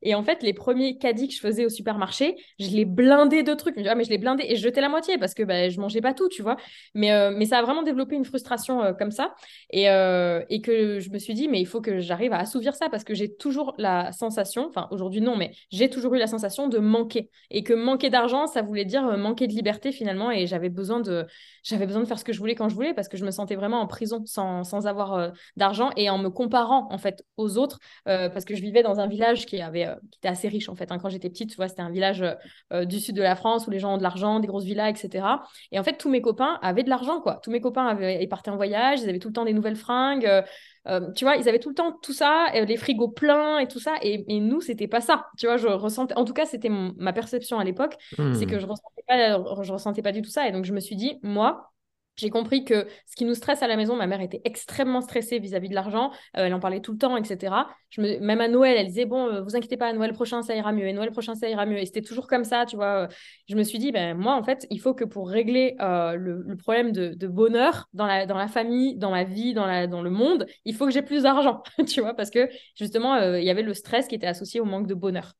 et 0.02 0.14
en 0.14 0.22
fait, 0.22 0.42
les 0.42 0.52
premiers 0.52 0.98
caddies 0.98 1.28
que 1.28 1.34
je 1.34 1.40
faisais 1.40 1.64
au 1.64 1.68
supermarché, 1.68 2.36
je 2.60 2.68
les 2.70 2.84
blindais 2.84 3.42
de 3.42 3.54
trucs. 3.54 3.74
Je 3.76 3.94
mais 3.94 4.04
je 4.04 4.10
les 4.10 4.18
blindais 4.18 4.50
et 4.50 4.56
je 4.56 4.62
jetais 4.62 4.80
la 4.80 4.88
moitié 4.88 5.18
parce 5.18 5.34
que 5.34 5.42
ben, 5.42 5.70
je 5.70 5.80
mangeais 5.80 6.00
pas 6.00 6.14
tout, 6.14 6.28
tu 6.28 6.42
vois. 6.42 6.56
Mais, 6.94 7.30
mais 7.32 7.46
ça 7.46 7.58
a 7.58 7.62
vraiment 7.62 7.82
développé 7.82 8.14
une 8.14 8.24
frustration 8.24 8.94
comme 8.98 9.10
ça. 9.10 9.34
Et, 9.70 9.84
et 9.84 10.60
que 10.60 11.00
je 11.00 11.10
me 11.10 11.18
suis 11.18 11.34
dit, 11.34 11.48
mais 11.48 11.60
il 11.60 11.66
faut 11.66 11.80
que 11.80 11.98
j'arrive 11.98 12.32
à 12.32 12.38
assouvir 12.38 12.74
ça 12.74 12.88
parce 12.88 13.04
que 13.04 13.14
j'ai 13.14 13.34
toujours 13.34 13.74
la 13.78 14.12
sensation, 14.12 14.33
enfin, 14.38 14.88
aujourd'hui, 14.90 15.20
non, 15.20 15.36
mais 15.36 15.52
j'ai 15.70 15.88
toujours 15.88 16.14
eu 16.14 16.18
la 16.18 16.26
sensation 16.26 16.68
de 16.68 16.78
manquer. 16.78 17.30
Et 17.50 17.62
que 17.62 17.72
manquer 17.72 18.10
d'argent, 18.10 18.46
ça 18.46 18.62
voulait 18.62 18.84
dire 18.84 19.06
euh, 19.06 19.16
manquer 19.16 19.46
de 19.46 19.52
liberté 19.52 19.92
finalement. 19.92 20.30
Et 20.30 20.46
j'avais 20.46 20.68
besoin 20.68 21.00
de, 21.00 21.26
j'avais 21.62 21.86
besoin 21.86 22.02
de 22.02 22.06
faire 22.06 22.18
ce 22.18 22.24
que 22.24 22.32
je 22.32 22.38
voulais 22.38 22.54
quand 22.54 22.68
je 22.68 22.74
voulais 22.74 22.94
parce 22.94 23.08
que 23.08 23.16
je 23.16 23.24
me 23.24 23.30
sentais 23.30 23.54
vraiment 23.54 23.80
en 23.80 23.86
prison 23.86 24.22
sans, 24.26 24.64
sans 24.64 24.86
avoir 24.86 25.14
euh, 25.14 25.30
d'argent 25.56 25.90
et 25.96 26.10
en 26.10 26.18
me 26.18 26.28
comparant 26.28 26.88
en 26.90 26.98
fait 26.98 27.24
aux 27.36 27.58
autres 27.58 27.78
euh, 28.08 28.28
parce 28.28 28.44
que 28.44 28.54
je 28.54 28.62
vivais 28.62 28.82
dans 28.82 29.00
un 29.00 29.06
village 29.06 29.46
qui 29.46 29.60
avait, 29.60 29.88
qui 30.10 30.18
était 30.18 30.28
assez 30.28 30.48
riche 30.48 30.68
en 30.68 30.74
fait. 30.74 30.90
Hein. 30.92 30.98
Quand 30.98 31.08
j'étais 31.08 31.30
petite, 31.30 31.50
tu 31.50 31.56
vois, 31.56 31.68
c'était 31.68 31.82
un 31.82 31.90
village 31.90 32.24
du 32.72 33.00
sud 33.00 33.16
de 33.16 33.22
la 33.22 33.36
France 33.36 33.66
où 33.66 33.70
les 33.70 33.78
gens 33.78 33.94
ont 33.94 33.98
de 33.98 34.02
l'argent, 34.02 34.40
des 34.40 34.46
grosses 34.46 34.64
villas, 34.64 34.88
etc. 34.88 35.26
Et 35.72 35.78
en 35.78 35.84
fait, 35.84 35.96
tous 35.96 36.10
mes 36.10 36.20
copains 36.20 36.58
avaient 36.62 36.82
de 36.82 36.88
l'argent, 36.88 37.20
quoi. 37.20 37.40
Tous 37.42 37.50
mes 37.50 37.60
copains 37.60 37.86
avaient, 37.86 38.22
ils 38.22 38.28
partaient 38.28 38.50
en 38.50 38.56
voyage, 38.56 39.00
ils 39.02 39.08
avaient 39.08 39.18
tout 39.18 39.28
le 39.28 39.34
temps 39.34 39.44
des 39.44 39.52
nouvelles 39.52 39.76
fringues. 39.76 40.44
Euh, 40.86 41.10
tu 41.12 41.24
vois, 41.24 41.36
ils 41.36 41.48
avaient 41.48 41.58
tout 41.58 41.70
le 41.70 41.74
temps 41.74 41.92
tout 41.92 42.12
ça, 42.12 42.46
les 42.52 42.76
frigos 42.76 43.08
pleins 43.08 43.58
et 43.58 43.68
tout 43.68 43.80
ça. 43.80 43.94
Et, 44.02 44.24
et 44.28 44.40
nous, 44.40 44.60
c'était 44.60 44.88
pas 44.88 45.00
ça. 45.00 45.26
Tu 45.38 45.46
vois, 45.46 45.56
je 45.56 45.68
ressentais. 45.68 46.14
En 46.16 46.24
tout 46.24 46.34
cas, 46.34 46.46
c'était 46.46 46.70
ma 46.70 47.12
perception 47.12 47.58
à 47.58 47.64
l'époque. 47.64 47.96
C'est 48.34 48.46
que 48.46 48.56
hmm. 48.56 48.60
je 48.60 48.66
ressentais 48.66 49.04
pas, 49.06 49.62
je 49.62 49.72
ressentais 49.72 50.02
pas 50.02 50.12
du 50.12 50.22
tout 50.22 50.30
ça. 50.30 50.48
Et 50.48 50.52
donc, 50.52 50.64
je 50.64 50.72
me 50.72 50.80
suis 50.80 50.96
dit, 50.96 51.18
moi, 51.22 51.73
j'ai 52.16 52.30
compris 52.30 52.64
que 52.64 52.86
ce 53.06 53.16
qui 53.16 53.24
nous 53.24 53.34
stresse 53.34 53.62
à 53.62 53.66
la 53.66 53.76
maison, 53.76 53.96
ma 53.96 54.06
mère 54.06 54.20
était 54.20 54.40
extrêmement 54.44 55.00
stressée 55.00 55.38
vis-à-vis 55.38 55.68
de 55.68 55.74
l'argent. 55.74 56.10
Euh, 56.36 56.46
elle 56.46 56.54
en 56.54 56.60
parlait 56.60 56.80
tout 56.80 56.92
le 56.92 56.98
temps, 56.98 57.16
etc. 57.16 57.54
Je 57.90 58.00
me... 58.00 58.18
Même 58.20 58.40
à 58.40 58.48
Noël, 58.48 58.76
elle 58.78 58.86
disait 58.86 59.04
Bon, 59.04 59.26
euh, 59.26 59.42
vous 59.42 59.56
inquiétez 59.56 59.76
pas, 59.76 59.92
Noël 59.92 60.12
prochain, 60.12 60.42
ça 60.42 60.54
ira 60.54 60.72
mieux. 60.72 60.86
Et 60.86 60.92
Noël 60.92 61.10
prochain, 61.10 61.34
ça 61.34 61.48
ira 61.48 61.66
mieux. 61.66 61.78
Et 61.78 61.86
c'était 61.86 62.02
toujours 62.02 62.28
comme 62.28 62.44
ça, 62.44 62.66
tu 62.66 62.76
vois. 62.76 63.08
Je 63.48 63.56
me 63.56 63.64
suis 63.64 63.78
dit 63.78 63.90
ben, 63.90 64.16
Moi, 64.16 64.34
en 64.34 64.44
fait, 64.44 64.66
il 64.70 64.80
faut 64.80 64.94
que 64.94 65.04
pour 65.04 65.28
régler 65.28 65.76
euh, 65.80 66.14
le, 66.14 66.56
problème 66.56 66.92
de, 66.92 67.26
bonheur 67.26 67.88
dans 67.94 68.06
la, 68.06 68.26
dans 68.26 68.38
la 68.38 68.48
famille, 68.48 68.96
dans 68.96 69.10
ma 69.10 69.24
vie, 69.24 69.54
dans, 69.54 69.66
la, 69.66 69.86
dans 69.86 70.02
le 70.02 70.10
monde, 70.10 70.46
il 70.64 70.74
faut 70.74 70.86
que 70.86 70.92
j'ai 70.92 71.02
plus 71.02 71.24
d'argent, 71.24 71.62
tu 71.88 72.00
vois. 72.00 72.14
Parce 72.14 72.30
que 72.30 72.48
justement, 72.76 73.18
il 73.34 73.44
y 73.44 73.50
avait 73.50 73.62
le 73.62 73.74
stress 73.74 74.06
qui 74.06 74.14
était 74.14 74.26
associé 74.26 74.60
au 74.60 74.64
manque 74.64 74.86
de 74.86 74.94
bonheur. 74.94 75.32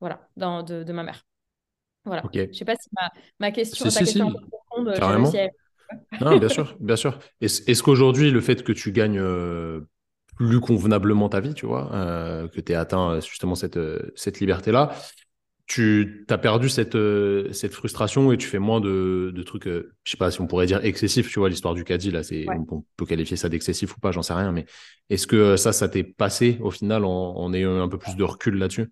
Voilà, 0.00 0.28
dans, 0.36 0.62
de, 0.62 0.82
de 0.82 0.92
ma 0.92 1.02
mère. 1.02 1.24
Voilà. 2.04 2.22
Je 2.32 2.40
ne 2.40 2.52
sais 2.52 2.64
pas 2.64 2.74
si 2.74 2.88
ma, 2.92 3.10
ma 3.38 3.52
question, 3.52 3.88
ta 3.88 4.00
question 4.00 4.30
si. 4.30 4.36
profonde, 4.48 4.88
non, 6.20 6.38
bien 6.38 6.48
sûr, 6.48 6.76
bien 6.80 6.96
sûr. 6.96 7.18
Est-ce 7.40 7.82
qu'aujourd'hui, 7.82 8.30
le 8.30 8.40
fait 8.40 8.62
que 8.62 8.72
tu 8.72 8.92
gagnes 8.92 9.18
euh, 9.18 9.80
plus 10.36 10.60
convenablement 10.60 11.28
ta 11.28 11.40
vie, 11.40 11.54
tu 11.54 11.66
vois, 11.66 11.92
euh, 11.94 12.48
que 12.48 12.60
tu 12.60 12.72
aies 12.72 12.76
atteint 12.76 13.12
euh, 13.12 13.20
justement 13.20 13.54
cette, 13.54 13.78
cette 14.14 14.40
liberté-là, 14.40 14.92
tu 15.66 16.26
as 16.28 16.38
perdu 16.38 16.68
cette, 16.68 16.98
cette 17.52 17.72
frustration 17.72 18.30
et 18.32 18.36
tu 18.36 18.46
fais 18.46 18.58
moins 18.58 18.80
de, 18.80 19.32
de 19.34 19.42
trucs, 19.42 19.64
je 19.66 19.84
sais 20.04 20.16
pas 20.16 20.30
si 20.30 20.40
on 20.40 20.46
pourrait 20.46 20.66
dire 20.66 20.84
excessifs, 20.84 21.30
tu 21.30 21.38
vois, 21.38 21.48
l'histoire 21.48 21.74
du 21.74 21.84
caddie, 21.84 22.10
là, 22.10 22.22
c'est, 22.22 22.46
on, 22.48 22.84
peut 22.96 23.06
qualifier 23.06 23.36
ça 23.36 23.48
d'excessif 23.48 23.96
ou 23.96 24.00
pas, 24.00 24.12
j'en 24.12 24.22
sais 24.22 24.34
rien, 24.34 24.52
mais 24.52 24.66
est-ce 25.08 25.26
que 25.26 25.56
ça, 25.56 25.72
ça 25.72 25.88
t'est 25.88 26.02
passé 26.04 26.58
au 26.60 26.70
final 26.70 27.04
en, 27.04 27.36
en 27.36 27.54
ayant 27.54 27.80
un 27.80 27.88
peu 27.88 27.96
plus 27.96 28.16
de 28.16 28.24
recul 28.24 28.56
là-dessus? 28.56 28.90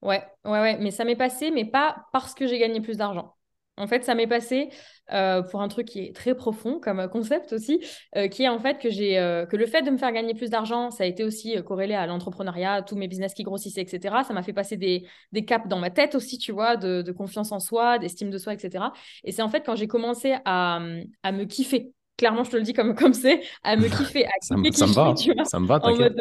Ouais, 0.00 0.22
ouais, 0.44 0.60
ouais, 0.60 0.78
mais 0.78 0.90
ça 0.90 1.04
m'est 1.04 1.16
passé, 1.16 1.50
mais 1.50 1.64
pas 1.64 2.06
parce 2.12 2.34
que 2.34 2.46
j'ai 2.46 2.58
gagné 2.58 2.80
plus 2.80 2.96
d'argent. 2.96 3.36
En 3.80 3.86
fait, 3.86 4.04
ça 4.04 4.14
m'est 4.14 4.26
passé 4.26 4.68
euh, 5.12 5.42
pour 5.42 5.62
un 5.62 5.68
truc 5.68 5.88
qui 5.88 6.00
est 6.00 6.14
très 6.14 6.34
profond 6.34 6.78
comme 6.80 7.08
concept 7.08 7.52
aussi, 7.52 7.80
euh, 8.16 8.28
qui 8.28 8.42
est 8.42 8.48
en 8.48 8.58
fait 8.58 8.78
que 8.78 8.90
j'ai 8.90 9.18
euh, 9.18 9.46
que 9.46 9.56
le 9.56 9.66
fait 9.66 9.82
de 9.82 9.90
me 9.90 9.96
faire 9.96 10.12
gagner 10.12 10.34
plus 10.34 10.50
d'argent, 10.50 10.90
ça 10.90 11.04
a 11.04 11.06
été 11.06 11.24
aussi 11.24 11.56
corrélé 11.64 11.94
à 11.94 12.06
l'entrepreneuriat, 12.06 12.82
tous 12.82 12.96
mes 12.96 13.08
business 13.08 13.32
qui 13.32 13.42
grossissaient, 13.42 13.80
etc. 13.80 14.16
Ça 14.26 14.34
m'a 14.34 14.42
fait 14.42 14.52
passer 14.52 14.76
des, 14.76 15.06
des, 15.32 15.44
caps 15.46 15.66
dans 15.66 15.78
ma 15.78 15.90
tête 15.90 16.14
aussi, 16.14 16.36
tu 16.36 16.52
vois, 16.52 16.76
de, 16.76 17.10
confiance 17.10 17.52
en 17.52 17.58
soi, 17.58 17.98
d'estime 17.98 18.30
de 18.30 18.38
soi, 18.38 18.52
etc. 18.52 18.84
Et 19.24 19.32
c'est 19.32 19.42
en 19.42 19.48
fait 19.48 19.64
quand 19.64 19.76
j'ai 19.76 19.88
commencé 19.88 20.36
à, 20.44 20.80
à, 21.22 21.32
me 21.32 21.44
kiffer, 21.44 21.92
clairement 22.18 22.44
je 22.44 22.50
te 22.50 22.56
le 22.56 22.62
dis 22.62 22.74
comme 22.74 22.94
comme 23.00 23.14
c'est, 23.14 23.40
à 23.64 23.76
me 23.76 23.88
kiffer, 23.96 24.26
à 24.26 24.30
ça, 24.42 24.56
me, 24.56 24.70
ça 24.70 24.86
me 24.86 24.92
va, 24.92 25.14
ça 25.44 25.58
me 25.58 25.66
va, 25.66 25.80
en 25.82 25.96
mode, 25.96 26.20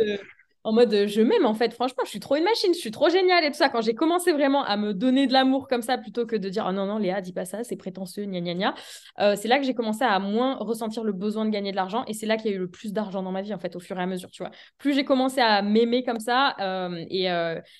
en 0.69 0.73
mode 0.73 0.93
euh, 0.93 1.07
je 1.07 1.21
m'aime 1.21 1.45
en 1.45 1.53
fait. 1.53 1.73
Franchement, 1.73 2.03
je 2.05 2.09
suis 2.09 2.19
trop 2.19 2.35
une 2.35 2.43
machine, 2.43 2.73
je 2.73 2.79
suis 2.79 2.91
trop 2.91 3.09
géniale 3.09 3.43
et 3.43 3.47
tout 3.47 3.57
ça. 3.57 3.69
Quand 3.69 3.81
j'ai 3.81 3.95
commencé 3.95 4.31
vraiment 4.31 4.63
à 4.63 4.77
me 4.77 4.93
donner 4.93 5.25
de 5.27 5.33
l'amour 5.33 5.67
comme 5.67 5.81
ça, 5.81 5.97
plutôt 5.97 6.25
que 6.25 6.35
de 6.35 6.47
dire 6.49 6.65
oh 6.69 6.71
non, 6.71 6.85
non, 6.85 6.97
Léa, 6.99 7.21
dis 7.21 7.33
pas 7.33 7.45
ça, 7.45 7.63
c'est 7.63 7.75
prétentieux, 7.75 8.25
gna 8.25 8.39
gna 8.39 8.53
gna, 8.53 8.75
euh, 9.19 9.35
c'est 9.35 9.47
là 9.47 9.57
que 9.57 9.65
j'ai 9.65 9.73
commencé 9.73 10.03
à 10.03 10.19
moins 10.19 10.55
ressentir 10.57 11.03
le 11.03 11.11
besoin 11.11 11.45
de 11.45 11.49
gagner 11.49 11.71
de 11.71 11.75
l'argent 11.75 12.03
et 12.07 12.13
c'est 12.13 12.27
là 12.27 12.37
qu'il 12.37 12.51
y 12.51 12.53
a 12.53 12.57
eu 12.57 12.59
le 12.59 12.69
plus 12.69 12.93
d'argent 12.93 13.23
dans 13.23 13.31
ma 13.31 13.41
vie 13.41 13.53
en 13.53 13.59
fait, 13.59 13.75
au 13.75 13.79
fur 13.79 13.97
et 13.99 14.01
à 14.03 14.05
mesure, 14.05 14.29
tu 14.29 14.43
vois. 14.43 14.51
Plus 14.77 14.93
j'ai 14.93 15.03
commencé 15.03 15.41
à 15.41 15.61
m'aimer 15.61 16.03
comme 16.03 16.19
ça 16.19 16.55
euh, 16.59 17.03
et, 17.09 17.23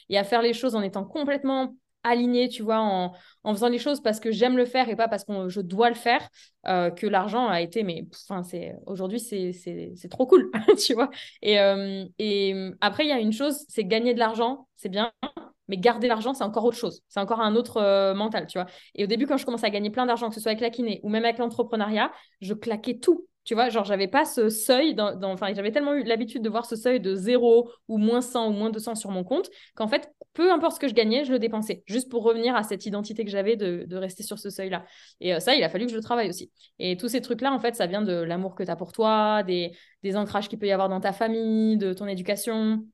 et 0.10 0.18
à 0.18 0.24
faire 0.24 0.42
les 0.42 0.54
choses 0.54 0.76
en 0.76 0.82
étant 0.82 1.06
complètement 1.06 1.76
aligné, 2.04 2.50
tu 2.50 2.64
vois, 2.64 2.80
en, 2.80 3.14
en, 3.44 3.54
faisant 3.54 3.70
les 3.70 3.78
choses 3.78 4.02
parce 4.02 4.20
que 4.20 4.32
j'aime 4.32 4.58
le 4.58 4.66
faire 4.66 4.90
et 4.90 4.96
pas 4.96 5.08
parce 5.08 5.26
que 5.26 5.50
je 5.50 5.62
dois 5.62 5.90
le 5.90 5.96
faire, 5.96 6.28
euh, 6.68 6.90
que 6.92 7.08
l'argent 7.08 7.48
a 7.48 7.62
été, 7.62 7.84
mais 7.84 8.06
c'est 8.44 8.76
aujourd'hui, 8.86 9.20
c'est 9.20 10.10
trop 10.10 10.26
cool, 10.26 10.50
tu 10.86 10.94
vois. 10.94 11.10
Et, 11.42 11.60
euh, 11.60 12.06
et 12.20 12.72
après, 12.82 13.06
il 13.06 13.10
y 13.10 13.14
a 13.14 13.20
une 13.20 13.34
chose, 13.34 13.66
c'est 13.68 13.86
gagner 13.86 14.14
de 14.14 14.20
l'argent, 14.20 14.68
c'est 14.76 14.90
bien, 14.90 15.12
mais 15.70 15.78
garder 15.78 16.08
l'argent, 16.08 16.34
c'est 16.34 16.44
encore 16.44 16.66
autre 16.66 16.78
chose. 16.78 17.02
C'est 17.08 17.20
encore 17.20 17.40
un 17.40 17.56
autre 17.56 17.78
euh, 17.78 18.14
mental, 18.14 18.48
tu 18.48 18.58
vois. 18.58 18.68
Et 18.96 19.04
au 19.04 19.08
début, 19.08 19.28
quand 19.28 19.38
je 19.38 19.46
commençais 19.46 19.68
à 19.68 19.70
gagner 19.70 19.92
plein 19.92 20.06
d'argent, 20.06 20.30
que 20.30 20.36
ce 20.36 20.42
soit 20.42 20.52
avec 20.52 20.62
la 20.62 20.72
kiné 20.72 21.00
ou 21.04 21.10
même 21.10 21.24
avec 21.24 21.38
l'entrepreneuriat, 21.38 22.12
je 22.42 22.54
claquais 22.54 22.98
tout. 22.98 23.28
Tu 23.50 23.56
vois, 23.56 23.70
genre, 23.70 23.84
j'avais 23.84 24.08
pas 24.08 24.26
ce 24.26 24.48
seuil, 24.48 24.96
enfin, 25.24 25.52
j'avais 25.56 25.72
tellement 25.72 25.96
eu 25.96 26.04
l'habitude 26.04 26.44
de 26.44 26.50
voir 26.50 26.68
ce 26.68 26.76
seuil 26.76 27.00
de 27.00 27.16
0 27.16 27.72
ou 27.88 27.98
moins 27.98 28.22
100 28.22 28.50
ou 28.50 28.52
moins 28.52 28.70
200 28.70 28.94
sur 28.94 29.10
mon 29.10 29.24
compte 29.24 29.50
qu'en 29.74 29.88
fait, 29.88 30.14
peu 30.34 30.52
importe 30.52 30.76
ce 30.76 30.80
que 30.80 30.88
je 30.88 30.94
gagnais, 30.94 31.26
je 31.26 31.32
le 31.32 31.40
dépensais, 31.40 31.82
juste 31.88 32.12
pour 32.12 32.22
revenir 32.22 32.56
à 32.56 32.62
cette 32.62 32.86
identité 32.86 33.26
que 33.26 33.32
j'avais 33.32 33.56
de, 33.56 33.96
rester 33.96 34.22
sur 34.22 34.38
ce 34.38 34.52
seuil-là. 34.52 34.86
Et 35.20 35.34
euh, 35.34 35.40
ça, 35.40 35.56
il 35.56 35.64
a 35.64 35.70
fallu 35.70 35.86
que 35.88 35.92
je 35.92 35.96
le 35.96 36.04
travaille 36.04 36.30
aussi. 36.30 36.52
Et 36.78 36.96
tous 36.96 37.08
ces 37.08 37.22
trucs-là, 37.22 37.52
en 37.52 37.58
fait, 37.58 37.74
ça 37.74 37.88
vient 37.88 38.04
de 38.04 38.14
l'amour 38.14 38.54
que 38.54 38.62
tu 38.62 38.70
as 38.70 38.76
pour 38.76 38.92
toi, 38.92 39.42
des, 39.42 39.76
des 40.04 40.16
ancrages 40.16 40.48
qu'il 40.48 40.60
peut 40.60 40.68
y 40.68 40.72
avoir 40.72 40.88
dans 40.88 41.00
ta 41.00 41.12
famille, 41.12 41.76
de 41.76 41.94
ton 41.94 42.06
éducation. 42.06 42.86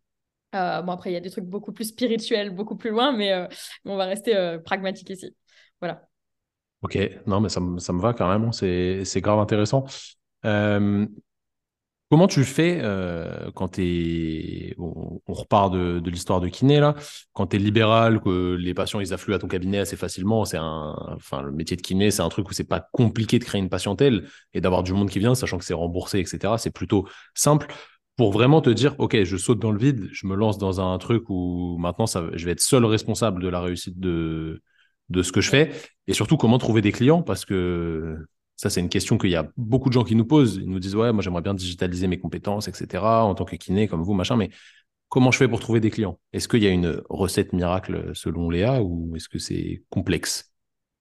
Euh, 0.56 0.82
bon, 0.84 0.94
après, 0.94 1.10
il 1.10 1.16
y 1.16 1.18
a 1.18 1.20
des 1.20 1.32
trucs 1.32 1.44
beaucoup 1.44 1.74
plus 1.74 1.90
spirituels, 1.90 2.52
beaucoup 2.52 2.78
plus 2.78 2.92
loin, 2.92 3.12
mais 3.12 3.34
euh, 3.34 3.46
on 3.84 3.98
va 3.98 4.06
rester 4.06 4.58
pragmatique 4.64 5.10
ici. 5.10 5.36
Voilà. 5.82 6.08
Ok, 6.82 6.98
non, 7.28 7.42
mais 7.42 7.50
ça, 7.50 7.60
ça 7.80 7.92
me 7.92 8.00
va 8.00 8.14
carrément, 8.14 8.54
c'est 8.54 9.04
grave 9.22 9.40
intéressant. 9.40 9.84
Euh, 10.44 11.06
comment 12.10 12.28
tu 12.28 12.44
fais 12.44 12.80
euh, 12.82 13.52
quand 13.56 13.70
tu 13.70 13.84
es. 13.84 14.76
On, 14.78 15.22
repart 15.28 15.74
de, 15.74 16.02
l'histoire 16.10 16.40
de 16.40 16.48
kiné, 16.48 16.80
là. 16.80 16.96
Quand 17.34 17.48
tu 17.48 17.56
es 17.58 17.60
libéral, 17.60 18.22
que 18.22 18.56
les 18.56 18.74
patients 18.74 19.00
ils 19.00 19.14
affluent 19.14 19.34
à 19.34 19.40
ton 19.40 19.48
cabinet 19.48 19.80
assez 19.80 19.98
facilement, 19.98 20.46
c'est 20.46 20.58
un. 20.58 20.96
Enfin, 21.16 21.42
le 21.42 21.52
métier 21.52 21.78
de 21.78 21.82
kiné, 21.82 22.12
c'est 22.12 22.22
un 22.22 22.30
truc 22.30 22.50
où 22.50 22.54
c'est 22.54 22.64
pas 22.68 22.88
compliqué 22.92 23.40
de 23.40 23.44
créer 23.44 23.60
une 23.62 23.70
patientèle 23.70 24.28
et 24.54 24.62
d'avoir 24.62 24.84
du 24.84 24.94
monde 24.94 25.10
qui 25.10 25.20
vient, 25.20 25.36
sachant 25.36 25.58
que 25.58 25.66
c'est 25.66 25.74
remboursé, 25.74 26.20
etc. 26.20 26.58
C'est 26.58 26.72
plutôt 26.72 27.08
simple 27.34 27.68
pour 28.18 28.32
vraiment 28.32 28.62
te 28.62 28.70
dire, 28.70 28.96
OK, 29.00 29.24
je 29.24 29.38
saute 29.38 29.60
dans 29.60 29.72
le 29.72 29.80
vide, 29.80 30.08
je 30.12 30.26
me 30.28 30.36
lance 30.36 30.58
dans 30.58 30.80
un 30.80 30.98
truc 30.98 31.24
où 31.30 31.78
maintenant 31.80 32.06
je 32.06 32.46
vais 32.46 32.52
être 32.52 32.62
seul 32.62 32.86
responsable 32.86 33.42
de 33.44 33.50
la 33.50 33.60
réussite 33.60 34.00
de, 34.00 34.62
de 35.10 35.22
ce 35.22 35.32
que 35.32 35.42
je 35.42 35.50
fais 35.50 35.72
et 36.08 36.14
surtout 36.14 36.38
comment 36.38 36.58
trouver 36.58 36.82
des 36.82 36.92
clients? 36.92 37.22
Parce 37.22 37.46
que 37.46 38.18
ça, 38.56 38.70
c'est 38.70 38.80
une 38.80 38.90
question 38.90 39.18
qu'il 39.18 39.32
y 39.32 39.36
a 39.36 39.50
beaucoup 39.58 39.90
de 39.90 39.94
gens 39.94 40.04
qui 40.04 40.16
nous 40.16 40.26
posent. 40.26 40.56
Ils 40.56 40.70
nous 40.70 40.80
disent, 40.80 40.96
ouais, 40.96 41.12
moi, 41.12 41.22
j'aimerais 41.22 41.42
bien 41.42 41.54
digitaliser 41.54 42.08
mes 42.08 42.20
compétences, 42.20 42.68
etc., 42.68 43.26
en 43.26 43.36
tant 43.36 43.46
que 43.46 43.56
kiné, 43.56 43.88
comme 43.88 44.02
vous, 44.02 44.14
machin, 44.14 44.38
mais 44.38 44.50
comment 45.10 45.32
je 45.32 45.38
fais 45.38 45.48
pour 45.48 45.60
trouver 45.60 45.80
des 45.80 45.90
clients? 45.92 46.20
Est-ce 46.34 46.48
qu'il 46.48 46.64
y 46.64 46.68
a 46.68 46.70
une 46.72 47.02
recette 47.10 47.54
miracle 47.54 48.12
selon 48.14 48.50
Léa 48.50 48.82
ou 48.82 49.16
est-ce 49.16 49.30
que 49.30 49.40
c'est 49.40 49.84
complexe? 49.90 50.52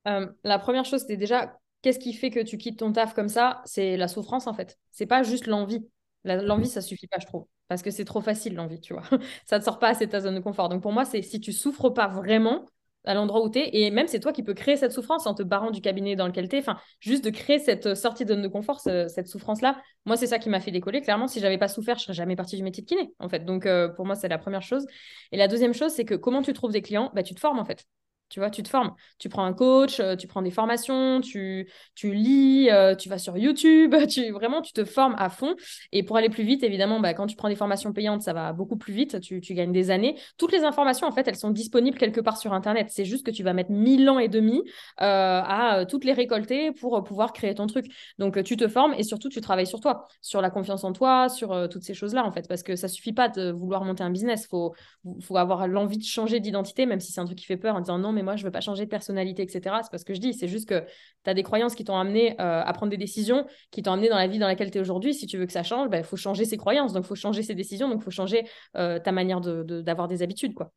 Euh, 0.09 0.27
La 0.43 0.59
première 0.59 0.85
chose, 0.85 1.05
c'est 1.07 1.17
déjà, 1.17 1.59
qu'est-ce 1.83 1.99
qui 1.99 2.13
fait 2.13 2.31
que 2.31 2.41
tu 2.41 2.59
quittes 2.59 2.79
ton 2.81 2.93
taf 2.93 3.15
comme 3.15 3.29
ça? 3.29 3.63
C'est 3.65 3.97
la 3.97 4.09
souffrance, 4.09 4.47
en 4.47 4.55
fait. 4.55 4.79
C'est 4.91 5.07
pas 5.07 5.23
juste 5.23 5.47
l'envie. 5.47 5.87
L'envie, 6.25 6.69
ça 6.69 6.81
suffit 6.81 7.07
pas, 7.07 7.19
je 7.21 7.27
trouve. 7.27 7.47
Parce 7.69 7.83
que 7.83 7.91
c'est 7.91 8.05
trop 8.05 8.21
facile, 8.21 8.55
l'envie, 8.55 8.81
tu 8.81 8.95
vois. 8.95 9.03
ça 9.47 9.59
te 9.59 9.65
sort 9.65 9.79
pas 9.79 9.89
assez 9.89 10.07
de 10.07 10.11
ta 10.11 10.21
zone 10.21 10.35
de 10.35 10.41
confort. 10.41 10.69
Donc, 10.69 10.83
pour 10.83 10.93
moi, 10.93 11.05
c'est 11.05 11.23
si 11.23 11.41
tu 11.41 11.53
souffres 11.53 11.91
pas 11.91 12.09
vraiment, 12.09 12.67
à 13.05 13.15
l'endroit 13.15 13.43
où 13.45 13.51
tu 13.51 13.59
es. 13.59 13.71
Et 13.73 13.91
même, 13.91 14.07
c'est 14.09 14.21
toi 14.21 14.33
qui 14.33 14.43
peux 14.43 14.55
créer 14.55 14.77
cette 14.77 14.93
souffrance 14.93 15.27
en 15.27 15.35
te 15.35 15.43
barrant 15.43 15.71
du 15.71 15.81
cabinet 15.81 16.17
dans 16.17 16.27
lequel 16.27 16.49
tu 16.49 16.57
es. 16.57 16.59
Enfin, 16.61 16.79
juste 17.01 17.25
de 17.25 17.31
créer 17.31 17.59
cette 17.59 17.95
sortie 17.95 18.25
de 18.25 18.31
zone 18.35 18.43
de 18.43 18.49
confort, 18.49 18.81
cette 18.81 19.29
souffrance-là. 19.29 19.81
Moi, 20.07 20.17
c'est 20.17 20.27
ça 20.27 20.39
qui 20.39 20.49
m'a 20.49 20.61
fait 20.61 20.71
décoller. 20.71 21.01
Clairement, 21.01 21.29
si 21.29 21.41
j'avais 21.41 21.59
pas 21.59 21.69
souffert, 21.69 21.99
je 21.99 22.05
serais 22.05 22.15
jamais 22.15 22.37
partie 22.37 22.57
du 22.57 22.63
métier 22.63 22.83
de 22.83 22.89
kiné, 22.89 23.13
en 23.19 23.29
fait. 23.29 23.45
Donc, 23.45 23.67
euh, 23.67 23.89
pour 23.89 24.07
moi, 24.07 24.15
c'est 24.15 24.29
la 24.29 24.39
première 24.39 24.63
chose. 24.63 24.87
Et 25.33 25.37
la 25.37 25.49
deuxième 25.49 25.75
chose, 25.75 25.93
c'est 25.93 26.05
que 26.05 26.15
comment 26.15 26.43
tu 26.43 26.53
trouves 26.53 26.73
des 26.73 26.83
clients? 26.83 27.11
Bah, 27.15 27.23
Tu 27.23 27.35
te 27.35 27.41
formes, 27.41 27.59
en 27.59 27.65
fait. 27.65 27.85
Tu 28.31 28.41
vois, 28.41 28.51
tu 28.51 28.63
te 28.63 28.69
formes. 28.69 28.93
Tu 29.19 29.29
prends 29.29 29.45
un 29.45 29.53
coach, 29.53 30.01
euh, 30.01 30.17
tu 30.17 30.27
prends 30.27 30.43
des 30.43 30.51
formations, 30.51 31.21
tu, 31.21 31.71
tu 31.95 32.15
lis, 32.15 32.69
euh, 32.71 32.95
tu 32.97 33.09
vas 33.09 33.19
sur 33.19 33.37
YouTube, 33.37 33.95
tu, 34.09 34.31
vraiment, 34.31 34.63
tu 34.63 34.73
te 34.73 34.85
formes 34.85 35.15
à 35.19 35.29
fond. 35.29 35.55
Et 35.93 36.03
pour 36.03 36.17
aller 36.17 36.31
plus 36.31 36.43
vite, 36.43 36.63
évidemment, 36.65 37.01
bah, 37.01 37.15
quand 37.15 37.27
tu 37.27 37.37
prends 37.37 37.49
des 37.49 37.55
formations 37.55 37.93
payantes, 37.93 38.23
ça 38.23 38.33
va 38.33 38.53
beaucoup 38.53 38.77
plus 38.77 38.93
vite, 38.93 39.21
tu, 39.21 39.41
tu, 39.41 39.55
gagnes 39.55 39.73
des 39.73 39.91
années. 39.91 40.19
Toutes 40.39 40.53
les 40.53 40.65
informations, 40.65 41.07
en 41.07 41.13
fait, 41.13 41.29
elles 41.29 41.37
sont 41.37 41.51
disponibles 41.51 41.99
quelque 41.99 42.21
part 42.21 42.39
sur 42.39 42.53
Internet. 42.55 42.89
C'est 42.91 43.05
juste 43.05 43.25
que 43.27 43.31
tu 43.31 43.43
vas 43.43 43.53
mettre 43.53 43.71
mille 43.71 44.09
ans 44.09 44.19
et 44.19 44.29
demi 44.29 44.63
euh, 45.01 45.41
à 45.45 45.85
toutes 45.89 46.05
les 46.05 46.13
récolter 46.13 46.73
pour 46.73 47.05
pouvoir 47.05 47.33
créer 47.35 47.55
ton 47.55 47.67
truc. 47.67 47.87
Donc, 48.19 48.43
tu 48.43 48.57
te 48.57 48.69
formes 48.69 48.95
et 48.95 49.03
surtout, 49.03 49.29
tu 49.29 49.43
travailles 49.43 49.67
sur 49.67 49.81
toi, 49.81 50.09
sur 50.23 50.41
la 50.41 50.51
confiance 50.51 50.83
en 50.83 50.93
toi, 50.93 51.29
sur 51.29 51.69
toutes 51.69 51.83
ces 51.83 51.95
choses-là, 51.95 52.25
en 52.25 52.33
fait, 52.33 52.49
parce 52.49 52.63
que 52.63 52.75
ça 52.75 52.89
suffit 52.89 53.13
pas 53.13 53.29
de 53.29 53.53
vouloir 53.53 53.85
monter 53.85 54.03
un 54.03 54.11
business. 54.11 54.45
Il 54.45 54.49
faut, 54.49 54.75
faut 55.21 55.37
avoir 55.37 55.69
l'envie 55.69 55.99
de 55.99 56.05
changer 56.05 56.41
d'identité, 56.41 56.87
même 56.87 57.01
si 57.01 57.13
c'est 57.13 57.21
un 57.21 57.27
truc 57.27 57.39
qui 57.39 57.47
fait 57.47 57.57
peur, 57.57 57.77
en 57.77 57.81
disant 57.81 57.99
non, 57.99 58.13
mais 58.15 58.23
moi, 58.23 58.37
je 58.37 58.45
veux 58.45 58.51
pas 58.51 58.61
changer 58.61 58.85
de 58.85 58.91
personnalité, 58.91 59.43
etc. 59.43 59.77
C'est 59.83 59.91
pas 59.91 59.99
ce 59.99 60.05
que 60.05 60.15
je 60.15 60.21
dis. 60.21 60.33
C'est 60.33 60.49
juste 60.49 60.69
que 60.69 60.81
tu 61.25 61.31
as 61.31 61.35
des 61.35 61.43
croyances 61.43 61.75
qui 61.75 61.85
t'ont 61.85 61.97
amené 61.97 62.33
euh, 62.41 62.63
à 62.65 62.73
prendre 62.73 62.91
des 62.91 62.97
décisions, 62.97 63.47
qui 63.71 63.83
t'ont 63.83 63.93
amené 63.93 64.09
dans 64.09 64.17
la 64.17 64.27
vie 64.27 64.39
dans 64.39 64.47
laquelle 64.47 64.71
tu 64.71 64.79
es 64.79 64.81
aujourd'hui. 64.81 65.13
Si 65.13 65.27
tu 65.27 65.37
veux 65.37 65.47
que 65.47 65.53
ça 65.53 65.63
change, 65.63 65.89
il 65.89 65.91
bah, 65.91 66.03
faut 66.03 66.17
changer 66.17 66.45
ses 66.45 66.57
croyances. 66.57 66.93
Donc, 66.93 67.05
il 67.05 67.09
faut 67.09 67.15
changer 67.15 67.43
ses 67.43 67.55
décisions. 67.55 67.89
Donc, 67.89 68.01
il 68.01 68.05
faut 68.05 68.11
changer 68.11 68.49
euh, 68.77 68.99
ta 68.99 69.13
manière 69.13 69.41
d'avoir 69.41 70.09
de, 70.09 70.15
des 70.15 70.23
habitudes, 70.23 70.55
quoi. 70.55 70.73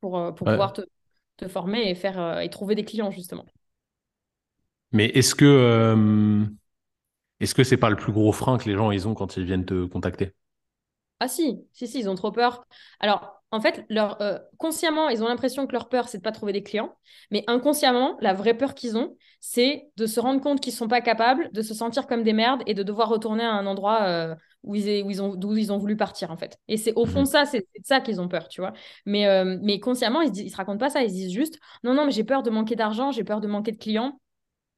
Pour, 0.00 0.18
euh, 0.18 0.32
pour 0.32 0.46
pouvoir 0.46 0.72
te, 0.72 0.82
te, 1.36 1.48
former 1.48 1.90
et, 1.90 1.94
faire, 1.94 2.40
et 2.40 2.48
trouver 2.48 2.74
des 2.74 2.84
clients, 2.84 3.10
justement. 3.10 3.44
Mais 4.92 5.06
est-ce 5.06 5.34
que. 5.34 6.46
Est-ce 7.40 7.56
que 7.56 7.64
c'est 7.64 7.76
pas 7.76 7.90
le 7.90 7.96
plus 7.96 8.12
gros 8.12 8.30
frein 8.30 8.56
que 8.56 8.68
les 8.68 8.76
gens 8.76 8.92
ils 8.92 9.08
ont 9.08 9.14
quand 9.14 9.36
ils 9.36 9.44
viennent 9.44 9.64
te 9.64 9.84
contacter? 9.86 10.32
Ah 11.18 11.26
si, 11.26 11.66
si, 11.72 11.88
si, 11.88 11.98
ils 11.98 12.08
ont 12.08 12.14
trop 12.14 12.30
peur. 12.30 12.64
Alors, 13.00 13.41
en 13.52 13.60
fait, 13.60 13.84
euh, 13.92 14.38
consciemment, 14.56 15.10
ils 15.10 15.22
ont 15.22 15.28
l'impression 15.28 15.66
que 15.66 15.72
leur 15.72 15.90
peur, 15.90 16.08
c'est 16.08 16.18
de 16.18 16.22
pas 16.22 16.32
trouver 16.32 16.54
des 16.54 16.62
clients. 16.62 16.96
Mais 17.30 17.44
inconsciemment, 17.46 18.16
la 18.22 18.32
vraie 18.32 18.54
peur 18.54 18.74
qu'ils 18.74 18.96
ont, 18.96 19.14
c'est 19.40 19.90
de 19.98 20.06
se 20.06 20.20
rendre 20.20 20.40
compte 20.40 20.60
qu'ils 20.60 20.72
sont 20.72 20.88
pas 20.88 21.02
capables, 21.02 21.50
de 21.52 21.60
se 21.60 21.74
sentir 21.74 22.06
comme 22.06 22.22
des 22.22 22.32
merdes 22.32 22.62
et 22.66 22.72
de 22.72 22.82
devoir 22.82 23.10
retourner 23.10 23.44
à 23.44 23.52
un 23.52 23.66
endroit 23.66 24.04
euh, 24.04 24.34
où, 24.62 24.74
ils, 24.74 25.20
ont, 25.20 25.34
d'où 25.34 25.54
ils 25.54 25.70
ont 25.70 25.76
voulu 25.76 25.98
partir, 25.98 26.30
en 26.30 26.38
fait. 26.38 26.58
Et 26.66 26.78
c'est 26.78 26.94
au 26.94 27.04
fond 27.04 27.26
ça, 27.26 27.44
c'est 27.44 27.58
de 27.58 27.84
ça 27.84 28.00
qu'ils 28.00 28.22
ont 28.22 28.28
peur, 28.28 28.48
tu 28.48 28.62
vois. 28.62 28.72
Mais, 29.04 29.26
euh, 29.26 29.78
consciemment, 29.82 30.22
ils, 30.22 30.44
ne 30.44 30.48
se 30.48 30.56
racontent 30.56 30.78
pas 30.78 30.88
ça. 30.88 31.02
Ils 31.02 31.10
se 31.10 31.14
disent 31.14 31.32
juste, 31.32 31.58
non, 31.84 31.92
non, 31.92 32.06
mais 32.06 32.12
j'ai 32.12 32.24
peur 32.24 32.42
de 32.42 32.48
manquer 32.48 32.74
d'argent, 32.74 33.10
j'ai 33.10 33.24
peur 33.24 33.42
de 33.42 33.48
manquer 33.48 33.72
de 33.72 33.78
clients 33.78 34.18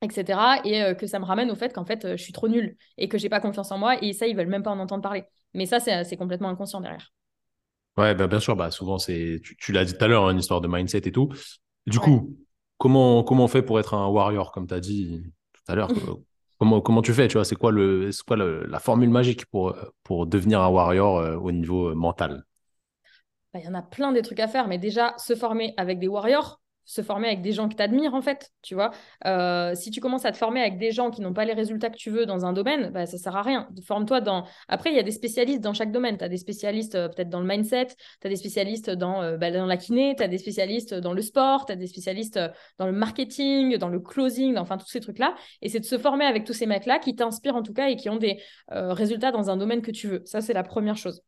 etc. 0.02 0.38
Et 0.64 0.94
que 0.96 1.06
ça 1.06 1.18
me 1.18 1.24
ramène 1.24 1.50
au 1.50 1.54
fait 1.54 1.72
qu'en 1.72 1.86
fait, 1.86 2.06
je 2.16 2.22
suis 2.22 2.32
trop 2.34 2.48
nulle 2.48 2.76
et 2.98 3.08
que 3.08 3.16
j'ai 3.16 3.30
pas 3.30 3.40
confiance 3.40 3.72
en 3.72 3.78
moi. 3.78 3.96
Et 4.02 4.12
ça, 4.12 4.26
ils 4.26 4.36
veulent 4.36 4.48
même 4.48 4.62
pas 4.62 4.70
en 4.70 4.78
entendre 4.78 5.02
parler. 5.02 5.24
Mais 5.54 5.64
ça, 5.64 5.80
c'est 5.80 6.16
complètement 6.16 6.50
inconscient 6.50 6.80
derrière. 6.80 7.10
Ouais, 7.96 8.14
bah, 8.14 8.26
bien 8.26 8.40
sûr, 8.40 8.56
bah, 8.56 8.70
souvent, 8.70 8.98
c'est, 8.98 9.40
tu, 9.58 9.72
l'as 9.72 9.84
dit 9.84 9.94
tout 9.94 10.04
à 10.04 10.08
l'heure, 10.08 10.24
hein, 10.24 10.32
une 10.32 10.38
histoire 10.38 10.60
de 10.60 10.68
mindset 10.68 11.02
et 11.06 11.12
tout. 11.12 11.28
Du 11.86 12.00
coup, 12.00 12.36
comment, 12.78 13.22
comment 13.22 13.44
on 13.44 13.48
fait 13.48 13.62
pour 13.62 13.78
être 13.78 13.94
un 13.94 14.08
warrior, 14.08 14.50
comme 14.52 14.66
tu 14.66 14.74
as 14.74 14.80
dit 14.80 15.22
tout 15.52 15.72
à 15.72 15.74
l'heure? 15.74 15.90
Comment, 16.58 16.80
comment 16.80 17.02
tu 17.02 17.12
fais, 17.12 17.28
tu 17.28 17.34
vois, 17.34 17.44
c'est 17.44 17.56
quoi, 17.56 17.72
le, 17.72 18.10
quoi 18.26 18.36
la 18.36 18.78
formule 18.78 19.10
magique 19.10 19.46
pour, 19.46 19.76
pour 20.02 20.26
devenir 20.26 20.60
un 20.60 20.68
warrior 20.68 21.18
euh, 21.18 21.36
au 21.36 21.52
niveau 21.52 21.88
euh, 21.90 21.94
mental? 21.94 22.44
Bah, 23.52 23.60
Il 23.60 23.66
y 23.66 23.68
en 23.68 23.74
a 23.74 23.82
plein 23.82 24.12
des 24.12 24.22
trucs 24.22 24.40
à 24.40 24.48
faire, 24.48 24.66
mais 24.66 24.78
déjà, 24.78 25.14
se 25.18 25.34
former 25.34 25.74
avec 25.76 25.98
des 25.98 26.08
warriors, 26.08 26.60
se 26.84 27.02
former 27.02 27.28
avec 27.28 27.42
des 27.42 27.52
gens 27.52 27.68
qui 27.68 27.76
t'admirent 27.76 28.14
en 28.14 28.22
fait, 28.22 28.50
tu 28.62 28.74
vois. 28.74 28.90
Euh, 29.26 29.74
si 29.74 29.90
tu 29.90 30.00
commences 30.00 30.24
à 30.24 30.32
te 30.32 30.36
former 30.36 30.60
avec 30.60 30.78
des 30.78 30.92
gens 30.92 31.10
qui 31.10 31.20
n'ont 31.20 31.32
pas 31.32 31.44
les 31.44 31.52
résultats 31.52 31.90
que 31.90 31.96
tu 31.96 32.10
veux 32.10 32.26
dans 32.26 32.44
un 32.44 32.52
domaine, 32.52 32.90
bah, 32.90 33.06
ça 33.06 33.18
sert 33.18 33.36
à 33.36 33.42
rien. 33.42 33.68
Forme-toi 33.86 34.20
dans... 34.20 34.44
Après, 34.68 34.90
il 34.90 34.96
y 34.96 34.98
a 34.98 35.02
des 35.02 35.10
spécialistes 35.10 35.60
dans 35.60 35.72
chaque 35.74 35.92
domaine. 35.92 36.18
Tu 36.18 36.24
as 36.24 36.28
des 36.28 36.36
spécialistes 36.36 36.94
euh, 36.94 37.08
peut-être 37.08 37.30
dans 37.30 37.40
le 37.40 37.46
mindset, 37.46 37.88
tu 38.20 38.26
as 38.26 38.28
des 38.28 38.36
spécialistes 38.36 38.90
dans, 38.90 39.22
euh, 39.22 39.36
bah, 39.36 39.50
dans 39.50 39.66
la 39.66 39.76
kiné, 39.76 40.14
tu 40.16 40.22
as 40.22 40.28
des 40.28 40.38
spécialistes 40.38 40.94
dans 40.94 41.12
le 41.12 41.22
sport, 41.22 41.66
tu 41.66 41.72
as 41.72 41.76
des 41.76 41.86
spécialistes 41.86 42.40
dans 42.78 42.86
le 42.86 42.92
marketing, 42.92 43.76
dans 43.78 43.88
le 43.88 44.00
closing, 44.00 44.56
enfin 44.58 44.76
tous 44.76 44.88
ces 44.88 45.00
trucs-là. 45.00 45.34
Et 45.62 45.68
c'est 45.68 45.80
de 45.80 45.84
se 45.84 45.98
former 45.98 46.24
avec 46.24 46.44
tous 46.44 46.52
ces 46.52 46.66
mecs-là 46.66 46.98
qui 46.98 47.14
t'inspirent 47.14 47.56
en 47.56 47.62
tout 47.62 47.72
cas 47.72 47.88
et 47.88 47.96
qui 47.96 48.10
ont 48.10 48.16
des 48.16 48.40
résultats 48.68 49.32
dans 49.32 49.50
un 49.50 49.56
domaine 49.56 49.82
que 49.82 49.90
tu 49.90 50.08
veux. 50.08 50.22
Ça, 50.24 50.40
c'est 50.40 50.52
la 50.52 50.62
première 50.62 50.96
chose. 50.96 51.22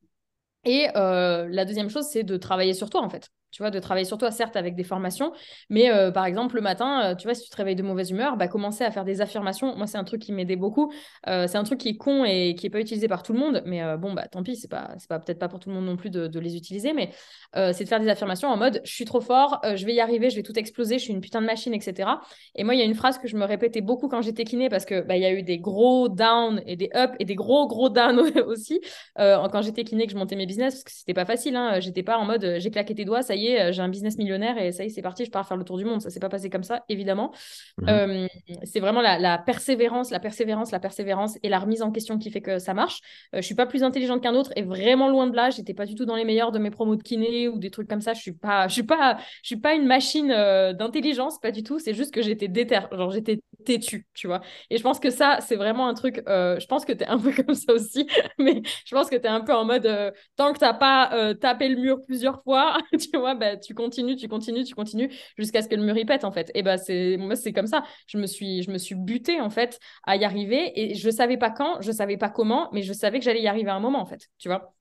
Et 0.65 0.89
la 0.95 1.65
deuxième 1.65 1.91
chose, 1.91 2.07
c'est 2.11 2.25
de 2.25 2.37
travailler 2.37 2.75
sur 2.75 2.91
toi 2.91 3.03
en 3.03 3.09
fait 3.09 3.31
tu 3.51 3.63
vois, 3.63 3.71
de 3.71 3.79
travailler 3.79 4.05
sur 4.05 4.19
toi, 4.19 4.31
certes 4.31 4.57
avec 4.57 4.75
des 4.75 4.85
formations, 4.85 5.33
mais 5.71 5.91
euh, 5.91 6.11
par 6.11 6.27
exemple, 6.27 6.57
le 6.57 6.61
matin, 6.61 7.13
euh, 7.13 7.15
tu 7.15 7.27
vois, 7.27 7.35
si 7.35 7.45
tu 7.45 7.51
te 7.51 7.57
réveilles 7.57 7.77
de 7.77 7.83
mauvaise 7.83 8.11
humeur, 8.11 8.37
bah, 8.37 8.49
commencer 8.49 8.85
à 8.85 8.91
faire 8.91 9.05
des 9.05 9.21
affirmations. 9.21 9.77
Moi, 9.77 9.87
c'est 9.87 9.99
un 9.99 10.05
truc 10.05 10.21
qui 10.21 10.33
m'aidait 10.33 10.57
beaucoup. 10.57 10.93
Euh, 11.27 11.47
c'est 11.47 11.57
un 11.57 11.65
truc 11.65 11.79
qui 11.79 11.91
est 11.91 11.97
con 11.97 12.25
et 12.25 12.55
qui 12.55 12.67
n'est 12.67 12.71
pas 12.71 12.81
utilisé 12.81 13.09
par 13.09 13.23
tout 13.23 13.33
le 13.33 13.39
monde, 13.39 13.63
mais 13.65 13.81
bon, 13.97 14.13
bah 14.13 14.27
tant 14.29 14.43
pis, 14.43 14.57
c'est 14.57 14.71
pas, 14.71 14.91
c'est 14.99 15.09
pas 15.09 15.19
peut-être 15.19 15.39
pas 15.39 15.49
pour 15.49 15.59
tout 15.61 15.69
le 15.69 15.75
monde 15.75 15.87
non 15.87 15.97
plus 15.97 16.11
de, 16.11 16.27
de 16.27 16.41
les 16.41 16.57
utiliser, 16.57 16.93
mais 16.93 17.11
c'est 17.55 17.85
de 17.85 17.89
faire 17.89 18.01
des 18.01 18.09
affirmations 18.09 18.49
en 18.49 18.57
mode 18.57 18.81
je 18.85 18.93
suis 18.93 19.05
trop 19.05 19.21
fort, 19.21 19.61
je 19.65 19.85
vais 19.87 19.95
y 19.95 20.01
arriver, 20.01 20.31
je 20.31 20.37
vais 20.37 20.43
tout 20.43 20.59
exploser, 20.59 20.99
je 20.99 21.05
suis 21.05 21.13
une 21.13 21.21
putain 21.21 21.41
de 21.41 21.47
machine, 21.47 21.73
etc. 21.73 22.11
Et 22.55 22.65
moi, 22.65 22.75
il 22.75 22.79
y 22.79 22.83
a 22.83 22.85
une 22.85 22.95
phrase 22.95 23.19
que 23.19 23.29
je 23.29 23.37
me 23.37 23.45
répétais 23.45 23.81
beaucoup 23.81 24.09
quand 24.09 24.23
j'étais 24.23 24.45
kiné 24.45 24.69
parce 24.69 24.85
que 24.85 25.01
bah, 25.01 25.17
y 25.17 25.25
a 25.25 25.33
eu 25.33 25.43
des 25.43 25.59
gros 25.59 26.09
downs 26.09 26.63
et 26.67 26.77
des 26.77 26.91
ups 26.95 27.15
et 27.19 27.25
des 27.25 27.35
gros 27.35 27.67
gros 27.67 27.89
downs 27.89 28.21
aussi 28.47 28.81
quand 29.17 29.63
j'étais 29.63 29.85
kiné 29.85 30.07
que 30.07 30.13
je 30.13 30.19
montais 30.19 30.37
mes 30.37 30.47
business 30.47 30.75
parce 30.75 30.85
que 30.85 30.93
c'était 30.93 31.15
pas 31.15 31.25
facile. 31.25 31.57
Hein. 31.57 31.81
J'étais 31.81 32.03
pas 32.03 32.19
en 32.19 32.25
mode 32.25 32.57
j'ai 32.59 32.71
claqué 32.71 32.95
tes 32.95 33.05
doigts, 33.05 33.23
ça 33.23 33.36
y 33.37 33.49
est, 33.49 33.73
j'ai 33.73 33.83
un 33.83 33.89
business 33.89 34.19
millionnaire 34.19 34.59
et 34.59 34.73
ça 34.73 34.85
y 34.85 34.87
est, 34.87 34.91
c'est 34.91 35.03
parti, 35.03 35.25
je 35.25 35.31
pars 35.31 35.47
faire 35.47 35.57
le 35.57 35.65
tour 35.65 35.79
du 35.79 35.85
monde. 35.85 36.01
Ça 36.01 36.11
s'est 36.11 36.21
pas 36.21 36.29
passé 36.29 36.51
comme 36.51 36.63
ça, 36.63 36.85
évidemment. 36.89 37.33
Mhm. 37.79 37.89
Euh, 37.89 38.27
c'est 38.65 38.81
vraiment 38.81 39.01
la, 39.01 39.39
persévérance, 39.39 40.11
la 40.11 40.21
persévérance, 40.21 40.71
la 40.71 40.81
persévérance 40.81 41.39
et 41.43 41.49
la 41.49 41.59
remise 41.59 41.83
en 41.83 41.91
question 41.91 42.19
qui 42.19 42.31
fait 42.31 42.41
que 42.41 42.59
ça 42.59 42.75
marche. 42.75 43.01
Euh, 43.35 43.39
je 43.41 43.43
suis 43.43 43.55
pas 43.55 43.67
plus 43.67 43.83
intelligente 43.83 44.23
qu'un 44.23 44.35
autre 44.35 44.53
et 44.57 44.63
vraiment 44.63 45.09
loin 45.09 45.27
de 45.27 45.37
là. 45.37 45.51
J'étais 45.51 45.75
pas 45.75 45.87
du 45.87 45.95
tout 45.95 46.05
dans 46.05 46.17
les 46.17 46.25
meilleurs 46.25 46.53
de 46.53 46.59
mes 46.59 46.71
promos 46.71 46.97
de 46.97 47.03
kiné 47.03 47.49
ou 47.49 47.59
des 47.59 47.71
trucs 47.71 47.89
comme 47.89 48.01
ça. 48.01 48.15
Je 48.15 48.21
suis 48.21 48.33
pas, 48.33 48.69
je 48.69 48.75
suis 48.75 48.83
pas, 48.83 49.19
je 49.43 49.47
suis 49.47 49.61
pas 49.61 49.75
une 49.75 49.87
machine 49.87 50.31
euh, 50.31 50.73
d'intelligence, 50.73 51.39
pas 51.39 51.51
du 51.51 51.63
tout. 51.63 51.79
C'est 51.79 51.95
juste 51.95 52.13
que 52.13 52.23
j'étais 52.23 52.49
déter, 52.49 52.79
genre 52.93 53.11
j'étais 53.11 53.41
têtue, 53.65 54.07
tu 54.15 54.27
vois. 54.27 54.41
Et 54.71 54.79
je 54.79 54.83
pense 54.83 55.01
que 55.01 55.11
ça, 55.11 55.39
c'est 55.41 55.57
vraiment 55.57 55.89
un 55.89 55.95
truc. 55.95 56.23
je 56.27 56.67
pense 56.67 56.85
que 56.85 56.93
tu 56.93 57.05
es 57.05 57.07
un 57.07 57.19
peu 57.19 57.33
comme 57.45 57.55
ça 57.55 57.73
aussi, 57.73 58.07
mais 58.39 58.63
je 58.85 58.95
pense 58.95 59.11
que 59.11 59.17
tu 59.17 59.23
es 59.23 59.29
un 59.29 59.41
peu 59.41 59.55
en 59.55 59.65
mode 59.65 59.89
tant 60.37 60.53
que 60.53 60.59
t'as 60.59 60.75
pas 60.75 61.35
tapé 61.41 61.69
le 61.69 61.77
mur 61.77 61.99
plusieurs 62.07 62.43
fois, 62.43 62.79
tu 62.99 63.19
vois, 63.19 63.26
bah, 63.35 63.57
tu 63.57 63.75
continues, 63.75 64.17
tu 64.17 64.29
continues, 64.29 64.65
tu 64.65 64.75
continues 64.75 65.11
jusqu'à 65.37 65.63
ce 65.63 65.69
que 65.69 65.75
le 65.75 65.83
mur 65.83 65.97
y 65.97 66.05
pète 66.05 66.25
en 66.25 66.33
fait. 66.33 66.51
Et 66.55 66.63
bah 66.63 66.79
c'est 66.79 67.17
moi 67.19 67.37
c'est 67.37 67.53
comme 67.53 67.67
ça. 67.67 67.85
Je 68.07 68.19
me 68.19 68.27
suis 68.27 68.63
je 68.63 68.71
me 68.71 68.79
butée 68.95 69.41
en 69.41 69.51
fait 69.51 69.79
à 70.05 70.17
y 70.17 70.25
arriver 70.25 70.73
et 70.81 70.95
je 70.95 71.11
savais 71.11 71.37
pas 71.37 71.51
quand, 71.51 71.81
je 71.81 71.93
savais 71.93 72.17
pas 72.17 72.29
comment, 72.31 72.69
mais 72.73 72.83
je 72.83 72.93
savais 72.93 73.19
que 73.19 73.25
j'allais 73.25 73.43
y 73.43 73.49
arriver 73.49 73.71
à 73.71 73.75
un 73.75 73.81
moment 73.81 74.01
en 74.01 74.07
fait, 74.07 74.29
tu 74.39 74.49
vois. 74.49 74.76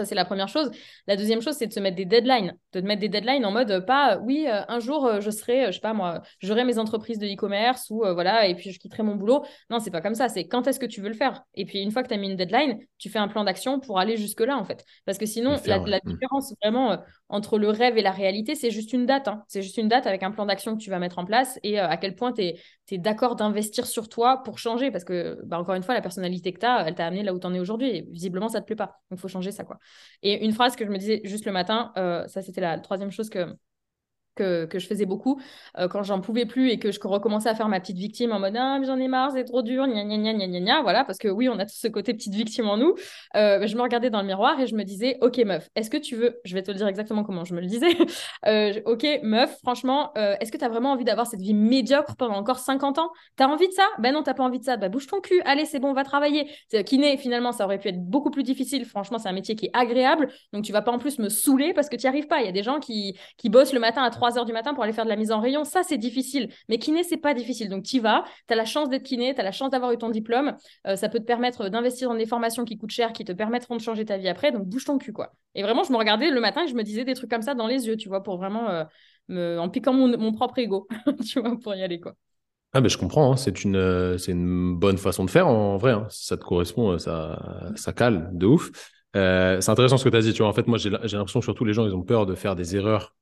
Ça, 0.00 0.06
c'est 0.06 0.14
la 0.14 0.24
première 0.24 0.48
chose. 0.48 0.70
La 1.06 1.14
deuxième 1.14 1.42
chose, 1.42 1.56
c'est 1.56 1.66
de 1.66 1.74
se 1.74 1.80
mettre 1.80 1.94
des 1.96 2.06
deadlines. 2.06 2.56
De 2.72 2.80
te 2.80 2.86
mettre 2.86 3.02
des 3.02 3.10
deadlines 3.10 3.44
en 3.44 3.50
mode, 3.50 3.84
pas, 3.84 4.16
oui, 4.16 4.46
euh, 4.48 4.62
un 4.66 4.80
jour, 4.80 5.04
euh, 5.04 5.20
je 5.20 5.30
serai, 5.30 5.66
je 5.66 5.72
sais 5.72 5.80
pas 5.80 5.92
moi, 5.92 6.22
j'aurai 6.38 6.64
mes 6.64 6.78
entreprises 6.78 7.18
de 7.18 7.26
e-commerce 7.26 7.90
ou 7.90 8.02
euh, 8.02 8.14
voilà, 8.14 8.46
et 8.46 8.54
puis 8.54 8.72
je 8.72 8.78
quitterai 8.78 9.02
mon 9.02 9.14
boulot. 9.14 9.44
Non, 9.68 9.78
c'est 9.78 9.90
pas 9.90 10.00
comme 10.00 10.14
ça. 10.14 10.30
C'est 10.30 10.48
quand 10.48 10.66
est-ce 10.66 10.80
que 10.80 10.86
tu 10.86 11.02
veux 11.02 11.10
le 11.10 11.14
faire? 11.14 11.42
Et 11.54 11.66
puis, 11.66 11.82
une 11.82 11.90
fois 11.90 12.02
que 12.02 12.08
tu 12.08 12.14
as 12.14 12.16
mis 12.16 12.30
une 12.30 12.36
deadline, 12.36 12.78
tu 12.96 13.10
fais 13.10 13.18
un 13.18 13.28
plan 13.28 13.44
d'action 13.44 13.78
pour 13.78 13.98
aller 13.98 14.16
jusque-là, 14.16 14.56
en 14.56 14.64
fait. 14.64 14.86
Parce 15.04 15.18
que 15.18 15.26
sinon, 15.26 15.56
la, 15.66 15.80
mm. 15.80 16.00
différence 16.06 16.54
vraiment 16.62 16.98
entre 17.28 17.58
le 17.58 17.68
rêve 17.68 17.98
et 17.98 18.02
la 18.02 18.10
réalité, 18.10 18.54
c'est 18.54 18.70
juste 18.70 18.94
une 18.94 19.04
date. 19.04 19.28
Hein. 19.28 19.42
C'est 19.48 19.60
juste 19.60 19.76
une 19.76 19.88
date 19.88 20.06
avec 20.06 20.22
un 20.22 20.30
plan 20.30 20.46
d'action 20.46 20.78
que 20.78 20.82
tu 20.82 20.88
vas 20.88 20.98
mettre 20.98 21.18
en 21.18 21.26
place 21.26 21.58
et 21.62 21.78
à 21.78 21.98
quel 21.98 22.14
point 22.14 22.32
tu 22.32 22.42
es, 22.42 22.58
d'accord 22.98 23.36
d'investir 23.36 23.86
sur 23.86 24.08
toi 24.08 24.42
pour 24.42 24.58
changer. 24.58 24.90
Parce 24.90 25.04
que, 25.04 25.38
bah, 25.44 25.60
encore 25.60 25.74
une 25.74 25.82
fois, 25.82 25.94
la 25.94 26.00
personnalité 26.00 26.54
que 26.54 26.60
tu 26.60 26.66
as, 26.66 26.88
elle 26.88 26.94
t'a 26.94 27.06
amené 27.06 27.22
là 27.22 27.34
où 27.34 27.38
tu 27.38 27.46
en 27.46 27.52
es 27.52 27.60
aujourd'hui. 27.60 28.06
Visiblement, 28.10 28.48
ça 28.48 28.62
te 28.62 28.66
plaît 28.66 28.76
pas. 28.76 29.00
Donc, 29.10 29.18
il 29.18 29.20
faut 29.20 29.28
changer 29.28 29.52
ça, 29.52 29.64
quoi. 29.64 29.78
Et 30.22 30.44
une 30.44 30.52
phrase 30.52 30.76
que 30.76 30.84
je 30.84 30.90
me 30.90 30.98
disais 30.98 31.20
juste 31.24 31.46
le 31.46 31.52
matin, 31.52 31.92
euh, 31.96 32.26
ça 32.28 32.42
c'était 32.42 32.60
la 32.60 32.78
troisième 32.78 33.10
chose 33.10 33.30
que, 33.30 33.56
que, 34.40 34.78
je 34.78 34.86
faisais 34.86 35.06
beaucoup 35.06 35.40
euh, 35.78 35.88
quand 35.88 36.02
j'en 36.02 36.20
pouvais 36.20 36.46
plus 36.46 36.70
et 36.70 36.78
que 36.78 36.90
je 36.90 37.00
recommençais 37.02 37.48
à 37.48 37.54
faire 37.54 37.68
ma 37.68 37.80
petite 37.80 37.98
victime 37.98 38.32
en 38.32 38.40
mode 38.40 38.56
ah 38.56 38.78
j'en 38.84 38.98
ai 38.98 39.08
marre 39.08 39.32
c'est 39.32 39.44
trop 39.44 39.62
dur 39.62 39.86
gna 39.86 40.04
gna 40.04 40.16
gna 40.16 40.34
gna 40.34 40.46
gna 40.46 40.60
gna 40.60 40.82
voilà 40.82 41.04
parce 41.04 41.18
que 41.18 41.28
oui 41.28 41.48
on 41.48 41.58
a 41.58 41.64
tout 41.64 41.74
ce 41.74 41.88
côté 41.88 42.14
petite 42.14 42.34
victime 42.34 42.68
en 42.68 42.76
nous. 42.76 42.94
Euh, 43.36 43.66
je 43.66 43.76
me 43.76 43.82
regardais 43.82 44.10
dans 44.10 44.20
le 44.20 44.26
miroir 44.26 44.58
et 44.60 44.66
je 44.66 44.74
me 44.74 44.84
disais 44.84 45.18
ok 45.20 45.38
meuf 45.38 45.68
est-ce 45.74 45.90
que 45.90 45.96
tu 45.96 46.16
veux 46.16 46.40
je 46.44 46.54
vais 46.54 46.62
te 46.62 46.70
le 46.70 46.76
dire 46.76 46.86
exactement 46.86 47.24
comment 47.24 47.44
je 47.44 47.54
me 47.54 47.60
le 47.60 47.66
disais 47.66 47.96
euh, 48.46 48.80
ok 48.86 49.06
meuf 49.22 49.58
franchement 49.58 50.12
est-ce 50.14 50.52
que 50.52 50.56
tu 50.58 50.64
as 50.64 50.68
vraiment 50.68 50.92
envie 50.92 51.04
d'avoir 51.04 51.26
cette 51.26 51.40
vie 51.40 51.54
médiocre 51.54 52.16
pendant 52.16 52.34
encore 52.34 52.58
50 52.58 52.98
ans? 52.98 53.10
T'as 53.36 53.46
envie 53.46 53.68
de 53.68 53.72
ça? 53.72 53.86
Ben 53.98 54.12
non 54.12 54.22
t'as 54.22 54.34
pas 54.34 54.42
envie 54.42 54.58
de 54.58 54.64
ça. 54.64 54.76
Bah 54.76 54.88
bouge 54.88 55.06
ton 55.06 55.20
cul 55.20 55.40
allez 55.44 55.64
c'est 55.64 55.78
bon 55.78 55.92
va 55.92 56.04
travailler. 56.04 56.48
Kiné 56.84 57.16
finalement 57.16 57.52
ça 57.52 57.64
aurait 57.64 57.78
pu 57.78 57.88
être 57.88 58.02
beaucoup 58.02 58.30
plus 58.30 58.42
difficile. 58.42 58.84
Franchement 58.84 59.18
c'est 59.18 59.28
un 59.28 59.32
métier 59.32 59.54
qui 59.54 59.66
est 59.66 59.70
agréable 59.74 60.28
donc 60.52 60.64
tu 60.64 60.72
vas 60.72 60.82
pas 60.82 60.92
en 60.92 60.98
plus 60.98 61.18
me 61.18 61.28
saouler 61.28 61.72
parce 61.74 61.88
que 61.88 61.96
tu 61.96 62.06
n'y 62.06 62.08
arrives 62.08 62.26
pas. 62.26 62.40
Il 62.40 62.46
y 62.46 62.48
a 62.48 62.52
des 62.52 62.62
gens 62.62 62.80
qui, 62.80 63.16
qui 63.36 63.48
bossent 63.48 63.72
le 63.72 63.80
matin 63.80 64.02
à 64.02 64.10
3 64.10 64.29
heures 64.38 64.44
du 64.44 64.52
matin 64.52 64.74
pour 64.74 64.82
aller 64.84 64.92
faire 64.92 65.04
de 65.04 65.10
la 65.10 65.16
mise 65.16 65.32
en 65.32 65.40
rayon. 65.40 65.64
Ça, 65.64 65.82
c'est 65.82 65.98
difficile. 65.98 66.48
Mais 66.68 66.78
kiné, 66.78 67.02
c'est 67.02 67.16
pas 67.16 67.34
difficile. 67.34 67.68
Donc, 67.68 67.84
tu 67.84 68.00
vas, 68.00 68.24
tu 68.46 68.52
as 68.52 68.56
la 68.56 68.64
chance 68.64 68.88
d'être 68.88 69.02
kiné, 69.02 69.34
tu 69.34 69.40
as 69.40 69.44
la 69.44 69.52
chance 69.52 69.70
d'avoir 69.70 69.92
eu 69.92 69.98
ton 69.98 70.10
diplôme. 70.10 70.56
Euh, 70.86 70.96
ça 70.96 71.08
peut 71.08 71.18
te 71.18 71.24
permettre 71.24 71.68
d'investir 71.68 72.08
dans 72.08 72.14
des 72.14 72.26
formations 72.26 72.64
qui 72.64 72.78
coûtent 72.78 72.90
cher, 72.90 73.12
qui 73.12 73.24
te 73.24 73.32
permettront 73.32 73.76
de 73.76 73.80
changer 73.80 74.04
ta 74.04 74.16
vie 74.16 74.28
après. 74.28 74.52
Donc, 74.52 74.66
bouge 74.66 74.84
ton 74.84 74.98
cul, 74.98 75.12
quoi. 75.12 75.32
Et 75.54 75.62
vraiment, 75.62 75.82
je 75.84 75.92
me 75.92 75.96
regardais 75.96 76.30
le 76.30 76.40
matin 76.40 76.64
et 76.64 76.68
je 76.68 76.74
me 76.74 76.82
disais 76.82 77.04
des 77.04 77.14
trucs 77.14 77.30
comme 77.30 77.42
ça 77.42 77.54
dans 77.54 77.66
les 77.66 77.86
yeux, 77.86 77.96
tu 77.96 78.08
vois, 78.08 78.22
pour 78.22 78.36
vraiment, 78.36 78.68
euh, 78.70 78.84
me... 79.28 79.58
en 79.58 79.68
piquant 79.68 79.92
mon, 79.92 80.32
propre 80.32 80.58
ego, 80.58 80.88
tu 81.28 81.40
vois, 81.40 81.56
pour 81.58 81.74
y 81.74 81.82
aller, 81.82 82.00
quoi. 82.00 82.14
Ah, 82.72 82.80
mais 82.80 82.88
je 82.88 82.98
comprends, 82.98 83.32
hein. 83.32 83.36
c'est 83.36 83.64
une, 83.64 83.74
euh, 83.74 84.16
une 84.28 84.76
bonne 84.76 84.96
façon 84.96 85.24
de 85.24 85.30
faire 85.30 85.48
en 85.48 85.76
vrai. 85.76 85.90
Hein. 85.90 86.06
Ça 86.08 86.36
te 86.36 86.44
correspond, 86.44 86.98
ça, 86.98 87.72
ça 87.74 87.92
cale 87.92 88.30
de 88.32 88.46
ouf. 88.46 88.70
c'est 89.12 89.68
intéressant 89.68 89.96
ce 89.96 90.04
que 90.04 90.08
tu 90.08 90.16
as 90.16 90.20
dit. 90.20 90.32
Tu 90.32 90.42
vois, 90.42 90.48
en 90.48 90.52
fait, 90.52 90.68
moi, 90.68 90.78
j'ai 90.78 90.90
l'impression 90.90 91.40
que 91.40 91.44
surtout 91.44 91.64
les 91.64 91.72
gens, 91.72 91.84
ils 91.84 91.94
ont 91.94 92.02
peur 92.02 92.26
de 92.26 92.36
faire 92.36 92.54
des 92.54 92.76
erreurs 92.76 93.16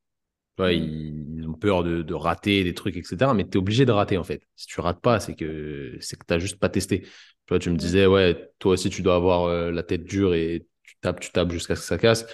Mm. 0.59 0.71
ils, 0.71 1.49
ont 1.49 1.55
peur 1.55 1.85
de, 1.85 2.15
rater 2.15 2.65
des 2.65 2.75
trucs, 2.75 2.97
etc. 2.97 3.33
Mais 3.35 3.45
tu 3.45 3.53
es 3.53 3.57
obligé 3.57 3.87
de 3.87 3.93
rater, 3.93 4.19
en 4.19 4.25
fait. 4.25 4.43
Si 4.57 4.67
tu 4.67 4.81
rates 4.81 5.01
pas, 5.01 5.21
c'est 5.21 5.35
que 5.35 5.97
c'est 6.01 6.19
que 6.19 6.25
tu 6.27 6.35
n'as 6.35 6.39
juste 6.39 6.59
pas 6.59 6.69
testé. 6.69 7.03
Tu 7.03 7.09
vois, 7.51 7.59
tu 7.59 7.71
me 7.71 7.75
mm. 7.75 7.79
disais, 7.79 8.07
ouais, 8.07 8.51
toi 8.59 8.73
aussi, 8.73 8.91
tu 8.91 9.03
dois 9.03 9.17
avoir 9.17 9.45
euh, 9.45 9.71
la 9.71 9.83
tête 9.83 10.05
dure 10.05 10.35
et 10.35 10.67
tu 10.83 10.95
tapes, 11.01 11.21
tu 11.21 11.31
tapes 11.33 11.53
jusqu'à 11.53 11.77
ce 11.77 11.81
que 11.83 11.87
ça 11.87 11.99
casse. 11.99 12.27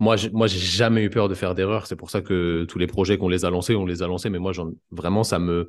Moi, 0.00 0.16
moi, 0.32 0.46
j'ai 0.46 0.58
jamais 0.58 1.04
eu 1.04 1.10
peur 1.10 1.28
de 1.28 1.34
faire 1.34 1.54
d'erreurs. 1.54 1.86
C'est 1.86 1.96
pour 1.96 2.10
ça 2.10 2.20
que 2.20 2.64
tous 2.68 2.78
les 2.78 2.86
projets 2.86 3.16
qu'on 3.18 3.28
les 3.28 3.44
a 3.44 3.50
lancés, 3.50 3.76
on 3.76 3.86
les 3.86 4.02
a 4.02 4.06
lancés. 4.06 4.30
Mais 4.30 4.38
moi, 4.40 4.52
vraiment, 4.90 5.22
ça 5.22 5.38
me, 5.38 5.68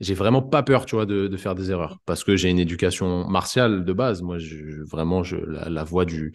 j'ai 0.00 0.14
vraiment 0.14 0.42
pas 0.42 0.62
peur, 0.62 0.86
tu 0.86 0.96
vois, 0.96 1.06
de, 1.06 1.36
faire 1.36 1.54
des 1.54 1.70
erreurs 1.70 1.98
parce 2.06 2.24
que 2.24 2.36
j'ai 2.36 2.50
une 2.50 2.58
éducation 2.58 3.28
martiale 3.28 3.84
de 3.84 3.92
base. 3.92 4.22
Moi, 4.22 4.38
je, 4.38 4.82
vraiment, 4.84 5.22
je, 5.22 5.36
la, 5.36 5.68
la 5.68 5.84
voie 5.84 6.04
du, 6.04 6.32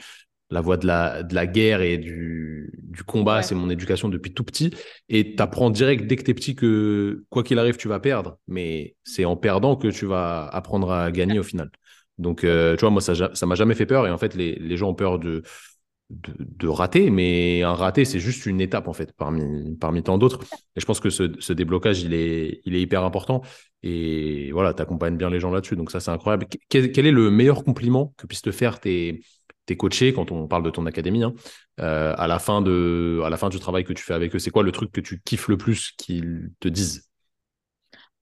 la 0.50 0.62
voie 0.62 0.78
de 0.78 0.88
la, 0.88 1.24
de 1.24 1.36
la 1.36 1.46
guerre 1.46 1.82
et 1.82 1.98
du, 1.98 2.72
du 2.74 3.04
combat, 3.04 3.42
c'est 3.42 3.56
mon 3.56 3.70
éducation 3.70 4.10
depuis 4.10 4.34
tout 4.34 4.44
petit. 4.44 4.72
Et 5.08 5.36
tu 5.36 5.42
apprends 5.42 5.70
direct 5.70 6.08
dès 6.08 6.16
que 6.16 6.24
tu 6.24 6.32
es 6.32 6.34
petit 6.34 6.56
que 6.56 7.24
quoi 7.30 7.44
qu'il 7.44 7.60
arrive, 7.60 7.78
tu 7.78 7.88
vas 7.88 8.00
perdre. 8.00 8.40
Mais 8.48 8.96
c'est 9.04 9.26
en 9.26 9.36
perdant 9.36 9.76
que 9.76 9.88
tu 9.88 10.06
vas 10.06 10.48
apprendre 10.48 10.92
à 10.92 11.12
gagner 11.12 11.40
au 11.40 11.44
final. 11.44 11.70
Donc, 12.18 12.44
euh, 12.44 12.76
tu 12.76 12.82
vois, 12.82 12.90
moi, 12.90 13.02
ça 13.02 13.14
ne 13.14 13.46
m'a 13.46 13.56
jamais 13.56 13.76
fait 13.76 13.86
peur. 13.86 14.08
Et 14.08 14.12
en 14.12 14.18
fait, 14.18 14.36
les, 14.36 14.56
les 14.56 14.78
gens 14.78 14.90
ont 14.90 14.96
peur 14.96 15.20
de, 15.20 15.44
de, 16.10 16.34
de, 16.38 16.68
rater. 16.68 17.10
Mais 17.12 17.62
un 17.64 17.74
raté, 17.74 18.04
c'est 18.04 18.20
juste 18.20 18.46
une 18.46 18.60
étape, 18.60 18.88
en 18.88 18.94
fait, 18.94 19.14
parmi, 19.14 19.76
parmi 19.78 20.04
tant 20.04 20.18
d'autres. 20.18 20.40
Et 20.76 20.82
je 20.82 20.86
pense 20.86 21.00
que 21.00 21.10
ce, 21.10 21.32
ce, 21.40 21.54
déblocage, 21.54 22.02
il 22.02 22.14
est, 22.14 22.62
il 22.66 22.76
est 22.76 22.82
hyper 22.82 23.04
important. 23.04 23.42
Et 23.84 24.52
voilà, 24.52 24.74
tu 24.74 24.82
accompagnes 24.82 25.16
bien 25.18 25.30
les 25.30 25.40
gens 25.40 25.52
là-dessus. 25.52 25.76
Donc, 25.76 25.92
ça, 25.92 26.00
c'est 26.00 26.12
incroyable. 26.12 26.48
Quel, 26.70 26.92
quel, 26.92 27.06
est 27.06 27.12
le 27.12 27.32
meilleur 27.32 27.64
compliment 27.64 28.14
que 28.18 28.28
puissent 28.28 28.42
te 28.42 28.52
faire 28.52 28.80
tes 28.80 29.22
tes 29.70 29.78
coachés, 29.78 30.14
quand 30.14 30.32
on 30.32 30.48
parle 30.48 30.64
de 30.64 30.72
ton 30.72 30.86
académie, 30.86 31.24
hein, 31.24 31.34
euh, 31.80 32.14
à, 32.18 32.28
la 32.28 32.40
fin 32.40 32.62
de, 32.62 33.22
à 33.24 33.30
la 33.30 33.38
fin 33.38 33.50
du 33.50 33.60
travail 33.60 33.84
que 33.84 33.94
tu 33.94 34.04
fais 34.04 34.14
avec 34.14 34.36
eux, 34.36 34.40
c'est 34.40 34.50
quoi 34.50 34.64
le 34.64 34.72
truc 34.72 34.92
que 34.92 35.00
tu 35.00 35.22
kiffes 35.24 35.48
le 35.48 35.58
plus 35.58 35.92
qu'ils 35.98 36.52
te 36.60 36.68
disent? 36.68 37.08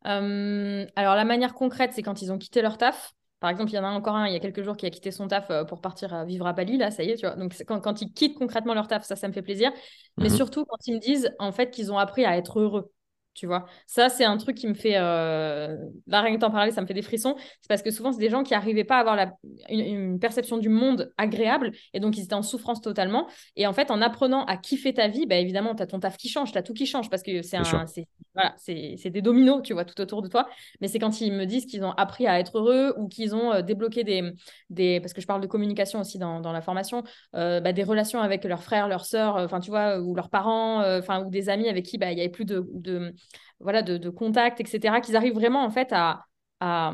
Euh, 0.05 0.85
Alors, 0.95 1.15
la 1.15 1.25
manière 1.25 1.53
concrète, 1.53 1.91
c'est 1.93 2.03
quand 2.03 2.21
ils 2.21 2.31
ont 2.31 2.37
quitté 2.37 2.61
leur 2.61 2.77
taf. 2.77 3.13
Par 3.39 3.49
exemple, 3.49 3.71
il 3.71 3.75
y 3.75 3.79
en 3.79 3.83
a 3.83 3.89
encore 3.89 4.15
un 4.15 4.27
il 4.27 4.33
y 4.33 4.35
a 4.35 4.39
quelques 4.39 4.63
jours 4.63 4.75
qui 4.75 4.85
a 4.85 4.89
quitté 4.89 5.11
son 5.11 5.27
taf 5.27 5.49
euh, 5.51 5.63
pour 5.63 5.79
partir 5.79 6.25
vivre 6.25 6.47
à 6.47 6.53
Bali, 6.53 6.77
là, 6.77 6.91
ça 6.91 7.03
y 7.03 7.11
est, 7.11 7.15
tu 7.15 7.25
vois. 7.25 7.35
Donc, 7.35 7.55
quand, 7.65 7.79
quand, 7.79 8.01
ils 8.01 8.11
quittent 8.11 8.37
concrètement 8.37 8.73
leur 8.73 8.87
taf, 8.87 9.05
ça, 9.05 9.15
ça 9.15 9.27
me 9.27 9.33
fait 9.33 9.41
plaisir. 9.41 9.71
Mais 10.17 10.29
mhm. 10.29 10.35
surtout, 10.35 10.65
quand 10.65 10.85
ils 10.85 10.95
me 10.95 10.99
disent, 10.99 11.33
en 11.39 11.51
fait, 11.51 11.71
qu'ils 11.71 11.91
ont 11.91 11.97
appris 11.97 12.25
à 12.25 12.35
être 12.35 12.59
heureux 12.59 12.91
tu 13.37 13.45
vois. 13.45 13.67
Ça, 13.85 14.09
c'est 14.09 14.25
un 14.25 14.35
truc 14.37 14.57
qui 14.57 14.67
me 14.67 14.73
fait, 14.73 14.97
euh... 14.97 15.77
là, 16.07 16.21
rien 16.21 16.35
que 16.35 16.41
t'en 16.41 16.49
parler, 16.49 16.71
ça 16.71 16.81
me 16.81 16.87
fait 16.87 16.95
des 16.95 17.03
frissons. 17.03 17.35
C'est 17.61 17.67
parce 17.69 17.83
que 17.83 17.91
souvent, 17.91 18.11
c'est 18.11 18.19
des 18.19 18.29
gens 18.29 18.41
qui 18.41 18.53
n'arrivaient 18.53 18.83
pas 18.83 18.97
à 18.97 18.99
avoir 19.01 19.15
la... 19.15 19.31
une, 19.69 20.17
perception 20.19 20.57
du 20.57 20.69
monde 20.69 21.13
agréable 21.17 21.71
et 21.93 21.99
donc 21.99 22.17
ils 22.17 22.23
étaient 22.23 22.33
en 22.33 22.41
souffrance 22.41 22.81
totalement. 22.81 23.27
Et 23.55 23.67
en 23.67 23.73
fait, 23.73 23.91
en 23.91 24.01
apprenant 24.01 24.43
à 24.45 24.57
kiffer 24.57 24.93
ta 24.93 25.07
vie, 25.07 25.27
bah, 25.27 25.35
évidemment, 25.35 25.75
tu 25.75 25.83
as 25.83 25.85
ton 25.85 25.99
taf 25.99 26.17
qui 26.17 26.29
change, 26.29 26.51
tu 26.51 26.57
as 26.57 26.63
tout 26.63 26.73
qui 26.73 26.87
change 26.87 27.11
parce 27.11 27.21
que 27.21 27.43
c'est 27.43 27.57
un... 27.57 27.85
voilà, 28.33 28.55
c'est 28.57 29.09
des 29.11 29.21
dominos, 29.21 29.61
tu 29.63 29.73
vois, 29.73 29.85
tout 29.85 30.01
autour 30.01 30.23
de 30.23 30.27
toi. 30.27 30.49
Mais 30.81 30.87
c'est 30.87 30.97
quand 30.97 31.21
ils 31.21 31.31
me 31.31 31.45
disent 31.45 31.67
qu'ils 31.67 31.83
ont 31.83 31.91
appris 31.91 32.25
à 32.25 32.39
être 32.39 32.57
heureux 32.57 32.95
ou 32.97 33.07
qu'ils 33.07 33.35
ont 33.35 33.53
euh, 33.53 33.61
débloqué 33.61 34.03
des, 34.03 34.31
des. 34.71 34.99
Parce 34.99 35.13
que 35.13 35.21
je 35.21 35.27
parle 35.27 35.41
de 35.41 35.47
communication 35.47 35.99
aussi 35.99 36.17
dans, 36.17 36.41
dans 36.41 36.51
la 36.51 36.61
formation, 36.61 37.03
euh, 37.35 37.59
bah, 37.59 37.71
des 37.71 37.83
relations 37.83 38.19
avec 38.19 38.43
leurs 38.43 38.63
frères, 38.63 38.87
leurs 38.87 39.05
sœurs, 39.05 39.35
enfin, 39.35 39.59
tu 39.59 39.69
vois, 39.69 39.99
ou 39.99 40.15
leurs 40.15 40.29
parents, 40.29 40.81
euh, 40.81 40.99
enfin, 40.99 41.23
ou 41.23 41.29
des 41.29 41.49
amis 41.49 41.69
avec 41.69 41.85
qui 41.85 41.99
bah, 41.99 42.11
il 42.11 42.15
n'y 42.15 42.21
avait 42.21 42.31
plus 42.31 42.45
de, 42.45 42.65
de 42.73 43.13
voilà, 43.59 43.81
de, 43.81 43.97
de 43.97 44.09
contact, 44.09 44.59
etc., 44.59 45.01
qu'ils 45.01 45.15
arrivent 45.15 45.33
vraiment 45.33 45.63
en 45.63 45.69
fait 45.69 45.89
à, 45.91 46.25
à, 46.59 46.93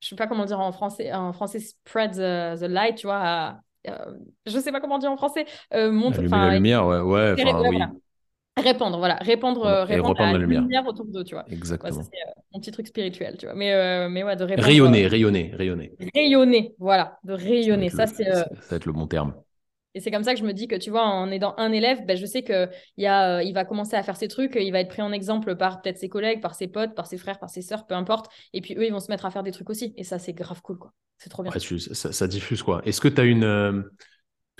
je 0.00 0.08
sais 0.08 0.16
pas 0.16 0.26
comment 0.26 0.44
dire 0.44 0.60
en 0.60 0.72
français, 0.72 1.12
en 1.12 1.32
français 1.32 1.60
spread 1.60 2.12
the, 2.12 2.66
light, 2.68 2.96
tu 2.96 3.06
vois, 3.06 3.20
à, 3.22 3.60
euh, 3.88 4.14
je 4.46 4.58
sais 4.58 4.72
pas 4.72 4.80
comment 4.80 4.98
dire 4.98 5.10
en 5.10 5.16
français, 5.16 5.46
euh, 5.74 5.90
montre, 5.90 6.22
la 6.22 6.54
lumière, 6.54 6.86
ouais, 6.86 7.00
ouais, 7.00 7.34
oui. 7.68 7.78
Répandre, 8.54 8.98
voilà, 8.98 9.14
répandre, 9.14 9.62
répandre, 9.86 10.20
la, 10.20 10.36
lumière. 10.36 10.86
autour 10.86 11.06
d'eux, 11.06 11.24
tu 11.24 11.34
vois. 11.34 11.44
Exactement. 11.50 12.02
c'est 12.02 12.28
euh, 12.28 12.32
mon 12.52 12.60
petit 12.60 12.70
truc 12.70 12.86
spirituel, 12.86 13.38
tu 13.38 13.46
vois. 13.46 13.54
Mais, 13.54 13.72
euh, 13.72 14.10
mais 14.10 14.22
ouais, 14.22 14.36
de 14.36 14.44
répandre. 14.44 14.66
Rayonner, 14.66 15.06
rayonner, 15.06 15.52
rayonner. 15.56 15.92
Rayonner, 16.14 16.74
voilà, 16.78 17.18
de 17.24 17.32
rayonner. 17.32 17.88
Ça, 17.88 18.06
c'est. 18.06 18.24
Ça 18.24 18.46
va 18.70 18.76
être 18.76 18.84
le 18.84 18.92
bon 18.92 19.06
terme. 19.06 19.32
Et 19.94 20.00
c'est 20.00 20.10
comme 20.10 20.24
ça 20.24 20.32
que 20.32 20.40
je 20.40 20.44
me 20.44 20.52
dis 20.52 20.68
que, 20.68 20.76
tu 20.76 20.90
vois, 20.90 21.04
en 21.04 21.30
aidant 21.30 21.54
un 21.58 21.70
élève, 21.70 22.06
ben, 22.06 22.16
je 22.16 22.24
sais 22.24 22.42
qu'il 22.42 22.70
il, 22.96 23.06
euh, 23.06 23.42
il 23.42 23.52
va 23.52 23.64
commencer 23.64 23.94
à 23.94 24.02
faire 24.02 24.16
ses 24.16 24.28
trucs, 24.28 24.56
il 24.56 24.72
va 24.72 24.80
être 24.80 24.88
pris 24.88 25.02
en 25.02 25.12
exemple 25.12 25.54
par 25.56 25.82
peut-être 25.82 25.98
ses 25.98 26.08
collègues, 26.08 26.40
par 26.40 26.54
ses 26.54 26.68
potes, 26.68 26.94
par 26.94 27.06
ses 27.06 27.18
frères, 27.18 27.38
par 27.38 27.50
ses 27.50 27.62
sœurs, 27.62 27.86
peu 27.86 27.94
importe. 27.94 28.30
Et 28.52 28.60
puis 28.60 28.74
eux, 28.74 28.86
ils 28.86 28.92
vont 28.92 29.00
se 29.00 29.10
mettre 29.10 29.26
à 29.26 29.30
faire 29.30 29.42
des 29.42 29.52
trucs 29.52 29.68
aussi. 29.68 29.92
Et 29.96 30.04
ça, 30.04 30.18
c'est 30.18 30.32
grave 30.32 30.62
cool, 30.62 30.78
quoi. 30.78 30.92
C'est 31.18 31.28
trop 31.28 31.42
bien. 31.42 31.52
ça, 31.52 32.26
diffuse, 32.26 32.62
quoi. 32.62 32.82
Est-ce 32.84 33.00
que 33.00 33.08
tu 33.08 33.20
as 33.20 33.24
une. 33.24 33.44
Euh, 33.44 33.82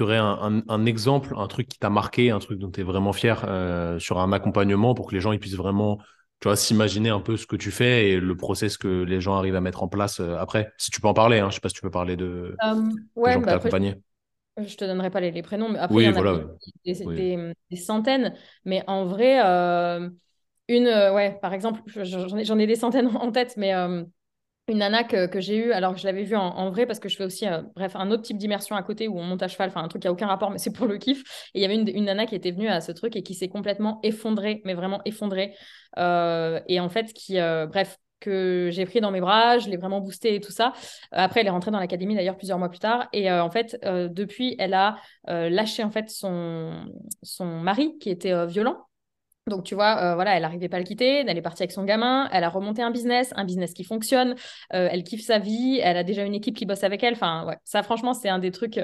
aurais 0.00 0.16
un, 0.18 0.86
exemple, 0.86 1.32
un 1.36 1.46
truc 1.46 1.68
qui 1.68 1.78
t'a 1.78 1.90
marqué, 1.90 2.30
un 2.30 2.40
truc 2.40 2.58
dont 2.58 2.70
tu 2.70 2.80
es 2.80 2.82
vraiment 2.82 3.12
fier 3.12 3.44
euh, 3.46 4.00
sur 4.00 4.18
un 4.18 4.32
accompagnement 4.32 4.94
pour 4.94 5.08
que 5.08 5.14
les 5.14 5.20
gens 5.20 5.30
ils 5.30 5.38
puissent 5.38 5.54
vraiment 5.54 5.98
tu 6.40 6.48
vois, 6.48 6.56
s'imaginer 6.56 7.10
un 7.10 7.20
peu 7.20 7.36
ce 7.36 7.46
que 7.46 7.54
tu 7.54 7.70
fais 7.70 8.08
et 8.08 8.18
le 8.18 8.36
process 8.36 8.76
que 8.76 9.04
les 9.04 9.20
gens 9.20 9.36
arrivent 9.36 9.54
à 9.54 9.60
mettre 9.60 9.84
en 9.84 9.86
place 9.86 10.18
après? 10.18 10.72
Si 10.76 10.90
tu 10.90 11.00
peux 11.00 11.06
en 11.06 11.14
parler, 11.14 11.38
hein, 11.38 11.50
je 11.50 11.54
sais 11.54 11.60
pas 11.60 11.68
si 11.68 11.76
tu 11.76 11.82
peux 11.82 11.90
parler 11.90 12.16
de, 12.16 12.56
ouais, 13.14 13.34
gens 13.34 13.40
bah 13.42 13.60
je 14.58 14.76
te 14.76 14.84
donnerai 14.84 15.10
pas 15.10 15.20
les, 15.20 15.42
prénoms, 15.42 15.68
mais 15.68 15.78
après, 15.78 16.04
il 16.04 16.06
y 16.06 16.08
en 16.08 16.26
a 16.26 17.54
des, 17.70 17.76
centaines. 17.76 18.34
Mais 18.64 18.84
en 18.86 19.04
vrai, 19.04 19.40
euh, 19.44 20.10
une, 20.68 20.86
euh, 20.86 21.12
ouais, 21.14 21.38
par 21.40 21.54
exemple, 21.54 21.80
j'en 21.86 22.58
ai, 22.58 22.66
des 22.66 22.76
centaines 22.76 23.08
en 23.16 23.32
tête, 23.32 23.54
mais 23.56 23.74
euh, 23.74 24.04
une 24.68 24.78
nana 24.78 25.04
que, 25.04 25.40
j'ai 25.40 25.56
eue, 25.56 25.72
alors 25.72 25.96
je 25.96 26.06
l'avais 26.06 26.24
vue 26.24 26.36
en, 26.36 26.70
vrai 26.70 26.86
parce 26.86 26.98
que 26.98 27.08
je 27.08 27.16
fais 27.16 27.24
aussi, 27.24 27.46
bref, 27.74 27.96
un 27.96 28.10
autre 28.10 28.22
type 28.22 28.36
d'immersion 28.36 28.76
à 28.76 28.82
côté 28.82 29.08
où 29.08 29.18
on 29.18 29.22
monte 29.22 29.42
à 29.42 29.48
cheval, 29.48 29.70
enfin 29.70 29.82
un 29.82 29.88
truc 29.88 30.02
qui 30.02 30.08
a 30.08 30.12
aucun 30.12 30.26
rapport, 30.26 30.50
mais 30.50 30.58
c'est 30.58 30.72
pour 30.72 30.86
le 30.86 30.98
kiff. 30.98 31.22
Et 31.54 31.60
il 31.60 31.62
y 31.62 31.64
avait 31.64 31.74
une, 31.74 31.88
une, 31.88 32.04
nana 32.04 32.26
qui 32.26 32.34
était 32.34 32.52
venue 32.52 32.68
à 32.68 32.80
ce 32.80 32.92
truc 32.92 33.16
et 33.16 33.22
qui 33.22 33.34
s'est 33.34 33.48
complètement 33.48 34.00
effondrée, 34.02 34.60
mais 34.64 34.74
vraiment 34.74 35.00
effondrée. 35.04 35.54
et 35.96 36.80
en 36.80 36.88
fait, 36.90 37.12
qui, 37.12 37.38
bref, 37.38 37.98
que 38.22 38.70
j'ai 38.70 38.86
pris 38.86 39.00
dans 39.00 39.10
mes 39.10 39.20
bras, 39.20 39.58
je 39.58 39.68
l'ai 39.68 39.76
vraiment 39.76 40.00
boosté 40.00 40.36
et 40.36 40.40
tout 40.40 40.52
ça. 40.52 40.72
Après, 41.10 41.40
elle 41.40 41.46
est 41.46 41.50
rentrée 41.50 41.70
dans 41.70 41.80
l'académie 41.80 42.14
d'ailleurs 42.14 42.36
plusieurs 42.36 42.58
mois 42.58 42.70
plus 42.70 42.78
tard. 42.78 43.08
Et 43.12 43.30
euh, 43.30 43.42
en 43.42 43.50
fait, 43.50 43.78
euh, 43.84 44.08
depuis, 44.08 44.54
elle 44.58 44.74
a 44.74 44.96
euh, 45.28 45.50
lâché 45.50 45.82
en 45.82 45.90
fait 45.90 46.08
son, 46.08 46.86
son 47.22 47.46
mari 47.46 47.98
qui 47.98 48.10
était 48.10 48.46
violent. 48.46 48.78
Donc, 49.48 49.64
tu 49.64 49.74
vois, 49.74 50.14
voilà, 50.14 50.36
elle 50.36 50.42
n'arrivait 50.42 50.68
pas 50.68 50.76
à 50.76 50.80
le 50.80 50.86
quitter, 50.86 51.24
elle 51.26 51.36
est 51.36 51.42
partie 51.42 51.64
avec 51.64 51.72
son 51.72 51.82
gamin, 51.82 52.28
elle 52.32 52.44
a 52.44 52.48
remonté 52.48 52.80
un 52.80 52.92
business, 52.92 53.32
un 53.34 53.44
business 53.44 53.74
qui 53.74 53.82
fonctionne, 53.82 54.36
elle 54.70 55.02
kiffe 55.02 55.24
sa 55.24 55.40
vie, 55.40 55.80
elle 55.82 55.96
a 55.96 56.04
déjà 56.04 56.22
une 56.22 56.34
équipe 56.34 56.56
qui 56.56 56.64
bosse 56.64 56.84
avec 56.84 57.02
elle. 57.02 57.14
Enfin, 57.14 57.44
ouais, 57.48 57.56
ça, 57.64 57.82
franchement, 57.82 58.14
c'est 58.14 58.28
un 58.28 58.38
des 58.38 58.52
trucs 58.52 58.80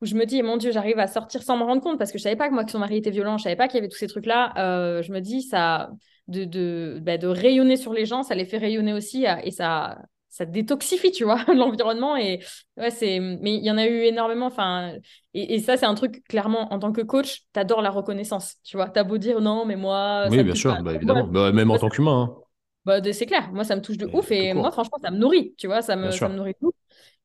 où 0.00 0.06
je 0.06 0.16
me 0.16 0.26
dis, 0.26 0.42
mon 0.42 0.56
Dieu, 0.56 0.72
j'arrive 0.72 0.98
à 0.98 1.06
sortir 1.06 1.44
sans 1.44 1.56
me 1.56 1.62
rendre 1.62 1.80
compte 1.80 1.98
parce 1.98 2.10
que 2.10 2.18
je 2.18 2.24
savais 2.24 2.34
pas 2.34 2.48
que 2.48 2.54
moi, 2.54 2.64
que 2.64 2.72
son 2.72 2.80
mari 2.80 2.96
était 2.96 3.12
violent, 3.12 3.38
je 3.38 3.44
savais 3.44 3.54
pas 3.54 3.68
qu'il 3.68 3.76
y 3.76 3.78
avait 3.78 3.88
tous 3.88 3.98
ces 3.98 4.08
trucs-là. 4.08 4.54
je 5.02 5.12
me 5.12 5.20
dis, 5.20 5.42
ça 5.42 5.90
de, 6.28 6.44
de, 6.44 6.98
bah, 7.02 7.18
de, 7.18 7.26
rayonner 7.26 7.76
sur 7.76 7.92
les 7.92 8.06
gens, 8.06 8.22
ça 8.22 8.34
les 8.34 8.44
fait 8.44 8.58
rayonner 8.58 8.92
aussi 8.92 9.26
et 9.44 9.50
ça, 9.50 9.98
ça 10.28 10.44
détoxifie, 10.44 11.12
tu 11.12 11.24
vois, 11.24 11.44
l'environnement. 11.54 12.16
Et 12.16 12.40
ouais, 12.76 12.90
c'est, 12.90 13.20
mais 13.20 13.54
il 13.54 13.64
y 13.64 13.70
en 13.70 13.78
a 13.78 13.86
eu 13.86 14.00
énormément. 14.02 14.46
Enfin, 14.46 14.92
et, 15.34 15.58
ça, 15.60 15.76
c'est 15.76 15.86
un 15.86 15.94
truc 15.94 16.22
clairement 16.28 16.72
en 16.72 16.78
tant 16.78 16.92
que 16.92 17.00
coach, 17.00 17.42
tu 17.52 17.60
adores 17.60 17.82
la 17.82 17.90
reconnaissance, 17.90 18.56
tu 18.62 18.76
vois. 18.76 18.88
T'as 18.88 19.04
beau 19.04 19.18
dire 19.18 19.40
non, 19.40 19.64
mais 19.64 19.76
moi. 19.76 20.26
Oui, 20.30 20.42
bien 20.42 20.54
sûr, 20.54 20.82
bah, 20.82 20.94
évidemment. 20.94 21.26
Bah, 21.26 21.52
même 21.52 21.70
en 21.70 21.78
tant 21.78 21.88
qu'humain. 21.88 22.30
Hein. 22.30 22.42
Bah, 22.86 23.00
c'est 23.12 23.26
clair, 23.26 23.50
moi 23.52 23.64
ça 23.64 23.74
me 23.74 23.82
touche 23.82 23.98
de 23.98 24.06
ouf 24.06 24.30
et 24.30 24.54
moi 24.54 24.70
franchement 24.70 24.96
ça 25.02 25.10
me 25.10 25.16
nourrit, 25.18 25.56
tu 25.58 25.66
vois, 25.66 25.82
ça 25.82 25.96
me, 25.96 26.12
ça 26.12 26.28
me 26.28 26.36
nourrit 26.36 26.54
tout. 26.60 26.72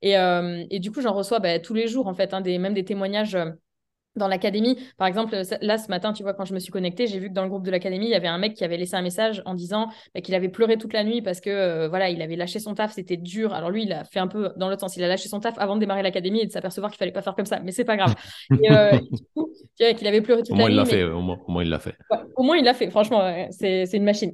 Et, 0.01 0.17
euh, 0.17 0.65
et, 0.71 0.79
du 0.79 0.91
coup 0.91 1.01
j'en 1.01 1.13
reçois 1.13 1.37
bah, 1.37 1.59
tous 1.59 1.75
les 1.75 1.87
jours 1.87 2.07
en 2.07 2.15
fait, 2.15 2.33
hein, 2.33 2.41
des, 2.41 2.57
même 2.57 2.73
des 2.73 2.83
témoignages 2.83 3.35
euh, 3.35 3.51
dans 4.16 4.28
l'académie. 4.28 4.78
Par 4.97 5.07
exemple, 5.07 5.39
là, 5.62 5.78
ce 5.78 5.88
matin, 5.89 6.14
tu 6.14 6.24
vois, 6.24 6.34
quand 6.34 6.45
je 6.45 6.53
me 6.53 6.59
suis 6.59 6.72
connectée, 6.72 7.07
j'ai 7.07 7.20
vu 7.20 7.30
que 7.30 7.34
dans 7.34 7.43
le 7.43 7.49
groupe 7.49 7.66
de 7.66 7.72
l'académie, 7.72 8.05
il 8.05 8.12
y 8.12 8.16
avait 8.16 8.28
un 8.28 8.38
mec 8.38 8.53
qui 8.53 8.64
avait 8.64 8.78
laissé 8.78 8.95
un 8.95 9.01
message 9.01 9.41
en 9.45 9.53
disant 9.53 9.88
bah, 10.14 10.22
qu'il 10.22 10.36
avait 10.36 10.49
pleuré 10.49 10.78
toute 10.78 10.93
la 10.93 11.03
nuit 11.03 11.22
parce 11.22 11.39
que, 11.39 11.49
euh, 11.49 11.88
voilà, 11.88 12.09
il 12.09 12.22
avait 12.22 12.36
lâché 12.36 12.59
son 12.59 12.74
taf, 12.74 12.91
c'était 12.91 13.18
dur. 13.18 13.53
Alors 13.53 13.70
lui, 13.70 13.84
il 13.84 13.93
a 13.93 14.03
fait 14.03 14.20
un 14.20 14.28
peu 14.28 14.51
dans 14.57 14.70
l'autre 14.70 14.82
sens, 14.82 14.97
il 14.97 15.03
a 15.03 15.07
lâché 15.07 15.30
son 15.30 15.39
taf 15.39 15.57
avant 15.57 15.76
de 15.76 15.80
démarrer 15.80 16.03
l'académie 16.03 16.41
et 16.41 16.45
de 16.45 16.51
s'apercevoir 16.51 16.91
qu'il 16.91 16.97
fallait 16.97 17.12
pas 17.12 17.22
faire 17.22 17.36
comme 17.36 17.45
ça, 17.45 17.59
mais 17.62 17.72
c'est 17.72 17.86
pas 17.86 17.97
grave. 17.97 18.16
et, 18.64 18.72
euh, 18.72 18.91
du 18.91 19.24
coup, 19.34 19.49
tu 19.78 19.86
vois, 19.86 19.93
qu'il 19.93 20.07
avait 20.07 20.22
pleuré 20.22 20.43
toute 20.43 20.57
la 20.57 20.66
nuit. 20.66 20.76
Il 20.76 20.86
fait, 20.86 21.03
au, 21.03 21.22
moins, 21.22 21.38
au 21.47 21.51
moins, 21.51 21.64
il 21.64 21.70
l'a 21.70 21.80
fait. 21.80 21.95
au 22.36 22.43
moins, 22.43 22.57
il 22.57 22.66
l'a 22.66 22.74
fait. 22.74 22.89
Franchement, 22.89 23.47
c'est 23.51 23.86
une 23.93 24.03
machine. 24.03 24.34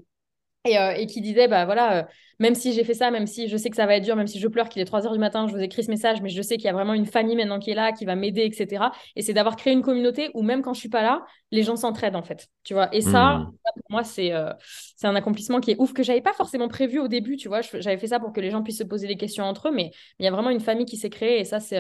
Euh, 0.66 0.92
et, 0.92 1.06
qui 1.06 1.22
disait, 1.22 1.48
bah 1.48 1.66
voilà, 1.66 2.00
euh, 2.00 2.04
même 2.40 2.56
si 2.56 2.74
j'ai 2.74 2.84
fait 2.84 2.94
ça, 2.94 3.10
même 3.10 3.26
si 3.26 3.48
je 3.48 3.58
sais 3.58 3.70
que 3.70 3.76
ça 3.76 3.86
va 3.86 3.96
être 3.96 4.04
dur, 4.04 4.16
même 4.16 4.28
si 4.28 4.40
je 4.40 4.48
pleure, 4.48 4.70
qu'il 4.70 4.82
est 4.82 4.86
3 4.86 5.06
heures 5.06 5.14
du 5.14 5.20
matin, 5.20 5.48
je 5.48 5.54
vous 5.54 5.62
écris 5.62 5.84
ce 5.84 5.90
message, 5.90 6.22
mais 6.22 6.30
je 6.30 6.42
sais 6.42 6.58
qu'il 6.58 6.66
y 6.66 6.70
a 6.70 6.74
vraiment 6.74 6.94
une 6.94 7.06
famille 7.06 7.36
maintenant 7.36 7.60
qui 7.60 7.72
est 7.72 7.76
là, 7.76 7.92
qui 7.92 8.06
va 8.06 8.16
m'aider, 8.16 8.44
etc. 8.44 8.92
Et 9.16 9.22
c'est 9.22 9.34
d'avoir 9.34 9.56
créé 9.56 9.74
une 9.74 9.82
communauté 9.82 10.30
où 10.34 10.44
même 10.44 10.62
quand 10.62 10.74
je 10.74 10.80
suis 10.80 10.90
pas 10.90 11.02
là, 11.02 11.26
les 11.52 11.64
gens 11.64 11.76
s'entraident 11.76 12.16
en 12.16 12.24
fait, 12.24 12.48
tu 12.64 12.74
vois? 12.74 12.94
Et 12.94 13.02
ça, 13.02 13.38
hmm. 13.38 13.52
pour 13.76 13.92
moi, 13.92 14.04
c'est 14.04 14.34
euh, 14.34 14.52
c'est 14.96 15.08
un 15.08 15.16
accomplissement 15.16 15.60
qui 15.62 15.72
est 15.72 15.80
ouf 15.80 15.94
que 15.94 16.04
j'avais 16.04 16.22
pas 16.22 16.34
forcément 16.34 16.68
prévu 16.68 17.00
au 17.00 17.08
début, 17.08 17.38
tu 17.38 17.48
vois? 17.48 17.62
J'avais 17.62 17.98
fait 17.98 18.08
ça 18.08 18.20
pour 18.20 18.34
que 18.34 18.42
les 18.42 18.52
gens 18.52 18.62
puissent 18.62 18.80
se 18.80 18.84
poser 18.84 19.08
des 19.08 19.18
questions 19.18 19.46
entre 19.46 19.70
eux, 19.70 19.72
mais 19.74 19.92
il 20.20 20.26
y 20.26 20.28
a 20.28 20.32
vraiment 20.32 20.50
une 20.50 20.60
famille 20.60 20.86
qui 20.86 20.98
s'est 20.98 21.10
créée 21.10 21.40
et 21.40 21.46
ça, 21.46 21.60
c'est 21.60 21.80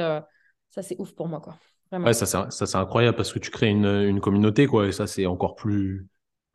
ça 0.69 0.82
c'est 0.82 0.95
ouf 0.99 1.11
pour 1.13 1.28
moi, 1.28 1.41
quoi. 1.41 1.57
Ouais, 1.91 2.13
ça 2.13 2.47
c'est 2.49 2.75
incroyable 2.75 3.15
parce 3.15 3.32
que 3.32 3.39
tu 3.39 3.49
crées 3.49 3.69
une, 3.69 3.86
une 3.86 4.19
communauté, 4.19 4.67
quoi, 4.67 4.88
et 4.88 4.91
ça 4.91 5.07
c'est 5.07 5.25
encore 5.25 5.55
plus 5.55 6.07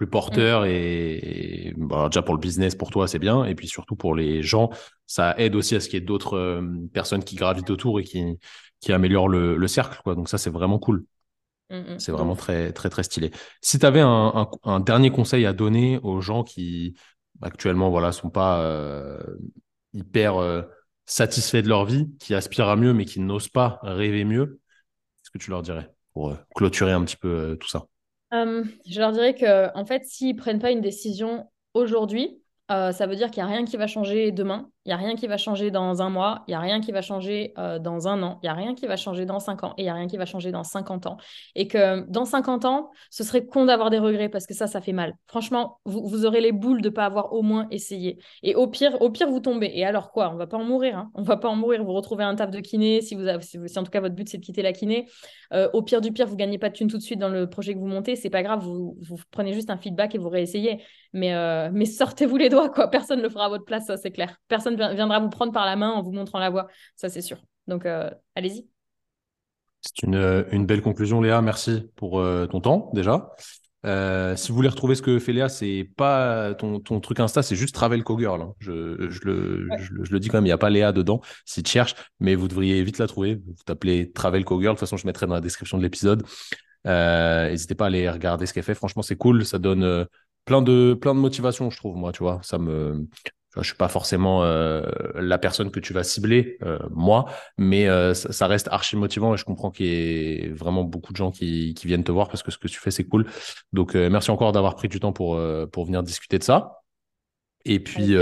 porteur 0.07 0.62
mm. 0.62 0.66
et, 0.66 1.74
déjà 2.09 2.22
pour 2.22 2.34
le 2.34 2.40
business 2.40 2.74
pour 2.74 2.90
toi 2.90 3.09
c'est 3.09 3.18
bien. 3.18 3.44
Et 3.44 3.55
puis 3.55 3.68
surtout 3.68 3.96
pour 3.96 4.14
les 4.14 4.42
gens 4.42 4.70
ça 5.07 5.34
aide 5.38 5.55
aussi 5.55 5.74
à 5.74 5.80
ce 5.80 5.88
qu'il 5.88 5.98
y 6.00 6.03
ait 6.03 6.07
d'autres 6.07 6.36
euh, 6.36 6.62
personnes 6.92 7.24
qui 7.24 7.36
gravitent 7.36 7.70
autour 7.70 8.00
et 8.00 8.05
qui 8.05 8.38
qui 8.80 8.92
améliorent 8.92 9.28
le, 9.28 9.66
cercle 9.68 10.00
quoi. 10.03 10.14
Donc 10.14 10.28
ça 10.28 10.38
c'est 10.38 10.50
vraiment 10.50 10.78
cool. 10.78 11.05
Mm, 11.70 11.76
mm. 11.76 11.98
c'est 11.98 12.12
vraiment 12.12 12.36
très 12.36 12.72
très 12.72 12.90
très 12.90 13.03
stylé. 13.03 13.30
Si 13.61 13.78
tu 13.78 13.86
avais 13.86 14.00
un, 14.00 14.48
dernier 14.80 15.11
conseil 15.11 15.46
à 15.46 15.53
donner 15.53 15.98
aux 16.03 16.20
gens 16.20 16.44
qui 16.44 16.94
actuellement 17.40 17.90
voilà 17.90 18.12
sont 18.12 18.30
pas 18.30 18.62
euh, 18.62 19.20
hyper 19.92 20.36
euh, 20.36 20.62
satisfaits 21.07 21.62
de 21.62 21.68
leur 21.68 21.84
vie 21.84 22.11
qui 22.18 22.34
aspirent 22.34 22.68
à 22.68 22.76
mieux 22.76 22.92
mais 22.92 23.05
qui 23.05 23.20
n'osent 23.20 23.48
pas 23.48 23.80
rêver 23.82 24.24
mieux 24.24 24.61
qu'est-ce 25.22 25.30
que 25.30 25.38
tu 25.38 25.50
leur 25.50 25.62
dirais 25.62 25.90
pour 26.12 26.36
clôturer 26.55 26.92
un 26.92 27.05
petit 27.05 27.16
peu 27.16 27.57
tout 27.61 27.68
ça? 27.68 27.86
Euh, 28.32 28.64
je 28.86 29.00
leur 29.00 29.12
dirais 29.12 29.34
que, 29.34 29.76
en 29.76 29.84
fait, 29.84 30.04
s'ils 30.06 30.36
prennent 30.36 30.58
pas 30.58 30.70
une 30.70 30.80
décision 30.80 31.50
aujourd'hui, 31.74 32.42
euh, 32.70 32.92
ça 32.92 33.06
veut 33.06 33.16
dire 33.16 33.30
qu'il 33.30 33.42
n'y 33.44 33.50
a 33.50 33.52
rien 33.52 33.64
qui 33.64 33.76
va 33.76 33.86
changer 33.86 34.32
demain, 34.32 34.70
il 34.84 34.88
n'y 34.88 34.92
a 34.92 34.96
rien 34.96 35.14
qui 35.14 35.26
va 35.28 35.36
changer 35.36 35.70
dans 35.70 36.02
un 36.02 36.10
mois, 36.10 36.42
il 36.48 36.50
n'y 36.50 36.54
a 36.54 36.60
rien 36.60 36.80
qui 36.80 36.90
va 36.90 37.02
changer 37.02 37.52
euh, 37.58 37.78
dans 37.78 38.08
un 38.08 38.22
an, 38.22 38.40
il 38.42 38.46
n'y 38.46 38.50
a 38.50 38.54
rien 38.54 38.74
qui 38.74 38.86
va 38.86 38.96
changer 38.96 39.24
dans 39.26 39.38
cinq 39.38 39.62
ans, 39.62 39.74
et 39.78 39.82
il 39.82 39.84
n'y 39.84 39.90
a 39.90 39.94
rien 39.94 40.08
qui 40.08 40.16
va 40.16 40.26
changer 40.26 40.50
dans 40.50 40.64
50 40.64 41.06
ans. 41.06 41.16
Et 41.54 41.68
que 41.68 42.00
dans 42.08 42.24
50 42.24 42.64
ans, 42.64 42.90
ce 43.10 43.22
serait 43.22 43.46
con 43.46 43.66
d'avoir 43.66 43.90
des 43.90 43.98
regrets 43.98 44.28
parce 44.28 44.46
que 44.46 44.54
ça, 44.54 44.66
ça 44.66 44.80
fait 44.80 44.92
mal. 44.92 45.14
Franchement, 45.26 45.78
vous, 45.84 46.26
aurez 46.26 46.40
les 46.40 46.52
boules 46.52 46.82
de 46.82 46.88
ne 46.88 46.94
pas 46.94 47.04
avoir 47.04 47.32
au 47.32 47.42
moins 47.42 47.68
essayé. 47.70 48.18
Et 48.42 48.54
au 48.54 48.66
pire, 48.66 49.00
au 49.00 49.10
pire, 49.10 49.28
vous 49.28 49.40
tombez. 49.40 49.70
Et 49.74 49.84
alors 49.84 50.10
quoi? 50.10 50.30
On 50.32 50.36
va 50.36 50.46
pas 50.46 50.56
en 50.56 50.64
mourir. 50.64 50.98
Hein 50.98 51.10
on 51.14 51.22
va 51.22 51.36
pas 51.36 51.48
en 51.48 51.56
mourir. 51.56 51.84
Vous 51.84 51.92
retrouvez 51.92 52.24
un 52.24 52.34
taf 52.34 52.50
de 52.50 52.60
kiné, 52.60 53.00
si, 53.02 53.14
vous 53.14 53.26
avez, 53.26 53.42
si, 53.42 53.58
en 53.78 53.84
tout 53.84 53.90
cas 53.90 54.00
votre 54.00 54.14
but 54.14 54.28
c'est 54.28 54.38
de 54.38 54.44
quitter 54.44 54.62
la 54.62 54.72
kiné. 54.72 55.08
Euh, 55.52 55.68
au 55.72 55.82
pire 55.82 56.00
du 56.00 56.12
pire, 56.12 56.26
vous 56.26 56.36
gagnez 56.36 56.58
pas 56.58 56.70
de 56.70 56.74
thunes 56.74 56.88
tout 56.88 56.98
de 56.98 57.02
suite 57.02 57.18
dans 57.18 57.28
le 57.28 57.48
projet 57.48 57.74
que 57.74 57.78
vous 57.78 57.86
montez. 57.86 58.16
C'est 58.16 58.30
pas 58.30 58.42
grave, 58.42 58.60
vous, 58.60 58.96
vous 59.00 59.16
prenez 59.30 59.52
juste 59.52 59.70
un 59.70 59.76
feedback 59.76 60.14
et 60.14 60.18
vous 60.18 60.28
réessayez. 60.28 60.82
Mais, 61.12 61.34
euh, 61.34 61.70
mais 61.72 61.84
sortez-vous 61.84 62.36
les 62.36 62.48
doigts, 62.48 62.70
quoi. 62.70 62.88
Personne 62.88 63.18
ne 63.18 63.22
le 63.22 63.28
fera 63.28 63.46
à 63.46 63.48
votre 63.48 63.64
place, 63.64 63.86
ça 63.86 63.96
c'est 63.96 64.10
clair. 64.10 64.36
Personne 64.48 64.71
viendra 64.76 65.20
vous 65.20 65.30
prendre 65.30 65.52
par 65.52 65.66
la 65.66 65.76
main 65.76 65.90
en 65.90 66.02
vous 66.02 66.12
montrant 66.12 66.38
la 66.38 66.50
voie, 66.50 66.68
ça 66.96 67.08
c'est 67.08 67.22
sûr. 67.22 67.38
Donc 67.66 67.86
euh, 67.86 68.10
allez-y. 68.34 68.66
C'est 69.80 70.06
une, 70.06 70.46
une, 70.52 70.64
belle 70.64 70.80
conclusion, 70.80 71.20
Léa. 71.20 71.42
Merci 71.42 71.90
pour 71.96 72.20
euh, 72.20 72.46
ton 72.46 72.60
temps 72.60 72.90
déjà. 72.94 73.34
si 74.36 74.48
vous 74.48 74.54
voulez 74.54 74.68
retrouver 74.68 74.94
ce 74.94 75.02
que 75.02 75.18
fait 75.18 75.32
Léa, 75.32 75.48
c'est 75.48 75.90
pas 75.96 76.54
ton, 76.54 76.78
ton, 76.78 77.00
truc 77.00 77.18
Insta, 77.18 77.42
c'est 77.42 77.56
juste 77.56 77.74
Travel 77.74 78.04
Cogirl. 78.04 78.40
Hein. 78.40 78.54
Je, 78.60 79.08
je, 79.10 79.20
le, 79.24 79.68
je, 79.78 80.12
le, 80.12 80.20
dis 80.20 80.28
quand 80.28 80.36
même, 80.36 80.44
il 80.44 80.50
n'y 80.50 80.52
a 80.52 80.58
pas 80.58 80.70
Léa 80.70 80.92
dedans 80.92 81.20
si 81.44 81.64
tu 81.64 81.72
cherches, 81.72 81.96
mais 82.20 82.36
vous 82.36 82.46
devriez 82.46 82.82
vite 82.84 82.98
la 82.98 83.08
trouver. 83.08 83.34
Vous 83.34 83.54
t'appelez 83.64 84.12
Travel 84.12 84.44
Cogirl. 84.44 84.74
De 84.74 84.78
toute 84.78 84.80
façon, 84.80 84.96
je 84.96 85.06
mettrai 85.06 85.26
dans 85.26 85.34
la 85.34 85.40
description 85.40 85.78
de 85.78 85.82
l'épisode. 85.82 86.22
N'hésitez 86.84 87.74
pas 87.74 87.84
à 87.84 87.88
aller 87.88 88.08
regarder 88.08 88.46
ce 88.46 88.54
qu'elle 88.54 88.62
fait. 88.62 88.74
Franchement, 88.74 89.02
c'est 89.02 89.16
cool. 89.16 89.44
Ça 89.44 89.58
donne 89.58 90.06
plein 90.44 90.62
de, 90.62 90.94
plein 90.94 91.14
de 91.14 91.20
motivation, 91.20 91.70
je 91.70 91.76
trouve, 91.76 91.96
moi, 91.96 92.12
tu 92.12 92.22
vois. 92.22 92.40
Ça 92.42 92.58
me, 92.58 93.06
je 93.61 93.66
suis 93.66 93.76
pas 93.76 93.88
forcément 93.88 94.44
euh, 94.44 94.82
la 95.14 95.36
personne 95.36 95.70
que 95.70 95.80
tu 95.80 95.92
vas 95.92 96.05
cibler, 96.05 96.57
euh, 96.62 96.78
moi, 96.90 97.26
mais 97.59 97.86
euh, 97.88 98.14
ça, 98.14 98.46
reste 98.46 98.68
archi 98.68 98.96
motivant 98.96 99.34
et 99.34 99.36
je 99.36 99.44
comprends 99.44 99.70
qu'il 99.70 99.86
y 99.86 99.90
ait 99.90 100.48
vraiment 100.48 100.84
beaucoup 100.84 101.12
de 101.12 101.18
gens 101.18 101.30
qui, 101.30 101.74
qui, 101.74 101.86
viennent 101.86 102.05
te 102.05 102.12
voir 102.12 102.28
parce 102.28 102.42
que 102.42 102.50
ce 102.50 102.59
que 102.59 102.68
tu 102.68 102.80
fais, 102.80 102.90
c'est 102.90 103.05
cool. 103.05 103.26
Donc, 103.72 103.94
merci 103.94 104.30
encore 104.30 104.53
d'avoir 104.53 104.74
pris 104.74 104.88
du 104.88 105.00
temps 105.00 105.12
pour, 105.12 105.38
pour 105.70 105.84
venir 105.84 106.03
discuter 106.03 106.38
de 106.38 106.44
ça. 106.44 106.82
Et 107.64 107.78
puis, 107.80 108.14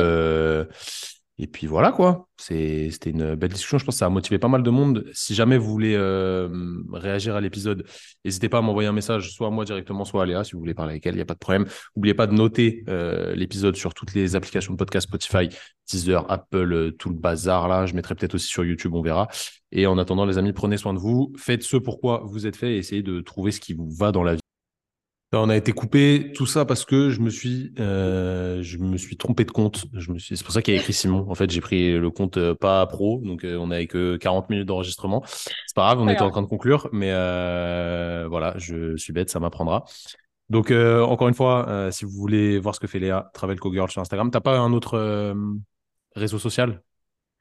et 1.42 1.46
puis 1.46 1.66
voilà 1.66 1.90
quoi, 1.90 2.28
c'était 2.36 2.90
une 3.06 3.34
belle 3.34 3.48
discussion. 3.48 3.78
Je 3.78 3.86
pense 3.86 3.94
que 3.94 4.00
ça 4.00 4.04
a 4.04 4.10
motivé 4.10 4.38
pas 4.38 4.48
mal 4.48 4.62
de 4.62 4.68
monde. 4.68 5.06
Si 5.14 5.34
jamais 5.34 5.56
vous 5.56 5.70
voulez 5.70 5.94
euh, 5.96 6.50
réagir 6.92 7.34
à 7.34 7.40
l'épisode, 7.40 7.86
n'hésitez 8.26 8.50
pas 8.50 8.58
à 8.58 8.60
m'envoyer 8.60 8.90
un 8.90 8.92
message, 8.92 9.32
soit 9.32 9.46
à 9.46 9.50
moi 9.50 9.64
directement, 9.64 10.04
soit 10.04 10.24
à 10.24 10.26
Léa, 10.26 10.44
si 10.44 10.52
vous 10.52 10.58
voulez 10.58 10.74
parler 10.74 10.92
avec 10.92 11.06
elle, 11.06 11.14
il 11.14 11.16
n'y 11.16 11.22
a 11.22 11.24
pas 11.24 11.32
de 11.32 11.38
problème. 11.38 11.64
N'oubliez 11.96 12.12
pas 12.12 12.26
de 12.26 12.34
noter 12.34 12.84
euh, 12.90 13.34
l'épisode 13.34 13.74
sur 13.74 13.94
toutes 13.94 14.12
les 14.12 14.36
applications 14.36 14.74
de 14.74 14.76
podcast 14.76 15.08
Spotify, 15.08 15.48
Deezer, 15.90 16.30
Apple, 16.30 16.72
euh, 16.74 16.90
tout 16.90 17.08
le 17.08 17.16
bazar 17.16 17.68
là. 17.68 17.86
Je 17.86 17.94
mettrai 17.94 18.14
peut-être 18.14 18.34
aussi 18.34 18.48
sur 18.48 18.62
YouTube, 18.62 18.94
on 18.94 19.00
verra. 19.00 19.26
Et 19.72 19.86
en 19.86 19.96
attendant, 19.96 20.26
les 20.26 20.36
amis, 20.36 20.52
prenez 20.52 20.76
soin 20.76 20.92
de 20.92 20.98
vous. 20.98 21.32
Faites 21.38 21.62
ce 21.62 21.78
pourquoi 21.78 22.22
vous 22.26 22.46
êtes 22.46 22.56
fait 22.56 22.74
et 22.74 22.76
essayez 22.76 23.02
de 23.02 23.22
trouver 23.22 23.50
ce 23.50 23.60
qui 23.60 23.72
vous 23.72 23.88
va 23.88 24.12
dans 24.12 24.22
la 24.22 24.34
vie. 24.34 24.49
On 25.32 25.48
a 25.48 25.56
été 25.56 25.70
coupé 25.70 26.32
tout 26.34 26.46
ça 26.46 26.64
parce 26.64 26.84
que 26.84 27.10
je 27.10 27.20
me 27.20 27.30
suis, 27.30 27.72
euh, 27.78 28.62
je 28.62 28.78
me 28.78 28.96
suis 28.96 29.16
trompé 29.16 29.44
de 29.44 29.52
compte. 29.52 29.84
Je 29.92 30.10
me 30.10 30.18
suis, 30.18 30.36
c'est 30.36 30.42
pour 30.42 30.52
ça 30.52 30.60
qu'il 30.60 30.74
y 30.74 30.76
a 30.76 30.80
écrit 30.80 30.92
Simon. 30.92 31.24
En 31.30 31.36
fait, 31.36 31.48
j'ai 31.50 31.60
pris 31.60 31.96
le 31.96 32.10
compte 32.10 32.36
euh, 32.36 32.56
pas 32.56 32.84
pro, 32.86 33.20
donc 33.22 33.44
euh, 33.44 33.56
on 33.56 33.68
n'avait 33.68 33.86
que 33.86 34.16
40 34.16 34.50
minutes 34.50 34.66
d'enregistrement. 34.66 35.22
C'est 35.24 35.76
pas 35.76 35.82
grave, 35.82 36.00
on 36.00 36.08
était 36.08 36.22
en 36.22 36.30
train 36.30 36.42
de 36.42 36.48
conclure, 36.48 36.88
mais 36.90 37.10
voilà, 38.28 38.54
je 38.56 38.96
suis 38.96 39.12
bête, 39.12 39.30
ça 39.30 39.38
m'apprendra. 39.38 39.84
Donc 40.48 40.72
encore 40.72 41.28
une 41.28 41.34
fois, 41.34 41.90
si 41.92 42.04
vous 42.04 42.10
voulez 42.10 42.58
voir 42.58 42.74
ce 42.74 42.80
que 42.80 42.88
fait 42.88 42.98
Léa, 42.98 43.30
Travel 43.32 43.58
Girl 43.72 43.88
sur 43.88 44.00
Instagram, 44.00 44.32
t'as 44.32 44.40
pas 44.40 44.58
un 44.58 44.72
autre 44.72 45.32
réseau 46.16 46.40
social 46.40 46.82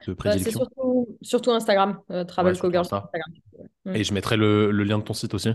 de 0.06 0.14
prédilection 0.14 0.52
C'est 0.52 0.56
surtout, 0.56 1.18
surtout, 1.22 1.50
Instagram, 1.50 1.98
Travel 2.28 2.54
ouais, 2.54 2.70
Girl 2.70 2.84
sur 2.84 2.98
Instagram. 2.98 3.32
Et 3.94 4.04
je 4.04 4.14
mettrai 4.14 4.36
le, 4.36 4.70
le 4.70 4.84
lien 4.84 4.98
de 4.98 5.02
ton 5.02 5.12
site 5.12 5.34
aussi. 5.34 5.50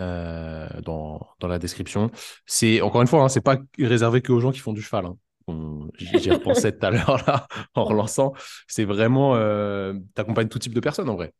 Euh, 0.00 0.66
dans, 0.82 1.20
dans, 1.38 1.46
la 1.46 1.60
description. 1.60 2.10
C'est 2.46 2.80
encore 2.80 3.00
une 3.00 3.06
fois, 3.06 3.22
hein, 3.22 3.28
c'est 3.28 3.40
pas 3.40 3.58
réservé 3.78 4.22
que 4.22 4.32
aux 4.32 4.40
gens 4.40 4.50
qui 4.50 4.58
font 4.58 4.72
du 4.72 4.82
cheval. 4.82 5.06
Hein. 5.06 5.16
J'y 5.98 6.32
repensais 6.32 6.72
tout 6.72 6.84
à 6.84 6.90
l'heure 6.90 7.22
là 7.28 7.46
en 7.74 7.84
relançant. 7.84 8.32
C'est 8.66 8.84
vraiment, 8.84 9.36
euh, 9.36 9.94
t'accompagnes 10.14 10.48
tout 10.48 10.58
type 10.58 10.74
de 10.74 10.80
personnes 10.80 11.08
en 11.08 11.14
vrai. 11.14 11.32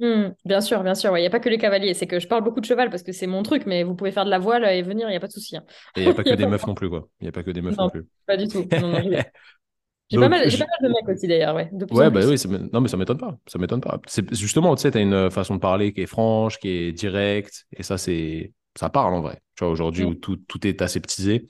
Mmh, 0.00 0.34
bien 0.44 0.60
sûr, 0.60 0.82
bien 0.82 0.94
sûr. 0.94 1.16
Il 1.16 1.20
n'y 1.20 1.26
a 1.26 1.30
pas 1.30 1.40
que 1.40 1.48
les 1.48 1.56
cavaliers. 1.56 1.94
C'est 1.94 2.06
que 2.06 2.18
je 2.18 2.26
parle 2.26 2.42
beaucoup 2.42 2.60
de 2.60 2.66
cheval 2.66 2.90
parce 2.90 3.02
que 3.02 3.12
c'est 3.12 3.26
mon 3.26 3.42
truc, 3.42 3.64
mais 3.64 3.84
vous 3.84 3.94
pouvez 3.94 4.10
faire 4.10 4.24
de 4.24 4.30
la 4.30 4.38
voile 4.38 4.64
et 4.64 4.82
venir, 4.82 5.08
il 5.08 5.12
n'y 5.12 5.16
a 5.16 5.20
pas 5.20 5.28
de 5.28 5.32
souci. 5.32 5.56
Hein. 5.56 5.64
Et 5.96 6.02
il 6.02 6.04
n'y 6.04 6.10
a 6.10 6.14
pas 6.14 6.24
que 6.24 6.34
des 6.34 6.46
meufs 6.46 6.66
non 6.66 6.74
plus, 6.74 6.90
quoi. 6.90 7.08
Il 7.20 7.24
n'y 7.24 7.28
a 7.28 7.32
pas 7.32 7.42
que 7.42 7.52
des 7.52 7.62
meufs 7.62 7.76
non, 7.78 7.88
plus. 7.88 8.04
Pas 8.26 8.36
du 8.36 8.48
tout. 8.48 8.66
Non, 8.80 9.00
J'ai 10.10 10.18
pas, 10.18 10.28
mal, 10.28 10.48
pas 10.48 10.58
mal 10.58 10.68
de 10.82 10.88
mecs 10.88 11.08
aussi 11.08 11.26
d'ailleurs, 11.26 11.54
ouais. 11.54 11.70
ouais, 11.90 12.10
bah 12.10 12.20
oui, 12.26 12.36
non, 12.72 12.80
mais 12.80 12.88
ça 12.88 12.96
m'étonne 12.96 13.18
pas. 13.18 13.38
Ça 13.46 13.58
m'étonne 13.58 13.80
pas. 13.80 13.98
Justement, 14.32 14.76
tu 14.76 14.82
sais, 14.82 14.90
tu 14.90 14.98
as 14.98 15.00
une 15.00 15.30
façon 15.30 15.54
de 15.54 15.60
parler 15.60 15.92
qui 15.92 16.02
est 16.02 16.06
franche, 16.06 16.58
qui 16.58 16.68
est 16.68 16.92
directe, 16.92 17.66
et 17.74 17.82
ça, 17.82 17.96
c'est 17.96 18.52
ça 18.76 18.90
parle 18.90 19.14
en 19.14 19.22
vrai. 19.22 19.40
Tu 19.54 19.64
vois, 19.64 19.72
aujourd'hui 19.72 20.04
où 20.04 20.14
tout, 20.14 20.36
tout, 20.36 20.66
est 20.66 20.82
aseptisé, 20.82 21.46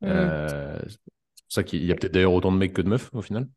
mm. 0.00 0.06
euh, 0.06 0.78
c'est 0.88 0.98
pour 0.98 1.52
ça 1.52 1.62
qu'il 1.62 1.84
y 1.84 1.92
a 1.92 1.94
peut-être 1.94 2.12
d'ailleurs 2.12 2.32
autant 2.32 2.52
de 2.52 2.56
mecs 2.56 2.72
que 2.72 2.82
de 2.82 2.88
meufs 2.88 3.10
au 3.14 3.22
final. 3.22 3.48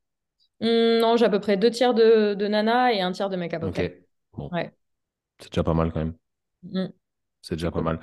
Mm, 0.59 0.99
non, 0.99 1.17
j'ai 1.17 1.25
à 1.25 1.29
peu 1.29 1.39
près 1.39 1.57
deux 1.57 1.71
tiers 1.71 1.93
de, 1.93 2.33
de 2.33 2.47
nanas 2.47 2.91
et 2.91 3.01
un 3.01 3.11
tiers 3.11 3.29
de 3.29 3.35
mecs 3.35 3.53
à 3.53 3.59
peu 3.59 3.71
près. 3.71 4.03
Bon. 4.33 4.49
Ouais. 4.51 4.71
C'est 5.39 5.51
déjà 5.51 5.63
pas 5.63 5.73
mal 5.73 5.91
quand 5.91 5.99
même. 5.99 6.13
Mm. 6.63 6.91
C'est 7.41 7.55
déjà 7.55 7.71
pas 7.71 7.81
mal. 7.81 7.99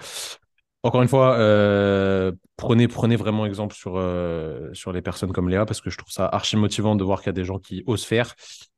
Encore 0.83 1.03
une 1.03 1.09
fois, 1.09 1.39
euh, 1.39 2.33
prenez, 2.59 2.89
prenez 2.89 3.17
vraiment 3.17 3.47
exemple 3.47 3.75
sur, 3.75 3.95
euh, 3.97 4.69
sur 4.75 4.93
les 4.93 5.01
personnes 5.01 5.33
comme 5.33 5.49
Léa 5.49 5.65
parce 5.65 5.81
que 5.81 5.89
je 5.89 5.97
trouve 5.97 6.13
ça 6.13 6.27
archi 6.27 6.57
motivant 6.57 6.97
de 6.97 7.05
voir 7.05 7.21
qu'il 7.21 7.29
y 7.29 7.31
a 7.31 7.33
des 7.33 7.45
gens 7.45 7.59
qui 7.59 7.83
osent 7.87 8.05
faire. 8.05 8.35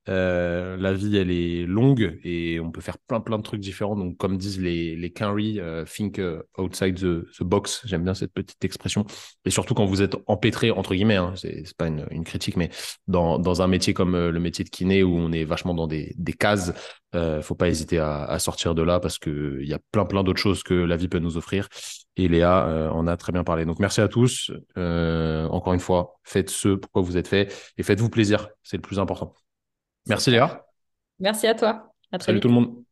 Euh, 0.08 0.76
la 0.76 0.92
vie, 0.92 1.16
elle 1.16 1.30
est 1.30 1.66
longue 1.66 2.18
et 2.24 2.58
on 2.58 2.70
peut 2.70 2.80
faire 2.80 2.98
plein, 2.98 3.20
plein 3.20 3.38
de 3.38 3.42
trucs 3.42 3.60
différents. 3.60 3.96
Donc, 3.96 4.16
comme 4.16 4.38
disent 4.38 4.60
les, 4.60 4.96
les 4.96 5.12
think 5.12 6.20
outside 6.58 6.98
the, 6.98 7.42
box. 7.42 7.82
J'aime 7.84 8.04
bien 8.04 8.14
cette 8.14 8.32
petite 8.32 8.64
expression. 8.64 9.04
Et 9.44 9.50
surtout 9.50 9.74
quand 9.74 9.86
vous 9.86 10.02
êtes 10.02 10.16
empêtré, 10.26 10.70
entre 10.70 10.94
guillemets, 10.94 11.16
hein, 11.16 11.34
c'est 11.36 11.76
pas 11.76 11.88
une, 11.88 12.06
une, 12.10 12.24
critique, 12.24 12.56
mais 12.56 12.70
dans, 13.08 13.38
dans 13.38 13.62
un 13.62 13.66
métier 13.66 13.94
comme 13.94 14.16
le 14.16 14.40
métier 14.40 14.64
de 14.64 14.70
kiné 14.70 15.02
où 15.02 15.16
on 15.16 15.32
est 15.32 15.44
vachement 15.44 15.74
dans 15.74 15.86
des, 15.86 16.14
des 16.18 16.32
cases, 16.32 16.72
euh, 17.14 17.42
faut 17.42 17.56
pas 17.56 17.68
hésiter 17.68 17.98
à, 17.98 18.24
à, 18.24 18.38
sortir 18.38 18.74
de 18.74 18.82
là 18.82 19.00
parce 19.00 19.18
que 19.18 19.58
il 19.60 19.68
y 19.68 19.74
a 19.74 19.80
plein 19.90 20.04
plein 20.04 20.22
d'autres 20.22 20.40
choses 20.40 20.62
que 20.62 20.74
la 20.74 20.96
vie 20.96 21.08
peut 21.08 21.18
nous 21.18 21.36
offrir. 21.36 21.68
Et 22.16 22.28
Léa 22.28 22.66
euh, 22.66 22.90
en 22.90 23.06
a 23.06 23.16
très 23.16 23.32
bien 23.32 23.44
parlé. 23.44 23.64
Donc 23.64 23.78
merci 23.78 24.00
à 24.00 24.08
tous. 24.08 24.50
Euh, 24.76 25.46
encore 25.48 25.72
une 25.72 25.80
fois, 25.80 26.18
faites 26.24 26.50
ce 26.50 26.70
pourquoi 26.70 27.02
vous 27.02 27.16
êtes 27.16 27.28
fait 27.28 27.52
et 27.78 27.82
faites-vous 27.82 28.10
plaisir. 28.10 28.48
C'est 28.62 28.76
le 28.76 28.82
plus 28.82 28.98
important. 28.98 29.34
Merci 30.06 30.30
Léa. 30.30 30.66
Merci 31.18 31.46
à 31.46 31.54
toi. 31.54 31.92
À 32.12 32.18
très 32.18 32.26
Salut 32.26 32.40
tout 32.40 32.48
le 32.48 32.54
monde. 32.54 32.84